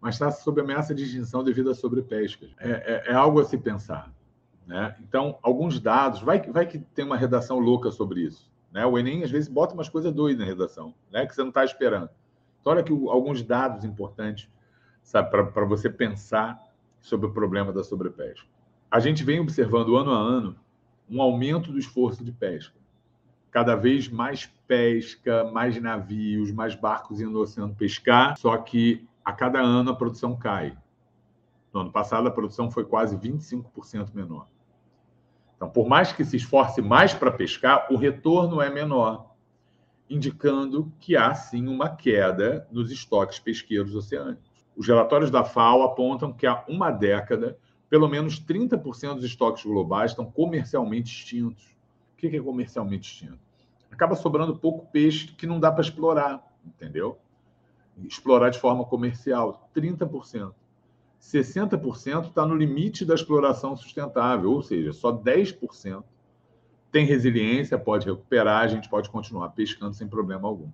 mas 0.00 0.14
está 0.14 0.30
sob 0.30 0.60
ameaça 0.60 0.94
de 0.94 1.02
extinção 1.02 1.42
devido 1.42 1.70
à 1.70 1.74
sobrepesca. 1.74 2.46
É, 2.58 2.70
é, 2.70 3.12
é 3.12 3.14
algo 3.14 3.40
a 3.40 3.44
se 3.44 3.58
pensar. 3.58 4.12
Né? 4.66 4.94
Então, 5.00 5.38
alguns 5.42 5.80
dados, 5.80 6.20
vai, 6.20 6.40
vai 6.42 6.66
que 6.66 6.78
tem 6.78 7.04
uma 7.04 7.16
redação 7.16 7.58
louca 7.58 7.90
sobre 7.90 8.20
isso. 8.20 8.50
Né? 8.70 8.86
O 8.86 8.98
Enem, 8.98 9.24
às 9.24 9.30
vezes, 9.30 9.48
bota 9.48 9.74
umas 9.74 9.88
coisas 9.88 10.12
doidas 10.12 10.40
na 10.40 10.46
redação, 10.46 10.94
né? 11.10 11.26
que 11.26 11.34
você 11.34 11.40
não 11.40 11.48
está 11.48 11.64
esperando. 11.64 12.10
Então, 12.60 12.72
olha 12.72 12.82
aqui 12.82 12.92
alguns 12.92 13.42
dados 13.42 13.84
importantes 13.84 14.48
para 15.10 15.64
você 15.64 15.88
pensar 15.88 16.62
sobre 17.00 17.26
o 17.26 17.32
problema 17.32 17.72
da 17.72 17.82
sobrepesca. 17.82 18.46
A 18.90 19.00
gente 19.00 19.22
vem 19.22 19.40
observando 19.40 19.96
ano 19.96 20.12
a 20.12 20.18
ano 20.18 20.56
um 21.10 21.20
aumento 21.20 21.70
do 21.70 21.78
esforço 21.78 22.24
de 22.24 22.32
pesca. 22.32 22.76
Cada 23.50 23.74
vez 23.74 24.08
mais 24.08 24.46
pesca, 24.66 25.44
mais 25.50 25.80
navios, 25.80 26.50
mais 26.52 26.74
barcos 26.74 27.20
indo 27.20 27.30
no 27.30 27.40
oceano 27.40 27.74
pescar, 27.74 28.36
só 28.36 28.56
que 28.58 29.06
a 29.24 29.32
cada 29.32 29.60
ano 29.60 29.90
a 29.90 29.96
produção 29.96 30.36
cai. 30.36 30.76
No 31.72 31.80
ano 31.80 31.92
passado, 31.92 32.28
a 32.28 32.30
produção 32.30 32.70
foi 32.70 32.84
quase 32.84 33.16
25% 33.16 34.14
menor. 34.14 34.48
Então, 35.56 35.68
por 35.68 35.88
mais 35.88 36.12
que 36.12 36.24
se 36.24 36.36
esforce 36.36 36.80
mais 36.80 37.12
para 37.12 37.30
pescar, 37.30 37.88
o 37.90 37.96
retorno 37.96 38.60
é 38.60 38.70
menor, 38.70 39.34
indicando 40.08 40.92
que 40.98 41.16
há 41.16 41.34
sim 41.34 41.66
uma 41.66 41.90
queda 41.90 42.66
nos 42.70 42.90
estoques 42.90 43.38
pesqueiros 43.38 43.94
oceânicos. 43.94 44.48
Os 44.76 44.86
relatórios 44.86 45.30
da 45.30 45.44
FAO 45.44 45.82
apontam 45.82 46.32
que 46.32 46.46
há 46.46 46.64
uma 46.68 46.90
década, 46.90 47.58
pelo 47.88 48.08
menos 48.08 48.40
30% 48.40 49.14
dos 49.14 49.24
estoques 49.24 49.64
globais 49.64 50.12
estão 50.12 50.30
comercialmente 50.30 51.12
extintos. 51.12 51.64
O 52.12 52.16
que 52.16 52.26
é 52.26 52.40
comercialmente 52.40 53.10
extinto? 53.10 53.48
acaba 53.90 54.14
sobrando 54.14 54.56
pouco 54.56 54.86
peixe 54.92 55.28
que 55.28 55.46
não 55.46 55.58
dá 55.58 55.72
para 55.72 55.82
explorar, 55.82 56.40
entendeu? 56.64 57.18
Explorar 58.04 58.50
de 58.50 58.58
forma 58.58 58.84
comercial, 58.84 59.68
30%. 59.74 60.52
60% 61.20 62.28
está 62.28 62.46
no 62.46 62.54
limite 62.54 63.04
da 63.04 63.14
exploração 63.14 63.76
sustentável, 63.76 64.52
ou 64.52 64.62
seja, 64.62 64.92
só 64.92 65.12
10% 65.12 66.04
tem 66.92 67.04
resiliência, 67.04 67.76
pode 67.76 68.06
recuperar, 68.06 68.62
a 68.62 68.68
gente 68.68 68.88
pode 68.88 69.10
continuar 69.10 69.50
pescando 69.50 69.94
sem 69.94 70.06
problema 70.06 70.46
algum. 70.46 70.70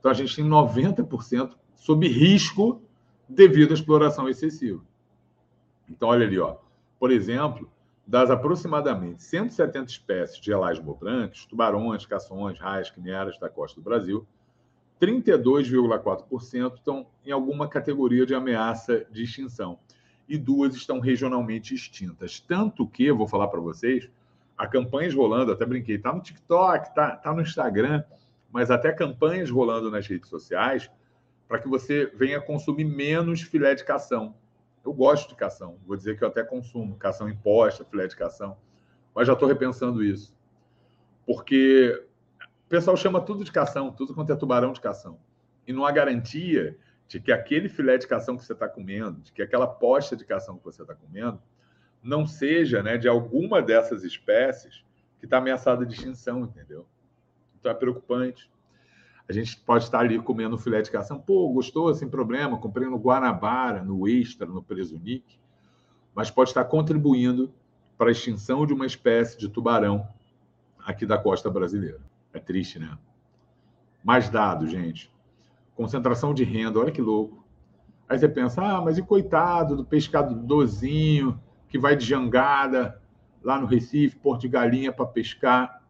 Então 0.00 0.10
a 0.10 0.14
gente 0.14 0.34
tem 0.34 0.44
90% 0.44 1.52
sob 1.76 2.08
risco 2.08 2.80
devido 3.28 3.72
à 3.72 3.74
exploração 3.74 4.28
excessiva. 4.28 4.80
Então 5.88 6.08
olha 6.08 6.26
ali, 6.26 6.38
ó. 6.38 6.56
Por 6.98 7.10
exemplo, 7.10 7.70
das 8.06 8.30
aproximadamente 8.30 9.22
170 9.22 9.90
espécies 9.90 10.40
de 10.40 10.50
elasmobrancos, 10.50 11.46
tubarões, 11.46 12.06
cações, 12.06 12.58
raias, 12.58 12.90
quimeras 12.90 13.38
da 13.38 13.48
costa 13.48 13.80
do 13.80 13.84
Brasil, 13.84 14.26
32,4% 15.00 16.74
estão 16.74 17.06
em 17.24 17.30
alguma 17.30 17.68
categoria 17.68 18.26
de 18.26 18.34
ameaça 18.34 19.06
de 19.10 19.22
extinção 19.22 19.78
e 20.28 20.36
duas 20.36 20.74
estão 20.74 21.00
regionalmente 21.00 21.74
extintas. 21.74 22.40
Tanto 22.40 22.86
que, 22.86 23.10
vou 23.12 23.28
falar 23.28 23.48
para 23.48 23.60
vocês, 23.60 24.10
há 24.56 24.66
campanhas 24.66 25.14
rolando, 25.14 25.52
até 25.52 25.64
brinquei, 25.64 25.96
está 25.96 26.12
no 26.12 26.20
TikTok, 26.20 26.88
está 26.88 27.16
tá 27.16 27.32
no 27.32 27.40
Instagram, 27.40 28.02
mas 28.50 28.70
até 28.70 28.92
campanhas 28.92 29.50
rolando 29.50 29.90
nas 29.90 30.06
redes 30.06 30.28
sociais 30.28 30.90
para 31.46 31.58
que 31.58 31.68
você 31.68 32.06
venha 32.14 32.40
consumir 32.40 32.84
menos 32.84 33.40
filé 33.40 33.74
de 33.74 33.84
cação. 33.84 34.34
Eu 34.88 34.94
gosto 34.94 35.28
de 35.28 35.34
cação, 35.34 35.78
vou 35.86 35.98
dizer 35.98 36.16
que 36.16 36.24
eu 36.24 36.28
até 36.28 36.42
consumo 36.42 36.96
cação 36.96 37.28
imposta, 37.28 37.84
filé 37.84 38.06
de 38.06 38.16
cação, 38.16 38.56
mas 39.14 39.26
já 39.26 39.34
estou 39.34 39.46
repensando 39.46 40.02
isso. 40.02 40.34
Porque 41.26 42.06
o 42.40 42.68
pessoal 42.70 42.96
chama 42.96 43.20
tudo 43.20 43.44
de 43.44 43.52
cação, 43.52 43.92
tudo 43.92 44.14
quanto 44.14 44.32
é 44.32 44.34
tubarão 44.36 44.72
de 44.72 44.80
cação. 44.80 45.20
E 45.66 45.74
não 45.74 45.84
há 45.84 45.92
garantia 45.92 46.78
de 47.06 47.20
que 47.20 47.30
aquele 47.30 47.68
filé 47.68 47.98
de 47.98 48.06
cação 48.06 48.34
que 48.34 48.42
você 48.42 48.54
está 48.54 48.66
comendo, 48.66 49.20
de 49.20 49.30
que 49.30 49.42
aquela 49.42 49.66
posta 49.66 50.16
de 50.16 50.24
cação 50.24 50.56
que 50.56 50.64
você 50.64 50.80
está 50.80 50.94
comendo, 50.94 51.38
não 52.02 52.26
seja 52.26 52.82
né, 52.82 52.96
de 52.96 53.08
alguma 53.08 53.60
dessas 53.60 54.04
espécies 54.04 54.82
que 55.18 55.26
está 55.26 55.36
ameaçada 55.36 55.84
de 55.84 55.92
extinção, 55.92 56.44
entendeu? 56.44 56.86
Então 57.60 57.70
é 57.70 57.74
preocupante. 57.74 58.50
A 59.28 59.32
gente 59.32 59.58
pode 59.58 59.84
estar 59.84 60.00
ali 60.00 60.18
comendo 60.18 60.56
filé 60.56 60.80
de 60.80 60.90
cação, 60.90 61.20
pô, 61.20 61.48
gostou, 61.50 61.92
sem 61.94 62.08
problema, 62.08 62.58
comprei 62.58 62.88
no 62.88 62.96
Guanabara, 62.96 63.82
no 63.82 64.08
Extra, 64.08 64.46
no 64.46 64.62
Presunique, 64.62 65.38
mas 66.14 66.30
pode 66.30 66.50
estar 66.50 66.64
contribuindo 66.64 67.52
para 67.98 68.08
a 68.08 68.12
extinção 68.12 68.64
de 68.64 68.72
uma 68.72 68.86
espécie 68.86 69.38
de 69.38 69.48
tubarão 69.48 70.08
aqui 70.78 71.04
da 71.04 71.18
costa 71.18 71.50
brasileira. 71.50 72.00
É 72.32 72.38
triste, 72.38 72.78
né? 72.78 72.96
Mais 74.02 74.30
dados, 74.30 74.70
gente. 74.70 75.12
Concentração 75.74 76.32
de 76.32 76.44
renda, 76.44 76.78
olha 76.78 76.90
que 76.90 77.02
louco. 77.02 77.44
Aí 78.08 78.18
você 78.18 78.28
pensa, 78.28 78.62
ah, 78.62 78.80
mas 78.80 78.96
e 78.96 79.02
coitado 79.02 79.76
do 79.76 79.84
pescadorzinho 79.84 81.38
que 81.68 81.78
vai 81.78 81.94
de 81.94 82.06
jangada 82.06 83.00
lá 83.42 83.60
no 83.60 83.66
Recife, 83.66 84.16
Porto 84.16 84.42
de 84.42 84.48
Galinha 84.48 84.92
para 84.92 85.04
pescar. 85.04 85.82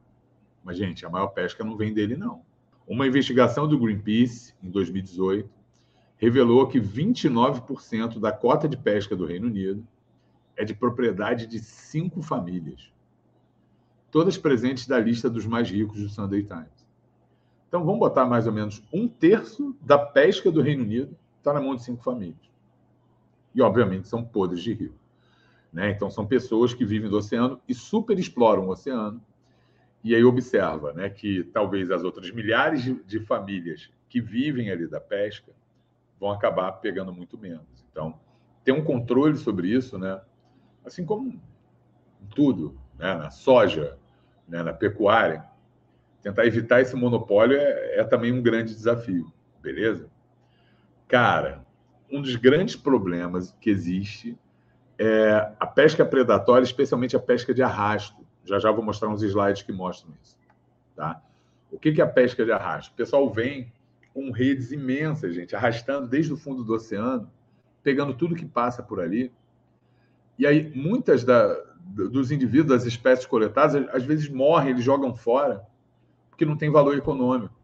Mas, 0.64 0.76
gente, 0.76 1.06
a 1.06 1.10
maior 1.10 1.28
pesca 1.28 1.62
não 1.62 1.76
vem 1.76 1.94
dele, 1.94 2.16
não. 2.16 2.42
Uma 2.88 3.06
investigação 3.06 3.68
do 3.68 3.78
Greenpeace, 3.78 4.54
em 4.62 4.70
2018, 4.70 5.48
revelou 6.16 6.66
que 6.66 6.80
29% 6.80 8.18
da 8.18 8.32
cota 8.32 8.66
de 8.66 8.78
pesca 8.78 9.14
do 9.14 9.26
Reino 9.26 9.46
Unido 9.46 9.86
é 10.56 10.64
de 10.64 10.74
propriedade 10.74 11.46
de 11.46 11.58
cinco 11.60 12.22
famílias, 12.22 12.90
todas 14.10 14.38
presentes 14.38 14.86
da 14.86 14.98
lista 14.98 15.28
dos 15.28 15.44
mais 15.44 15.70
ricos 15.70 16.00
do 16.00 16.08
Sunday 16.08 16.42
Times. 16.42 16.88
Então, 17.68 17.84
vamos 17.84 18.00
botar 18.00 18.24
mais 18.24 18.46
ou 18.46 18.52
menos 18.54 18.82
um 18.90 19.06
terço 19.06 19.76
da 19.82 19.98
pesca 19.98 20.50
do 20.50 20.62
Reino 20.62 20.82
Unido 20.82 21.14
está 21.36 21.52
na 21.52 21.60
mão 21.60 21.76
de 21.76 21.84
cinco 21.84 22.02
famílias. 22.02 22.48
E, 23.54 23.60
obviamente, 23.60 24.08
são 24.08 24.24
podres 24.24 24.62
de 24.62 24.72
rico. 24.72 24.98
Né? 25.70 25.90
Então, 25.90 26.10
são 26.10 26.26
pessoas 26.26 26.72
que 26.72 26.86
vivem 26.86 27.10
do 27.10 27.18
oceano 27.18 27.60
e 27.68 27.74
super 27.74 28.18
exploram 28.18 28.66
o 28.66 28.70
oceano. 28.70 29.22
E 30.02 30.14
aí 30.14 30.24
observa 30.24 30.92
né, 30.92 31.10
que 31.10 31.44
talvez 31.44 31.90
as 31.90 32.04
outras 32.04 32.30
milhares 32.30 32.82
de, 32.82 32.94
de 33.04 33.20
famílias 33.20 33.90
que 34.08 34.20
vivem 34.20 34.70
ali 34.70 34.86
da 34.86 35.00
pesca 35.00 35.52
vão 36.18 36.30
acabar 36.30 36.72
pegando 36.72 37.12
muito 37.12 37.36
menos. 37.36 37.84
Então, 37.90 38.18
ter 38.64 38.72
um 38.72 38.82
controle 38.82 39.36
sobre 39.36 39.68
isso, 39.68 39.98
né? 39.98 40.20
assim 40.84 41.04
como 41.04 41.40
tudo, 42.34 42.78
né? 42.98 43.14
na 43.14 43.30
soja, 43.30 43.96
né? 44.48 44.62
na 44.62 44.72
pecuária, 44.72 45.44
tentar 46.22 46.46
evitar 46.46 46.80
esse 46.80 46.96
monopólio 46.96 47.56
é, 47.56 48.00
é 48.00 48.04
também 48.04 48.32
um 48.32 48.42
grande 48.42 48.74
desafio, 48.74 49.32
beleza? 49.62 50.08
Cara, 51.06 51.64
um 52.10 52.20
dos 52.20 52.36
grandes 52.36 52.76
problemas 52.76 53.54
que 53.60 53.70
existe 53.70 54.38
é 54.98 55.52
a 55.58 55.66
pesca 55.66 56.04
predatória, 56.04 56.64
especialmente 56.64 57.16
a 57.16 57.20
pesca 57.20 57.54
de 57.54 57.62
arrasto. 57.62 58.26
Já 58.48 58.58
já 58.58 58.70
vou 58.70 58.84
mostrar 58.84 59.08
uns 59.08 59.22
slides 59.22 59.62
que 59.62 59.72
mostram 59.72 60.12
isso. 60.22 60.36
Tá? 60.96 61.22
O 61.70 61.78
que 61.78 62.00
é 62.00 62.04
a 62.04 62.08
pesca 62.08 62.44
de 62.44 62.50
arrasto? 62.50 62.92
O 62.92 62.96
pessoal 62.96 63.30
vem 63.30 63.72
com 64.14 64.30
redes 64.30 64.72
imensas, 64.72 65.34
gente, 65.34 65.54
arrastando 65.54 66.08
desde 66.08 66.32
o 66.32 66.36
fundo 66.36 66.64
do 66.64 66.74
oceano, 66.74 67.30
pegando 67.82 68.14
tudo 68.14 68.34
que 68.34 68.46
passa 68.46 68.82
por 68.82 69.00
ali. 69.00 69.32
E 70.38 70.46
aí, 70.46 70.72
muitas 70.74 71.24
da, 71.24 71.54
dos 71.78 72.30
indivíduos, 72.32 72.68
das 72.68 72.86
espécies 72.86 73.26
coletadas, 73.26 73.86
às 73.92 74.04
vezes 74.04 74.28
morrem, 74.28 74.70
eles 74.70 74.84
jogam 74.84 75.14
fora, 75.14 75.64
porque 76.30 76.44
não 76.44 76.56
tem 76.56 76.70
valor 76.70 76.96
econômico. 76.96 77.54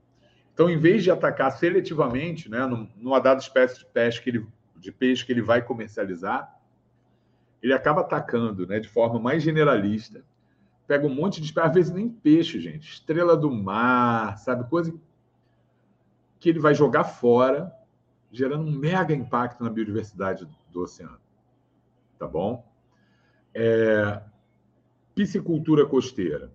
Então, 0.52 0.70
em 0.70 0.78
vez 0.78 1.02
de 1.02 1.10
atacar 1.10 1.50
seletivamente, 1.50 2.48
né, 2.48 2.64
numa 2.96 3.20
dada 3.20 3.40
espécie 3.40 3.80
de 3.80 3.86
peixe 3.86 4.22
que 4.22 4.30
ele, 4.30 4.46
de 4.76 4.92
peixe 4.92 5.24
que 5.24 5.32
ele 5.32 5.42
vai 5.42 5.60
comercializar, 5.60 6.54
ele 7.60 7.72
acaba 7.72 8.02
atacando 8.02 8.66
né, 8.66 8.78
de 8.78 8.88
forma 8.88 9.18
mais 9.18 9.42
generalista. 9.42 10.22
Pega 10.86 11.06
um 11.06 11.14
monte 11.14 11.40
de. 11.40 11.52
Às 11.58 11.74
vezes 11.74 11.92
nem 11.92 12.08
peixe, 12.08 12.60
gente. 12.60 12.92
Estrela 12.92 13.36
do 13.36 13.50
mar, 13.50 14.38
sabe? 14.38 14.68
Coisa 14.68 14.94
que 16.38 16.50
ele 16.50 16.58
vai 16.58 16.74
jogar 16.74 17.04
fora, 17.04 17.74
gerando 18.30 18.66
um 18.66 18.70
mega 18.70 19.14
impacto 19.14 19.64
na 19.64 19.70
biodiversidade 19.70 20.46
do 20.70 20.82
oceano. 20.82 21.18
Tá 22.18 22.28
bom? 22.28 22.70
É... 23.54 24.22
Piscicultura 25.14 25.86
costeira. 25.86 26.52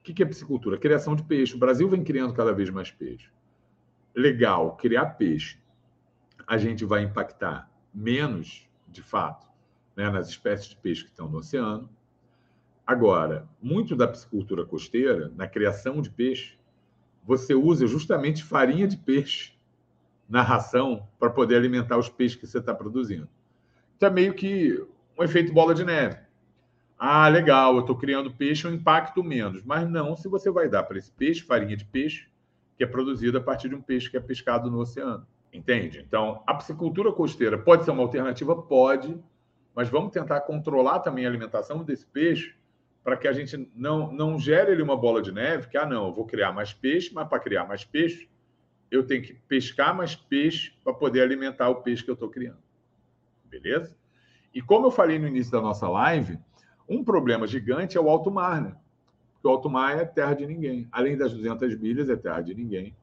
O 0.00 0.02
que 0.02 0.20
é 0.22 0.26
piscicultura? 0.26 0.78
Criação 0.78 1.14
de 1.14 1.22
peixe. 1.22 1.54
O 1.54 1.58
Brasil 1.58 1.88
vem 1.88 2.02
criando 2.02 2.32
cada 2.32 2.52
vez 2.52 2.70
mais 2.70 2.90
peixe. 2.90 3.30
Legal, 4.14 4.76
criar 4.76 5.06
peixe. 5.10 5.58
A 6.46 6.56
gente 6.56 6.84
vai 6.84 7.02
impactar 7.02 7.70
menos, 7.94 8.68
de 8.88 9.02
fato, 9.02 9.46
né, 9.94 10.10
nas 10.10 10.28
espécies 10.28 10.70
de 10.70 10.76
peixe 10.76 11.04
que 11.04 11.10
estão 11.10 11.28
no 11.28 11.38
oceano. 11.38 11.88
Agora, 12.90 13.48
muito 13.62 13.94
da 13.94 14.08
piscicultura 14.08 14.64
costeira, 14.64 15.30
na 15.36 15.46
criação 15.46 16.02
de 16.02 16.10
peixe, 16.10 16.58
você 17.22 17.54
usa 17.54 17.86
justamente 17.86 18.42
farinha 18.42 18.88
de 18.88 18.96
peixe 18.96 19.52
na 20.28 20.42
ração 20.42 21.06
para 21.16 21.30
poder 21.30 21.54
alimentar 21.54 21.96
os 21.98 22.08
peixes 22.08 22.36
que 22.36 22.48
você 22.48 22.58
está 22.58 22.74
produzindo. 22.74 23.28
Então 23.96 24.08
é 24.08 24.12
meio 24.12 24.34
que 24.34 24.84
um 25.16 25.22
efeito 25.22 25.52
bola 25.52 25.72
de 25.72 25.84
neve. 25.84 26.18
Ah, 26.98 27.28
legal, 27.28 27.74
eu 27.74 27.82
estou 27.82 27.94
criando 27.94 28.34
peixe, 28.34 28.66
eu 28.66 28.74
impacto 28.74 29.22
menos. 29.22 29.62
Mas 29.62 29.88
não 29.88 30.16
se 30.16 30.26
você 30.26 30.50
vai 30.50 30.68
dar 30.68 30.82
para 30.82 30.98
esse 30.98 31.12
peixe 31.12 31.42
farinha 31.42 31.76
de 31.76 31.84
peixe 31.84 32.26
que 32.76 32.82
é 32.82 32.88
produzida 32.88 33.38
a 33.38 33.40
partir 33.40 33.68
de 33.68 33.76
um 33.76 33.80
peixe 33.80 34.10
que 34.10 34.16
é 34.16 34.20
pescado 34.20 34.68
no 34.68 34.80
oceano. 34.80 35.24
Entende? 35.52 36.04
Então, 36.04 36.42
a 36.44 36.54
piscicultura 36.54 37.12
costeira 37.12 37.56
pode 37.56 37.84
ser 37.84 37.92
uma 37.92 38.02
alternativa? 38.02 38.60
Pode, 38.60 39.16
mas 39.76 39.88
vamos 39.88 40.10
tentar 40.10 40.40
controlar 40.40 40.98
também 40.98 41.24
a 41.24 41.28
alimentação 41.28 41.84
desse 41.84 42.04
peixe 42.04 42.58
para 43.02 43.16
que 43.16 43.26
a 43.26 43.32
gente 43.32 43.70
não, 43.74 44.12
não 44.12 44.38
gere 44.38 44.72
ele 44.72 44.82
uma 44.82 44.96
bola 44.96 45.22
de 45.22 45.32
neve, 45.32 45.68
que, 45.68 45.76
ah, 45.76 45.86
não, 45.86 46.08
eu 46.08 46.12
vou 46.12 46.26
criar 46.26 46.52
mais 46.52 46.72
peixe, 46.72 47.12
mas 47.14 47.28
para 47.28 47.40
criar 47.40 47.66
mais 47.66 47.84
peixe, 47.84 48.28
eu 48.90 49.06
tenho 49.06 49.22
que 49.22 49.34
pescar 49.34 49.94
mais 49.96 50.14
peixe 50.14 50.72
para 50.84 50.92
poder 50.92 51.22
alimentar 51.22 51.68
o 51.68 51.82
peixe 51.82 52.04
que 52.04 52.10
eu 52.10 52.14
estou 52.14 52.28
criando. 52.28 52.62
Beleza? 53.44 53.96
E 54.52 54.60
como 54.60 54.86
eu 54.86 54.90
falei 54.90 55.18
no 55.18 55.28
início 55.28 55.52
da 55.52 55.60
nossa 55.60 55.88
live, 55.88 56.38
um 56.88 57.04
problema 57.04 57.46
gigante 57.46 57.96
é 57.96 58.00
o 58.00 58.08
alto 58.08 58.30
mar, 58.30 58.60
né? 58.60 58.76
Porque 59.34 59.48
o 59.48 59.50
alto 59.50 59.70
mar 59.70 59.96
é 59.96 60.04
terra 60.04 60.34
de 60.34 60.46
ninguém. 60.46 60.88
Além 60.90 61.16
das 61.16 61.32
200 61.32 61.78
milhas, 61.78 62.10
é 62.10 62.16
terra 62.16 62.40
de 62.40 62.54
ninguém. 62.54 62.94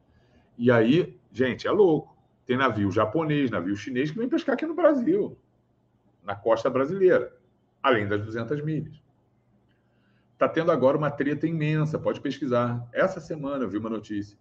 E 0.58 0.70
aí, 0.70 1.18
gente, 1.32 1.68
é 1.68 1.72
louco. 1.72 2.16
Tem 2.46 2.58
navio 2.58 2.92
japonês, 2.92 3.50
navio 3.50 3.76
chinês 3.76 4.12
que 4.12 4.18
vem 4.18 4.30
pescar 4.30 4.54
aqui 4.54 4.66
no 4.66 4.76
Brasil 4.76 5.38
na 6.28 6.36
costa 6.36 6.70
brasileira, 6.70 7.34
além 7.82 8.06
das 8.06 8.22
200 8.22 8.62
milhas. 8.62 9.02
Está 10.38 10.48
tendo 10.48 10.72
agora 10.72 10.96
uma 10.96 11.10
treta 11.10 11.48
imensa, 11.48 11.98
pode 11.98 12.22
pesquisar. 12.22 12.88
Essa 12.94 13.20
semana 13.20 13.64
eu 13.64 13.70
vi 13.70 13.80
uma 13.80 13.90
notícia 13.90 14.38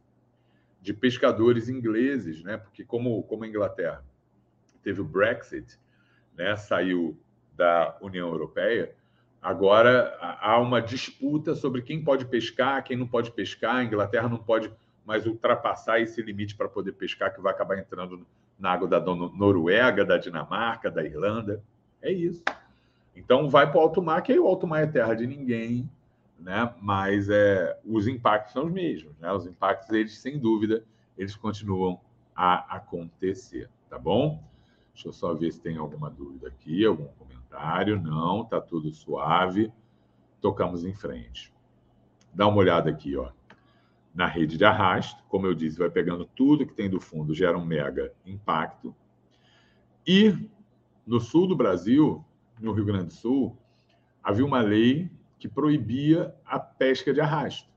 de 0.79 0.93
pescadores 0.93 1.71
ingleses, 1.71 2.45
né? 2.45 2.59
Porque 2.59 2.85
como, 2.85 3.23
como 3.23 3.45
a 3.45 3.49
Inglaterra 3.49 4.05
teve 4.83 5.01
o 5.01 5.05
Brexit, 5.07 5.81
né? 6.37 6.55
Saiu 6.55 7.19
da 7.57 7.97
União 8.03 8.29
Europeia, 8.29 8.95
agora 9.41 10.15
há 10.21 10.61
uma 10.61 10.83
disputa 10.83 11.55
sobre 11.55 11.81
quem 11.81 12.05
pode 12.05 12.27
pescar, 12.27 12.85
quem 12.85 12.95
não 12.95 13.09
pode 13.09 13.31
pescar. 13.31 13.77
A 13.77 13.85
Inglaterra 13.85 14.29
não 14.29 14.37
pode 14.37 14.71
mais 15.03 15.25
ultrapassar 15.25 15.99
esse 15.99 16.21
limite 16.21 16.55
para 16.55 16.69
poder 16.69 16.93
pescar, 16.93 17.35
que 17.35 17.41
vai 17.41 17.55
acabar 17.55 17.79
entrando 17.79 18.27
na 18.59 18.71
água 18.71 18.87
da 18.87 19.01
Noruega, 19.01 20.05
da 20.05 20.19
Dinamarca, 20.19 20.91
da 20.91 21.03
Irlanda. 21.03 21.65
É 22.03 22.13
isso. 22.13 22.45
Então 23.17 23.49
vai 23.49 23.69
para 23.69 23.79
o 23.79 23.81
alto 23.81 24.03
mar, 24.03 24.23
que 24.23 24.31
aí 24.31 24.39
o 24.39 24.47
alto 24.47 24.67
mar 24.67 24.83
é 24.83 24.87
terra 24.87 25.15
de 25.15 25.27
ninguém, 25.27 25.91
né? 26.39 26.73
Mas 26.81 27.29
é, 27.29 27.79
os 27.85 28.07
impactos 28.07 28.53
são 28.53 28.67
os 28.67 28.73
mesmos, 28.73 29.19
né? 29.19 29.33
Os 29.33 29.47
impactos, 29.47 29.91
eles, 29.91 30.19
sem 30.19 30.39
dúvida, 30.39 30.85
eles 31.17 31.35
continuam 31.35 31.99
a 32.35 32.77
acontecer, 32.77 33.71
tá 33.89 33.99
bom? 33.99 34.45
Deixa 34.93 35.09
eu 35.09 35.13
só 35.13 35.35
ver 35.35 35.53
se 35.53 35.61
tem 35.61 35.77
alguma 35.77 36.11
dúvida 36.11 36.49
aqui, 36.49 36.85
algum 36.85 37.07
comentário. 37.19 38.01
Não, 38.01 38.45
tá 38.45 38.61
tudo 38.61 38.91
suave. 38.93 39.73
Tocamos 40.41 40.85
em 40.85 40.95
frente. 40.95 41.53
Dá 42.33 42.47
uma 42.47 42.59
olhada 42.59 42.91
aqui, 42.91 43.17
ó. 43.17 43.31
Na 44.15 44.27
rede 44.27 44.57
de 44.57 44.65
arrasto, 44.65 45.23
como 45.29 45.47
eu 45.47 45.55
disse, 45.55 45.79
vai 45.79 45.91
pegando 45.91 46.25
tudo 46.25 46.67
que 46.67 46.73
tem 46.73 46.89
do 46.89 47.01
fundo, 47.01 47.35
gera 47.35 47.59
um 47.59 47.65
mega 47.65 48.13
impacto. 48.25 48.95
E 50.07 50.49
no 51.07 51.21
sul 51.21 51.47
do 51.47 51.55
Brasil, 51.55 52.25
no 52.61 52.73
Rio 52.73 52.85
Grande 52.85 53.07
do 53.07 53.13
Sul, 53.13 53.57
havia 54.23 54.45
uma 54.45 54.61
lei 54.61 55.11
que 55.39 55.49
proibia 55.49 56.35
a 56.45 56.59
pesca 56.59 57.13
de 57.13 57.21
arrasto. 57.21 57.69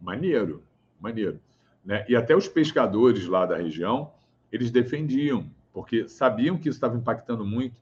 Maneiro, 0.00 0.62
maneiro. 1.00 1.40
Né? 1.84 2.04
E 2.08 2.14
até 2.14 2.36
os 2.36 2.48
pescadores 2.48 3.26
lá 3.26 3.46
da 3.46 3.56
região, 3.56 4.12
eles 4.50 4.70
defendiam, 4.70 5.50
porque 5.72 6.08
sabiam 6.08 6.56
que 6.56 6.68
isso 6.68 6.76
estava 6.76 6.96
impactando 6.96 7.44
muito 7.44 7.76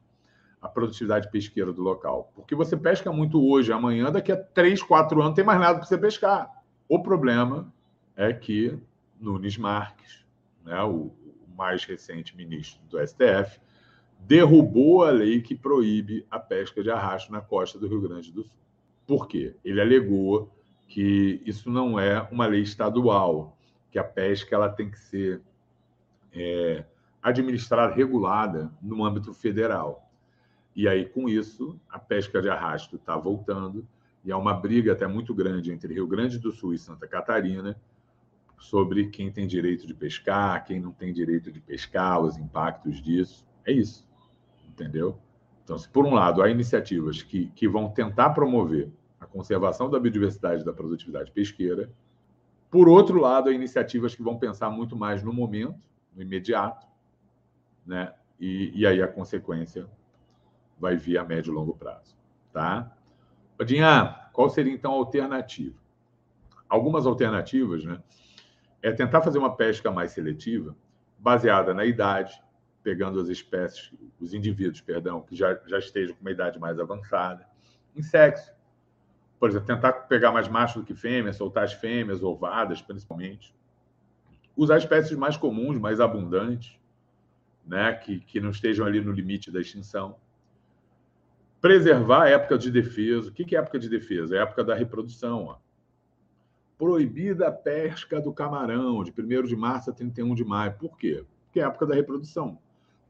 a 0.61 0.69
produtividade 0.69 1.31
pesqueira 1.31 1.73
do 1.73 1.83
local. 1.83 2.31
Porque 2.35 2.55
você 2.55 2.77
pesca 2.77 3.11
muito 3.13 3.43
hoje, 3.43 3.73
amanhã, 3.73 4.13
daqui 4.13 4.31
a 4.31 4.37
três, 4.37 4.83
quatro 4.83 5.19
anos, 5.19 5.31
não 5.31 5.35
tem 5.35 5.45
mais 5.45 5.59
nada 5.59 5.79
para 5.79 5.87
você 5.87 5.97
pescar. 5.97 6.51
O 6.89 7.03
problema 7.03 7.73
é 8.15 8.33
que 8.33 8.79
Nunes 9.19 9.57
Marques, 9.57 10.25
né, 10.65 10.83
o 10.83 11.11
mais 11.57 11.85
recente 11.85 12.37
ministro 12.37 12.81
do 12.89 12.99
STF, 13.07 13.61
derrubou 14.27 15.05
a 15.05 15.11
lei 15.11 15.41
que 15.41 15.55
proíbe 15.55 16.27
a 16.31 16.39
pesca 16.39 16.83
de 16.83 16.91
arrasto 16.91 17.33
na 17.33 17.41
costa 17.41 17.79
do 17.79 17.89
Rio 17.89 18.01
Grande 18.01 18.33
do 18.33 18.43
Sul. 18.45 18.53
Por 19.07 19.27
quê? 19.27 19.57
Ele 19.65 19.81
alegou 19.81 20.55
que 20.87 21.43
isso 21.45 21.71
não 21.71 21.99
é 21.99 22.21
uma 22.31 22.47
lei 22.47 22.63
estadual, 22.63 23.57
que 23.91 23.99
a 23.99 24.05
pesca 24.05 24.55
ela 24.55 24.69
tem 24.69 24.91
que 24.91 24.99
ser 24.99 25.41
é, 26.33 26.85
administrada, 27.23 27.95
regulada 27.95 28.73
no 28.81 29.05
âmbito 29.05 29.33
federal. 29.33 30.11
E 30.75 30.89
aí, 30.89 31.07
com 31.07 31.29
isso, 31.29 31.79
a 31.89 31.99
pesca 31.99 32.41
de 32.41 32.49
arrasto 32.49 32.97
está 32.97 33.17
voltando 33.17 33.87
e 34.25 34.31
há 34.31 34.37
uma 34.37 34.55
briga 34.55 34.93
até 34.93 35.07
muito 35.07 35.35
grande 35.35 35.73
entre 35.73 35.95
Rio 35.95 36.07
Grande 36.07 36.39
do 36.39 36.53
Sul 36.53 36.75
e 36.75 36.79
Santa 36.79 37.07
Catarina 37.07 37.77
sobre 38.59 39.09
quem 39.09 39.33
tem 39.33 39.47
direito 39.47 39.87
de 39.87 39.95
pescar, 39.95 40.65
quem 40.65 40.79
não 40.79 40.93
tem 40.93 41.13
direito 41.13 41.51
de 41.51 41.61
pescar, 41.61 42.21
os 42.21 42.37
impactos 42.37 43.03
disso. 43.03 43.47
É 43.65 43.73
isso, 43.73 44.07
entendeu? 44.81 45.19
Então, 45.63 45.79
se 45.79 45.89
por 45.89 46.07
um 46.07 46.15
lado 46.15 46.43
há 46.43 46.49
iniciativas 46.49 47.23
que, 47.23 47.47
que 47.49 47.69
vão 47.69 47.91
tentar 47.91 48.31
promover 48.31 48.91
a 49.21 49.27
conservação 49.27 49.91
da 49.91 50.01
biodiversidade 50.01 50.63
e 50.63 50.65
da 50.65 50.73
produtividade 50.73 51.31
pesqueira, 51.31 51.91
por 52.71 52.89
outro 52.89 53.21
lado, 53.21 53.51
há 53.51 53.53
iniciativas 53.53 54.15
que 54.15 54.23
vão 54.23 54.39
pensar 54.39 54.71
muito 54.71 54.97
mais 54.97 55.23
no 55.23 55.33
momento, 55.33 55.79
no 56.15 56.23
imediato, 56.23 56.87
né? 57.87 58.15
E, 58.39 58.73
e 58.75 58.87
aí 58.87 59.03
a 59.03 59.09
consequência 59.09 59.87
vai 60.79 60.97
vir 60.97 61.19
a 61.19 61.25
médio 61.25 61.53
e 61.53 61.55
longo 61.55 61.77
prazo, 61.77 62.17
tá? 62.53 62.91
Odinha, 63.61 64.29
qual 64.33 64.49
seria 64.49 64.73
então 64.73 64.93
a 64.93 64.97
alternativa? 64.97 65.79
Algumas 66.69 67.07
alternativas, 67.07 67.85
né? 67.85 68.01
É 68.83 68.91
tentar 68.91 69.21
fazer 69.21 69.39
uma 69.39 69.55
pesca 69.55 69.91
mais 69.91 70.13
seletiva, 70.13 70.75
baseada 71.19 71.75
na 71.75 71.85
idade, 71.85 72.41
pegando 72.83 73.21
as 73.21 73.29
espécies, 73.29 73.93
os 74.19 74.33
indivíduos, 74.35 74.81
perdão, 74.81 75.21
que 75.21 75.37
já, 75.37 75.59
já 75.67 75.79
estejam 75.79 76.15
com 76.15 76.23
uma 76.23 76.31
idade 76.31 76.59
mais 76.59 76.79
avançada, 76.79 77.47
em 77.95 78.03
sexo, 78.03 78.53
por 79.41 79.49
exemplo, 79.49 79.67
tentar 79.67 79.93
pegar 79.93 80.31
mais 80.31 80.49
macho 80.49 80.81
do 80.81 80.85
que 80.85 80.95
fêmea, 80.95 81.33
soltar 81.33 81.65
as 81.65 81.73
fêmeas, 81.73 82.23
ovadas, 82.23 82.83
principalmente. 82.83 83.55
Usar 84.55 84.77
espécies 84.77 85.17
mais 85.17 85.37
comuns, 85.37 85.79
mais 85.79 85.99
abundantes, 85.99 86.79
né, 87.67 87.95
que, 87.95 88.21
que 88.21 88.39
não 88.39 88.51
estejam 88.51 88.85
ali 88.85 89.01
no 89.01 89.13
limite 89.13 89.51
da 89.51 89.61
extinção. 89.61 90.17
Preservar 91.59 92.25
a 92.25 92.29
época 92.29 92.59
de 92.59 92.71
defesa. 92.71 93.31
O 93.31 93.33
que 93.33 93.57
é 93.57 93.59
época 93.59 93.79
de 93.79 93.89
defesa? 93.89 94.37
É 94.37 94.39
a 94.41 94.43
época 94.43 94.63
da 94.63 94.75
reprodução. 94.75 95.45
Ó. 95.45 95.57
Proibida 96.77 97.49
a 97.49 97.53
pesca 97.53 98.21
do 98.21 98.33
camarão, 98.33 99.03
de 99.03 99.11
1 99.11 99.45
de 99.45 99.57
março 99.57 99.91
a 99.91 99.93
31 99.93 100.35
de 100.35 100.45
maio. 100.45 100.75
Por 100.75 100.99
quê? 100.99 101.25
Porque 101.45 101.61
é 101.61 101.65
a 101.65 101.69
época 101.69 101.87
da 101.87 101.95
reprodução. 101.95 102.59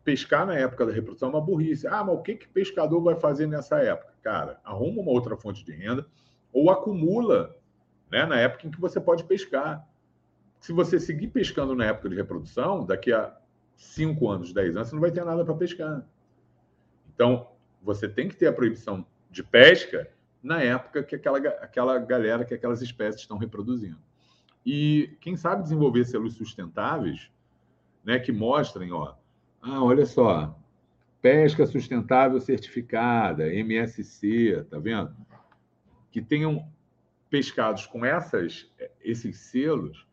Pescar 0.04 0.46
na 0.46 0.54
época 0.54 0.86
da 0.86 0.92
reprodução 0.92 1.28
é 1.28 1.32
uma 1.32 1.40
burrice. 1.40 1.86
Ah, 1.86 2.02
mas 2.02 2.14
o 2.14 2.22
que, 2.22 2.34
que 2.34 2.48
pescador 2.48 3.00
vai 3.02 3.16
fazer 3.16 3.46
nessa 3.46 3.78
época? 3.78 4.14
Cara, 4.22 4.60
arruma 4.64 5.02
uma 5.02 5.10
outra 5.10 5.36
fonte 5.36 5.64
de 5.64 5.72
renda 5.72 6.06
ou 6.52 6.70
acumula 6.70 7.56
né, 8.10 8.26
na 8.26 8.38
época 8.38 8.66
em 8.66 8.70
que 8.70 8.80
você 8.80 9.00
pode 9.00 9.24
pescar. 9.24 9.86
Se 10.58 10.72
você 10.72 10.98
seguir 10.98 11.28
pescando 11.28 11.74
na 11.74 11.86
época 11.86 12.08
de 12.08 12.16
reprodução, 12.16 12.84
daqui 12.84 13.12
a 13.12 13.34
5 13.76 14.28
anos, 14.28 14.52
10 14.52 14.76
anos, 14.76 14.88
você 14.88 14.94
não 14.94 15.00
vai 15.00 15.10
ter 15.10 15.24
nada 15.24 15.44
para 15.44 15.54
pescar. 15.54 16.04
Então, 17.14 17.48
você 17.82 18.08
tem 18.08 18.28
que 18.28 18.36
ter 18.36 18.46
a 18.46 18.52
proibição 18.52 19.06
de 19.30 19.42
pesca 19.42 20.10
na 20.42 20.62
época 20.62 21.02
que 21.02 21.14
aquela, 21.14 21.38
aquela 21.38 21.98
galera, 21.98 22.44
que 22.44 22.54
aquelas 22.54 22.82
espécies 22.82 23.22
estão 23.22 23.38
reproduzindo. 23.38 23.98
E 24.64 25.16
quem 25.20 25.36
sabe 25.36 25.62
desenvolver 25.62 26.04
selos 26.04 26.34
sustentáveis, 26.34 27.30
né, 28.04 28.18
que 28.18 28.32
mostrem, 28.32 28.92
ó, 28.92 29.14
ah, 29.62 29.82
olha 29.84 30.06
só, 30.06 30.58
pesca 31.20 31.66
sustentável 31.66 32.40
certificada, 32.40 33.52
MSC, 33.52 34.66
tá 34.70 34.78
vendo? 34.78 35.14
que 36.10 36.20
tenham 36.20 36.68
pescados 37.28 37.86
com 37.86 38.04
essas, 38.04 38.68
esses 39.02 39.38
selos 39.38 40.06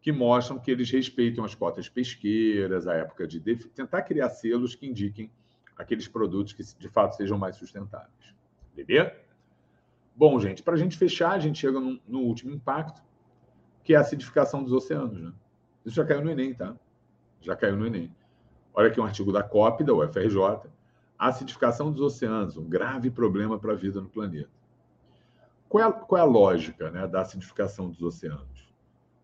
que 0.00 0.10
mostram 0.10 0.58
que 0.58 0.70
eles 0.70 0.90
respeitam 0.90 1.44
as 1.44 1.54
cotas 1.54 1.88
pesqueiras, 1.88 2.88
a 2.88 2.94
época 2.94 3.26
de 3.26 3.40
tentar 3.40 4.02
criar 4.02 4.30
selos 4.30 4.74
que 4.74 4.86
indiquem 4.86 5.30
aqueles 5.76 6.08
produtos 6.08 6.52
que 6.52 6.62
de 6.62 6.88
fato 6.88 7.16
sejam 7.16 7.38
mais 7.38 7.56
sustentáveis. 7.56 8.34
Beleza? 8.74 9.14
Bom, 10.16 10.40
gente, 10.40 10.62
para 10.62 10.74
a 10.74 10.76
gente 10.76 10.96
fechar, 10.96 11.32
a 11.32 11.38
gente 11.38 11.58
chega 11.58 11.78
no, 11.78 12.00
no, 12.06 12.20
último 12.20 12.52
impacto, 12.52 13.02
que 13.84 13.94
é 13.94 13.96
a 13.96 14.00
acidificação 14.00 14.62
dos 14.62 14.72
oceanos. 14.72 15.20
Né? 15.20 15.32
Isso 15.84 15.94
já 15.96 16.04
caiu 16.04 16.22
no 16.22 16.30
Enem, 16.30 16.54
tá? 16.54 16.74
Já 17.40 17.56
caiu 17.56 17.76
no 17.76 17.86
Enem. 17.86 18.14
Olha 18.74 18.88
aqui 18.88 19.00
um 19.00 19.04
artigo 19.04 19.32
da 19.32 19.42
COP, 19.42 19.84
da 19.84 19.92
UFRJ. 19.92 20.70
Acidificação 21.18 21.92
dos 21.92 22.00
oceanos, 22.00 22.56
um 22.56 22.68
grave 22.68 23.10
problema 23.10 23.58
para 23.58 23.72
a 23.72 23.76
vida 23.76 24.00
no 24.00 24.08
planeta. 24.08 24.50
Qual 25.68 25.82
é 25.82 25.86
a, 25.86 25.92
qual 25.92 26.18
é 26.18 26.22
a 26.22 26.26
lógica 26.26 26.90
né, 26.90 27.06
da 27.06 27.20
acidificação 27.20 27.88
dos 27.88 28.02
oceanos? 28.02 28.72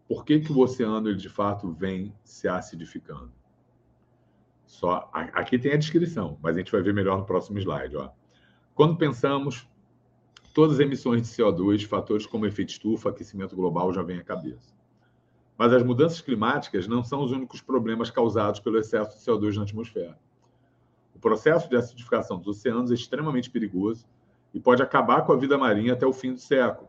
Por 0.07 0.25
que, 0.25 0.41
que 0.41 0.53
o 0.53 0.61
oceano, 0.61 1.09
ele, 1.09 1.19
de 1.19 1.29
fato, 1.29 1.71
vem 1.73 2.15
se 2.25 2.49
acidificando? 2.49 3.33
Só, 4.65 5.11
aqui 5.13 5.59
tem 5.59 5.73
a 5.73 5.77
descrição, 5.77 6.39
mas 6.43 6.55
a 6.55 6.59
gente 6.61 6.71
vai 6.71 6.83
ver 6.83 6.95
melhor 6.95 7.19
no 7.19 7.25
próximo 7.25 7.59
slide. 7.59 7.97
Ó. 7.97 8.11
Quando 8.75 8.97
pensamos, 8.97 9.69
todas 10.55 10.77
as 10.77 10.81
emissões 10.81 11.23
de 11.23 11.29
CO2, 11.29 11.85
fatores 11.85 12.27
como 12.27 12.47
efeito 12.47 12.71
estufa, 12.71 13.11
aquecimento 13.11 13.57
global 13.57 13.93
já 13.93 14.03
vêm 14.03 14.19
à 14.19 14.25
cabeça. 14.25 14.78
Mas 15.59 15.73
as 15.73 15.83
mudanças 15.83 16.21
climáticas 16.21 16.87
não 16.87 17.03
são 17.03 17.21
os 17.21 17.33
únicos 17.33 17.61
problemas 17.61 18.11
causados 18.11 18.61
pelo 18.61 18.79
excesso 18.79 19.19
de 19.19 19.25
CO2 19.25 19.57
na 19.57 19.65
atmosfera. 19.65 20.17
O 21.13 21.19
processo 21.19 21.69
de 21.69 21.77
acidificação 21.77 22.39
dos 22.39 22.59
oceanos 22.59 22.93
é 22.93 22.95
extremamente 22.95 23.51
perigoso 23.51 24.07
e 24.55 24.61
pode 24.61 24.81
acabar 24.81 25.23
com 25.23 25.33
a 25.33 25.37
vida 25.37 25.59
marinha 25.59 25.95
até 25.95 26.07
o 26.07 26.13
fim 26.13 26.33
do 26.33 26.39
século. 26.39 26.89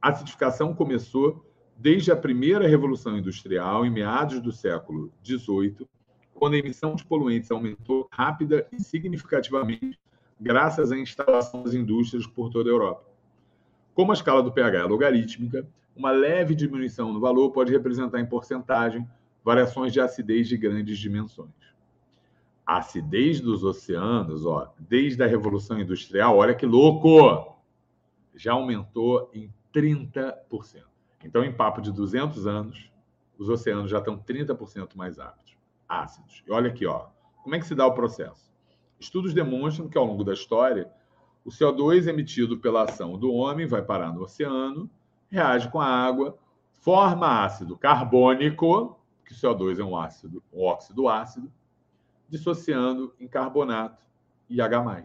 A 0.00 0.10
acidificação 0.10 0.74
começou 0.74 1.42
desde 1.74 2.12
a 2.12 2.16
primeira 2.16 2.68
revolução 2.68 3.16
industrial, 3.16 3.86
em 3.86 3.90
meados 3.90 4.40
do 4.40 4.52
século 4.52 5.10
XVIII, 5.24 5.88
quando 6.34 6.54
a 6.54 6.58
emissão 6.58 6.94
de 6.94 7.02
poluentes 7.02 7.50
aumentou 7.50 8.06
rápida 8.12 8.68
e 8.70 8.78
significativamente 8.78 9.98
graças 10.38 10.92
à 10.92 10.98
instalação 10.98 11.62
das 11.62 11.72
indústrias 11.72 12.26
por 12.26 12.50
toda 12.50 12.68
a 12.68 12.72
Europa. 12.72 13.04
Como 13.94 14.10
a 14.10 14.14
escala 14.14 14.42
do 14.42 14.52
pH 14.52 14.80
é 14.80 14.84
logarítmica, 14.84 15.66
uma 15.94 16.10
leve 16.10 16.54
diminuição 16.54 17.12
no 17.12 17.20
valor 17.20 17.50
pode 17.50 17.72
representar 17.72 18.20
em 18.20 18.26
porcentagem 18.26 19.06
variações 19.44 19.92
de 19.92 20.00
acidez 20.00 20.48
de 20.48 20.56
grandes 20.56 20.98
dimensões 20.98 21.70
a 22.70 22.78
acidez 22.78 23.40
dos 23.40 23.64
oceanos, 23.64 24.46
ó, 24.46 24.72
desde 24.78 25.20
a 25.24 25.26
Revolução 25.26 25.80
Industrial, 25.80 26.36
olha 26.36 26.54
que 26.54 26.64
louco! 26.64 27.56
Já 28.32 28.52
aumentou 28.52 29.28
em 29.34 29.52
30%. 29.74 30.36
Então, 31.24 31.44
em 31.44 31.52
papo 31.52 31.80
de 31.80 31.90
200 31.90 32.46
anos, 32.46 32.88
os 33.36 33.48
oceanos 33.48 33.90
já 33.90 33.98
estão 33.98 34.16
30% 34.16 34.94
mais 34.94 35.18
ácidos. 35.18 35.56
ácidos. 35.88 36.44
E 36.46 36.52
olha 36.52 36.70
aqui, 36.70 36.86
ó, 36.86 37.08
como 37.42 37.56
é 37.56 37.58
que 37.58 37.66
se 37.66 37.74
dá 37.74 37.84
o 37.84 37.94
processo? 37.94 38.52
Estudos 39.00 39.34
demonstram 39.34 39.88
que, 39.88 39.98
ao 39.98 40.04
longo 40.04 40.22
da 40.22 40.32
história, 40.32 40.88
o 41.44 41.48
O 41.48 41.50
CO2 41.50 42.06
emitido 42.06 42.58
pela 42.58 42.84
ação 42.84 43.18
do 43.18 43.32
homem 43.32 43.66
vai 43.66 43.82
parar 43.82 44.12
no 44.12 44.22
oceano, 44.22 44.88
reage 45.30 45.68
com 45.70 45.80
a 45.80 45.86
água, 45.86 46.36
forma 46.72 47.44
ácido 47.44 47.76
carbônico, 47.76 48.98
que 49.24 49.32
o 49.32 49.36
CO2 49.36 49.78
é 49.78 49.84
um 49.84 49.96
ácido, 49.96 50.42
um 50.52 50.64
óxido 50.64 51.08
ácido, 51.08 51.52
dissociando 52.28 53.14
em 53.18 53.28
carbonato 53.28 54.04
e 54.48 54.60
H+. 54.60 55.04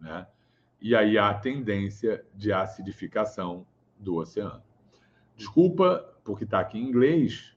Né? 0.00 0.26
E 0.80 0.94
aí 0.94 1.18
há 1.18 1.30
a 1.30 1.34
tendência 1.34 2.24
de 2.34 2.52
acidificação 2.52 3.66
do 3.98 4.16
oceano. 4.16 4.62
Desculpa, 5.36 6.14
porque 6.24 6.44
está 6.44 6.60
aqui 6.60 6.78
em 6.78 6.88
inglês, 6.88 7.56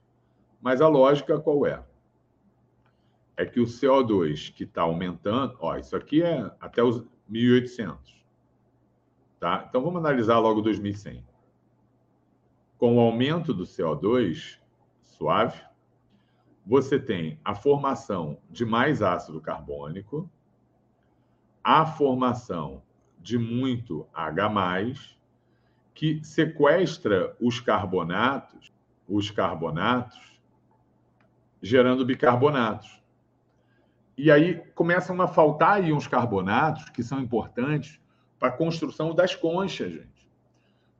mas 0.61 0.81
a 0.81 0.87
lógica 0.87 1.39
qual 1.39 1.65
é? 1.65 1.83
É 3.37 3.45
que 3.45 3.59
o 3.59 3.65
CO2 3.65 4.53
que 4.53 4.63
está 4.63 4.81
aumentando, 4.81 5.55
ó, 5.59 5.77
isso 5.77 5.95
aqui 5.95 6.21
é 6.21 6.51
até 6.59 6.83
os 6.83 7.03
1800. 7.27 8.19
Tá? 9.39 9.65
Então 9.69 9.81
vamos 9.81 9.99
analisar 9.99 10.39
logo 10.39 10.61
2100. 10.61 11.28
Com 12.79 12.95
o 12.95 13.01
aumento 13.01 13.53
do 13.53 13.65
CO2, 13.65 14.57
suave, 15.03 15.61
você 16.65 16.97
tem 16.97 17.37
a 17.43 17.53
formação 17.53 18.37
de 18.49 18.65
mais 18.65 19.01
ácido 19.01 19.41
carbônico, 19.41 20.31
a 21.61 21.85
formação 21.85 22.81
de 23.19 23.37
muito 23.37 24.07
H+, 24.13 24.93
que 25.93 26.23
sequestra 26.23 27.35
os 27.41 27.59
carbonatos, 27.59 28.71
os 29.09 29.29
carbonatos, 29.29 30.39
gerando 31.61 32.05
bicarbonatos. 32.05 33.03
E 34.17 34.31
aí 34.31 34.55
começam 34.73 35.21
a 35.21 35.27
faltar 35.27 35.81
aí 35.81 35.91
uns 35.91 36.07
carbonatos 36.07 36.87
que 36.91 37.03
são 37.03 37.19
importantes 37.19 37.99
para 38.39 38.47
a 38.47 38.57
construção 38.57 39.13
das 39.13 39.35
conchas, 39.35 39.91
gente. 39.91 40.29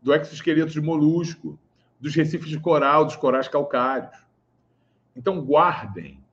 Do 0.02 0.14
exoesqueleto 0.14 0.72
de 0.72 0.82
molusco, 0.82 1.58
dos 2.00 2.16
recifes 2.16 2.50
de 2.50 2.60
coral, 2.60 3.06
dos 3.06 3.16
corais 3.16 3.48
calcários. 3.48 4.16
Então, 5.16 5.42
guardem 5.42 6.24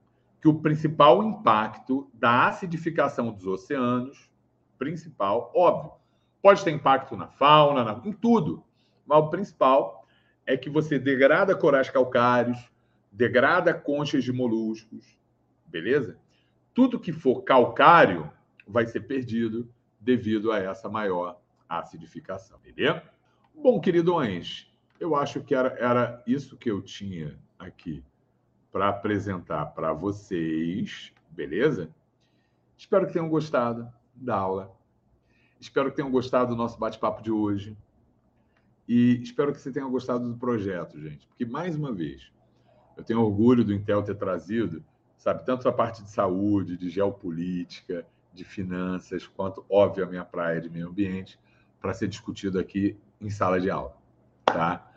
que 0.40 0.48
o 0.48 0.60
principal 0.60 1.24
impacto 1.24 2.08
da 2.14 2.46
acidificação 2.46 3.32
dos 3.32 3.46
oceanos, 3.46 4.30
principal, 4.78 5.50
óbvio, 5.54 5.92
pode 6.40 6.62
ter 6.62 6.70
impacto 6.70 7.16
na 7.16 7.26
fauna, 7.26 7.82
na, 7.82 8.00
em 8.04 8.12
tudo, 8.12 8.62
mas 9.04 9.18
o 9.18 9.30
principal 9.30 10.06
é 10.46 10.56
que 10.56 10.70
você 10.70 10.98
degrada 10.98 11.56
corais 11.56 11.90
calcários, 11.90 12.58
degrada 13.10 13.74
conchas 13.74 14.22
de 14.22 14.32
moluscos, 14.32 15.18
beleza? 15.66 16.16
Tudo 16.72 17.00
que 17.00 17.12
for 17.12 17.42
calcário 17.42 18.30
vai 18.66 18.86
ser 18.86 19.00
perdido 19.00 19.68
devido 19.98 20.52
a 20.52 20.58
essa 20.58 20.88
maior 20.88 21.40
acidificação, 21.68 22.58
entendeu? 22.58 23.00
Bom, 23.54 23.80
queridões, 23.80 24.70
eu 25.01 25.14
acho 25.14 25.40
que 25.40 25.55
era, 25.55 25.68
era 25.78 26.22
isso 26.26 26.57
que 26.57 26.70
eu 26.70 26.82
tinha 26.82 27.38
aqui 27.59 28.03
para 28.72 28.88
apresentar 28.88 29.66
para 29.66 29.92
vocês, 29.92 31.12
beleza? 31.30 31.90
Espero 32.76 33.07
que 33.07 33.12
tenham 33.12 33.28
gostado 33.28 33.90
da 34.14 34.36
aula. 34.36 34.74
Espero 35.59 35.90
que 35.90 35.97
tenham 35.97 36.11
gostado 36.11 36.51
do 36.51 36.57
nosso 36.57 36.78
bate-papo 36.78 37.22
de 37.22 37.30
hoje. 37.30 37.76
E 38.86 39.20
espero 39.22 39.53
que 39.53 39.61
você 39.61 39.72
tenha 39.72 39.86
gostado 39.86 40.30
do 40.30 40.36
projeto, 40.36 41.01
gente. 41.01 41.26
Porque, 41.26 41.44
mais 41.44 41.74
uma 41.74 41.92
vez, 41.92 42.30
eu 42.97 43.03
tenho 43.03 43.20
orgulho 43.20 43.64
do 43.64 43.72
Intel 43.72 44.03
ter 44.03 44.14
trazido, 44.14 44.84
sabe, 45.16 45.44
tanto 45.44 45.68
a 45.68 45.72
parte 45.72 46.03
de 46.03 46.11
saúde, 46.11 46.76
de 46.76 46.88
geopolítica, 46.88 48.07
de 48.32 48.44
finanças, 48.44 49.26
quanto, 49.26 49.64
óbvio, 49.68 50.05
a 50.05 50.09
minha 50.09 50.24
praia 50.24 50.61
de 50.61 50.68
meio 50.68 50.88
ambiente, 50.88 51.38
para 51.80 51.94
ser 51.94 52.09
discutido 52.09 52.59
aqui 52.59 52.97
em 53.20 53.30
sala 53.30 53.61
de 53.61 53.70
aula, 53.70 53.97
tá? 54.57 54.90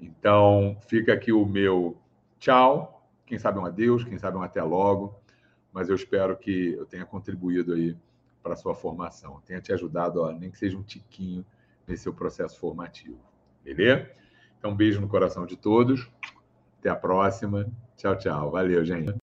Então, 0.00 0.76
fica 0.86 1.12
aqui 1.12 1.32
o 1.32 1.44
meu 1.44 1.98
tchau. 2.38 3.06
Quem 3.26 3.38
sabe 3.38 3.58
um 3.58 3.66
adeus, 3.66 4.04
quem 4.04 4.18
sabe 4.18 4.36
um 4.36 4.42
até 4.42 4.62
logo, 4.62 5.14
mas 5.72 5.88
eu 5.88 5.94
espero 5.94 6.36
que 6.36 6.72
eu 6.72 6.86
tenha 6.86 7.04
contribuído 7.04 7.74
aí 7.74 7.96
para 8.42 8.54
a 8.54 8.56
sua 8.56 8.74
formação, 8.74 9.40
tenha 9.46 9.60
te 9.60 9.72
ajudado, 9.72 10.20
ó, 10.20 10.32
nem 10.32 10.50
que 10.50 10.58
seja 10.58 10.76
um 10.76 10.82
tiquinho 10.82 11.44
nesse 11.86 12.02
seu 12.02 12.12
processo 12.12 12.58
formativo, 12.58 13.20
beleza? 13.62 14.10
Então, 14.58 14.72
um 14.72 14.76
beijo 14.76 15.00
no 15.00 15.08
coração 15.08 15.46
de 15.46 15.56
todos, 15.56 16.10
até 16.80 16.88
a 16.88 16.96
próxima, 16.96 17.70
tchau, 17.96 18.16
tchau, 18.18 18.50
valeu, 18.50 18.84
gente. 18.84 19.14